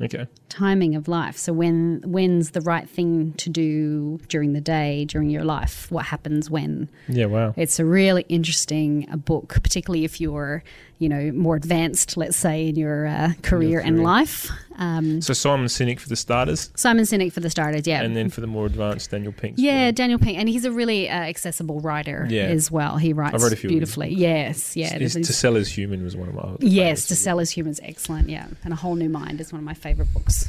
Okay. 0.00 0.26
timing 0.48 0.96
of 0.96 1.06
life. 1.06 1.36
So 1.36 1.52
when 1.52 2.02
when's 2.04 2.50
the 2.50 2.60
right 2.60 2.88
thing 2.88 3.34
to 3.34 3.48
do 3.48 4.18
during 4.28 4.52
the 4.52 4.60
day, 4.60 5.04
during 5.04 5.30
your 5.30 5.44
life? 5.44 5.90
What 5.92 6.06
happens 6.06 6.50
when? 6.50 6.90
Yeah. 7.08 7.26
Wow. 7.26 7.54
It's 7.56 7.78
a 7.78 7.84
really 7.84 8.24
interesting 8.28 9.06
book, 9.24 9.48
particularly 9.62 10.04
if 10.04 10.20
you're, 10.20 10.64
you 11.02 11.08
know, 11.08 11.32
more 11.32 11.56
advanced, 11.56 12.16
let's 12.16 12.36
say, 12.36 12.68
in 12.68 12.76
your 12.76 13.06
uh, 13.06 13.32
career 13.42 13.80
and 13.80 14.02
life. 14.02 14.48
Um, 14.78 15.20
So 15.20 15.32
Simon 15.34 15.66
Sinek 15.66 15.98
for 16.00 16.08
the 16.08 16.16
starters, 16.16 16.70
Simon 16.76 17.04
Sinek 17.04 17.32
for 17.32 17.40
the 17.40 17.50
starters, 17.50 17.86
yeah. 17.86 18.02
and 18.02 18.16
then 18.16 18.30
for 18.30 18.40
the 18.40 18.46
more 18.46 18.66
advanced, 18.66 19.10
Daniel 19.10 19.32
Pink. 19.32 19.54
yeah, 19.58 19.90
Daniel 19.90 20.18
Pink, 20.18 20.38
and 20.38 20.48
he's 20.48 20.64
a 20.64 20.70
really 20.72 21.10
uh, 21.10 21.14
accessible 21.14 21.80
writer 21.80 22.26
Yeah. 22.30 22.44
as 22.44 22.70
well. 22.70 22.96
He 22.96 23.12
writes 23.12 23.42
read 23.42 23.52
a 23.52 23.56
few 23.56 23.68
of 23.68 23.72
beautifully. 23.72 24.14
Yes, 24.14 24.76
yeah. 24.76 24.96
There's- 24.98 25.14
To 25.14 25.24
Sell 25.32 25.56
Is 25.56 25.68
Human 25.68 26.02
was 26.02 26.16
one 26.16 26.28
of 26.28 26.34
my 26.34 26.56
yes, 26.60 27.06
To. 27.08 27.16
Sell 27.16 27.38
as 27.40 27.50
Humans, 27.50 27.80
excellent. 27.82 28.28
Yeah, 28.30 28.46
and 28.64 28.72
A 28.72 28.76
Whole 28.76 28.94
New 28.94 29.08
Mind 29.10 29.40
is 29.40 29.52
one 29.52 29.58
of 29.58 29.64
my 29.64 29.74
favorite 29.74 30.12
books. 30.14 30.48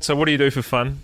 So 0.00 0.14
what 0.14 0.26
do 0.26 0.32
you 0.32 0.38
do 0.38 0.50
for 0.50 0.62
fun? 0.62 0.98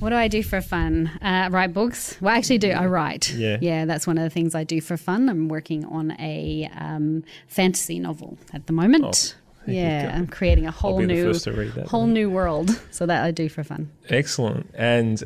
What 0.00 0.10
do 0.10 0.16
I 0.16 0.28
do 0.28 0.42
for 0.42 0.60
fun? 0.60 1.08
Uh, 1.20 1.48
write 1.50 1.72
books. 1.72 2.16
Well, 2.20 2.34
I 2.34 2.38
actually 2.38 2.58
do. 2.58 2.70
I 2.70 2.86
write. 2.86 3.32
Yeah. 3.34 3.58
yeah. 3.60 3.84
That's 3.84 4.06
one 4.06 4.16
of 4.16 4.24
the 4.24 4.30
things 4.30 4.54
I 4.54 4.62
do 4.64 4.80
for 4.80 4.96
fun. 4.96 5.28
I'm 5.28 5.48
working 5.48 5.84
on 5.86 6.12
a 6.20 6.70
um, 6.76 7.24
fantasy 7.48 7.98
novel 7.98 8.38
at 8.52 8.66
the 8.66 8.72
moment. 8.72 9.36
Oh, 9.36 9.70
yeah. 9.70 10.12
I'm 10.14 10.26
creating 10.28 10.66
a 10.66 10.70
whole 10.70 11.00
new, 11.00 11.32
first 11.32 11.44
to 11.44 11.52
that. 11.52 11.88
whole 11.88 12.06
new 12.06 12.30
world. 12.30 12.80
So 12.90 13.06
that 13.06 13.24
I 13.24 13.32
do 13.32 13.48
for 13.48 13.64
fun. 13.64 13.90
Excellent. 14.08 14.70
And 14.74 15.22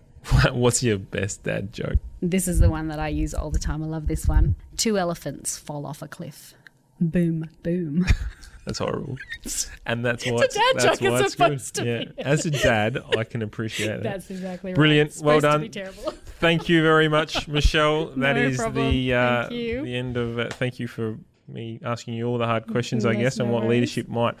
what's 0.52 0.82
your 0.82 0.98
best 0.98 1.44
dad 1.44 1.72
joke? 1.72 1.98
This 2.20 2.46
is 2.46 2.60
the 2.60 2.70
one 2.70 2.88
that 2.88 2.98
I 2.98 3.08
use 3.08 3.34
all 3.34 3.50
the 3.50 3.58
time. 3.58 3.82
I 3.82 3.86
love 3.86 4.06
this 4.06 4.26
one. 4.28 4.56
Two 4.76 4.98
elephants 4.98 5.58
fall 5.58 5.86
off 5.86 6.02
a 6.02 6.08
cliff. 6.08 6.54
Boom, 7.00 7.48
boom. 7.62 8.06
That's 8.64 8.78
horrible. 8.78 9.16
And 9.86 10.04
that's 10.04 10.24
why 10.24 10.38
It's 10.44 10.54
dad 10.54 10.62
that's 10.76 11.00
why 11.38 11.48
it's 11.48 11.62
it's 11.70 11.70
good. 11.72 12.14
Yeah. 12.16 12.24
As 12.24 12.46
a 12.46 12.50
dad, 12.68 12.98
I 13.18 13.24
can 13.24 13.42
appreciate 13.42 13.90
it. 13.90 14.02
That's 14.04 14.30
exactly 14.30 14.72
Brilliant. 14.74 15.08
right. 15.08 15.12
It's 15.14 15.22
Well 15.22 15.40
done. 15.40 15.60
to 15.60 15.66
be 15.66 15.68
terrible. 15.68 16.12
Thank 16.38 16.68
you 16.68 16.82
very 16.82 17.08
much, 17.08 17.48
Michelle. 17.48 18.06
That 18.16 18.36
No 18.36 18.42
is 18.42 18.56
problem. 18.58 18.90
the 18.90 19.14
uh, 19.14 19.48
the 19.48 19.94
end 19.96 20.16
of 20.16 20.38
it. 20.38 20.52
Thank 20.54 20.78
you 20.78 20.86
for 20.86 21.18
me 21.48 21.80
asking 21.84 22.14
you 22.14 22.26
all 22.28 22.38
the 22.38 22.46
hard 22.46 22.66
questions, 22.68 23.04
I 23.04 23.14
guess, 23.14 23.38
and 23.40 23.50
what 23.50 23.62
worries. 23.64 23.70
leadership 23.70 24.08
might, 24.08 24.36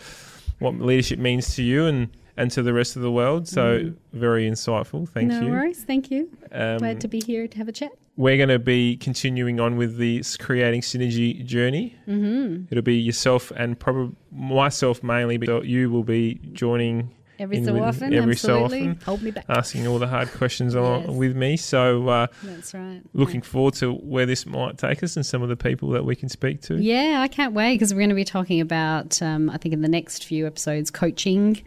what 0.60 0.74
leadership 0.78 1.18
means 1.18 1.54
to 1.56 1.62
you 1.64 1.86
and 1.86 2.08
and 2.36 2.50
to 2.52 2.62
the 2.62 2.72
rest 2.72 2.94
of 2.96 3.02
the 3.02 3.10
world. 3.10 3.46
So 3.48 3.92
very 4.12 4.48
insightful. 4.48 5.08
Thank 5.08 5.32
Mm. 5.32 5.40
no 5.40 5.46
you. 5.46 5.52
worries. 5.52 5.82
Thank 5.84 6.10
you. 6.10 6.30
Um, 6.52 6.78
Glad 6.78 7.00
to 7.00 7.08
be 7.08 7.20
here 7.20 7.46
to 7.48 7.58
have 7.58 7.68
a 7.68 7.72
chat. 7.72 7.90
We're 8.16 8.36
going 8.36 8.48
to 8.50 8.58
be 8.58 8.96
continuing 8.98 9.58
on 9.60 9.76
with 9.76 9.96
the 9.96 10.22
creating 10.38 10.82
synergy 10.82 11.44
journey. 11.44 11.96
Mm-hmm. 12.06 12.64
It'll 12.70 12.82
be 12.82 12.96
yourself 12.96 13.50
and 13.56 13.78
probably 13.78 14.14
myself 14.30 15.02
mainly, 15.02 15.38
but 15.38 15.64
you 15.66 15.90
will 15.90 16.04
be 16.04 16.40
joining 16.52 17.14
Every 17.38 17.64
so 17.64 17.82
often, 17.82 18.12
every 18.14 18.36
so 18.36 18.64
absolutely. 18.64 18.90
often. 18.90 19.04
Hold 19.04 19.22
me 19.22 19.30
back. 19.32 19.46
asking 19.48 19.86
all 19.88 19.98
the 19.98 20.06
hard 20.06 20.30
questions 20.32 20.74
along 20.74 21.04
Yes. 21.06 21.10
with 21.12 21.34
me. 21.36 21.56
So 21.56 22.06
uh, 22.08 22.26
That's 22.44 22.72
right. 22.74 23.00
looking 23.14 23.42
forward 23.42 23.74
to 23.76 23.92
where 23.94 24.26
this 24.26 24.46
might 24.46 24.78
take 24.78 25.02
us 25.02 25.16
and 25.16 25.24
some 25.26 25.42
of 25.42 25.48
the 25.48 25.56
people 25.56 25.88
that 25.90 26.04
we 26.04 26.14
can 26.14 26.28
speak 26.28 26.60
to. 26.62 26.76
Yeah, 26.76 27.18
I 27.20 27.26
can't 27.28 27.52
wait 27.54 27.76
because 27.76 27.92
we're 27.94 28.00
going 28.00 28.10
to 28.10 28.14
be 28.14 28.24
talking 28.24 28.60
about, 28.60 29.20
um, 29.22 29.50
I 29.50 29.56
think, 29.56 29.72
in 29.72 29.80
the 29.80 29.88
next 29.88 30.24
few 30.24 30.46
episodes, 30.46 30.90
coaching, 30.90 31.60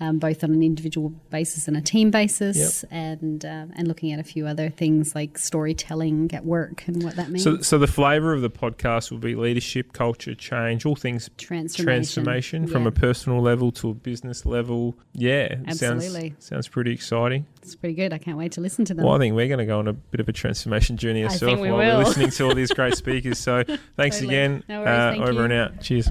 um, 0.00 0.18
both 0.18 0.42
on 0.42 0.50
an 0.52 0.62
individual 0.62 1.10
basis 1.30 1.68
and 1.68 1.76
a 1.76 1.80
team 1.80 2.10
basis, 2.10 2.84
and 2.90 3.44
uh, 3.44 3.66
and 3.74 3.88
looking 3.88 4.12
at 4.12 4.18
a 4.18 4.24
few 4.24 4.46
other 4.46 4.70
things 4.70 5.14
like 5.14 5.38
storytelling 5.38 6.30
at 6.32 6.44
work 6.44 6.86
and 6.86 7.02
what 7.02 7.16
that 7.16 7.30
means. 7.30 7.44
So, 7.44 7.58
so 7.60 7.78
the 7.78 7.86
flavour 7.86 8.32
of 8.32 8.42
the 8.42 8.50
podcast 8.50 9.10
will 9.10 9.18
be 9.18 9.34
leadership, 9.34 9.92
culture, 9.92 10.34
change, 10.34 10.84
all 10.84 10.96
things 10.96 11.30
transformation. 11.38 11.84
transformation 11.84 12.66
from 12.66 12.82
Yeah, 12.82 12.88
a 12.88 12.92
personal 12.92 13.40
level 13.40 13.70
to 13.72 13.90
a 13.90 13.94
business 13.94 14.44
level. 14.46 14.94
Yeah, 15.14 15.56
Absolutely. 15.66 16.30
sounds 16.30 16.44
sounds 16.46 16.68
pretty 16.68 16.92
exciting. 16.92 17.46
It's 17.62 17.76
pretty 17.76 17.94
good. 17.94 18.12
I 18.12 18.18
can't 18.18 18.36
wait 18.38 18.52
to 18.52 18.60
listen 18.60 18.84
to 18.86 18.94
them. 18.94 19.04
Well, 19.04 19.14
I 19.14 19.18
think 19.18 19.36
we're 19.36 19.46
going 19.48 19.58
to 19.60 19.66
go 19.66 19.78
on 19.78 19.86
a 19.88 19.92
bit 19.92 20.20
of 20.20 20.28
a 20.28 20.32
transformation 20.32 20.96
journey 20.96 21.22
ourselves 21.24 21.60
we 21.60 21.70
while 21.70 21.78
we're 21.78 21.98
listening 22.04 22.30
to 22.30 22.44
all 22.48 22.54
these 22.54 22.72
great 22.72 22.96
speakers. 22.96 23.38
So, 23.38 23.62
thanks 23.96 24.16
Totally. 24.16 24.34
again. 24.34 24.64
No 24.68 24.80
worries, 24.80 25.18
uh, 25.18 25.22
over 25.22 25.32
you. 25.32 25.40
and 25.40 25.52
out. 25.52 25.80
Cheers. 25.80 26.08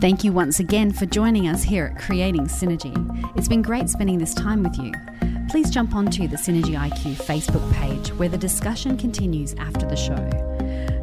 Thank 0.00 0.24
you 0.24 0.32
once 0.32 0.58
again 0.58 0.92
for 0.92 1.06
joining 1.06 1.46
us 1.46 1.62
here 1.62 1.94
at 1.94 2.02
Creating 2.02 2.46
Synergy. 2.46 2.92
It's 3.36 3.48
been 3.48 3.62
great 3.62 3.88
spending 3.88 4.18
this 4.18 4.34
time 4.34 4.62
with 4.62 4.76
you. 4.76 4.92
Please 5.48 5.70
jump 5.70 5.94
onto 5.94 6.26
the 6.26 6.36
Synergy 6.36 6.76
IQ 6.76 7.14
Facebook 7.14 7.72
page 7.74 8.12
where 8.14 8.28
the 8.28 8.38
discussion 8.38 8.96
continues 8.96 9.54
after 9.54 9.86
the 9.86 9.96
show. 9.96 10.16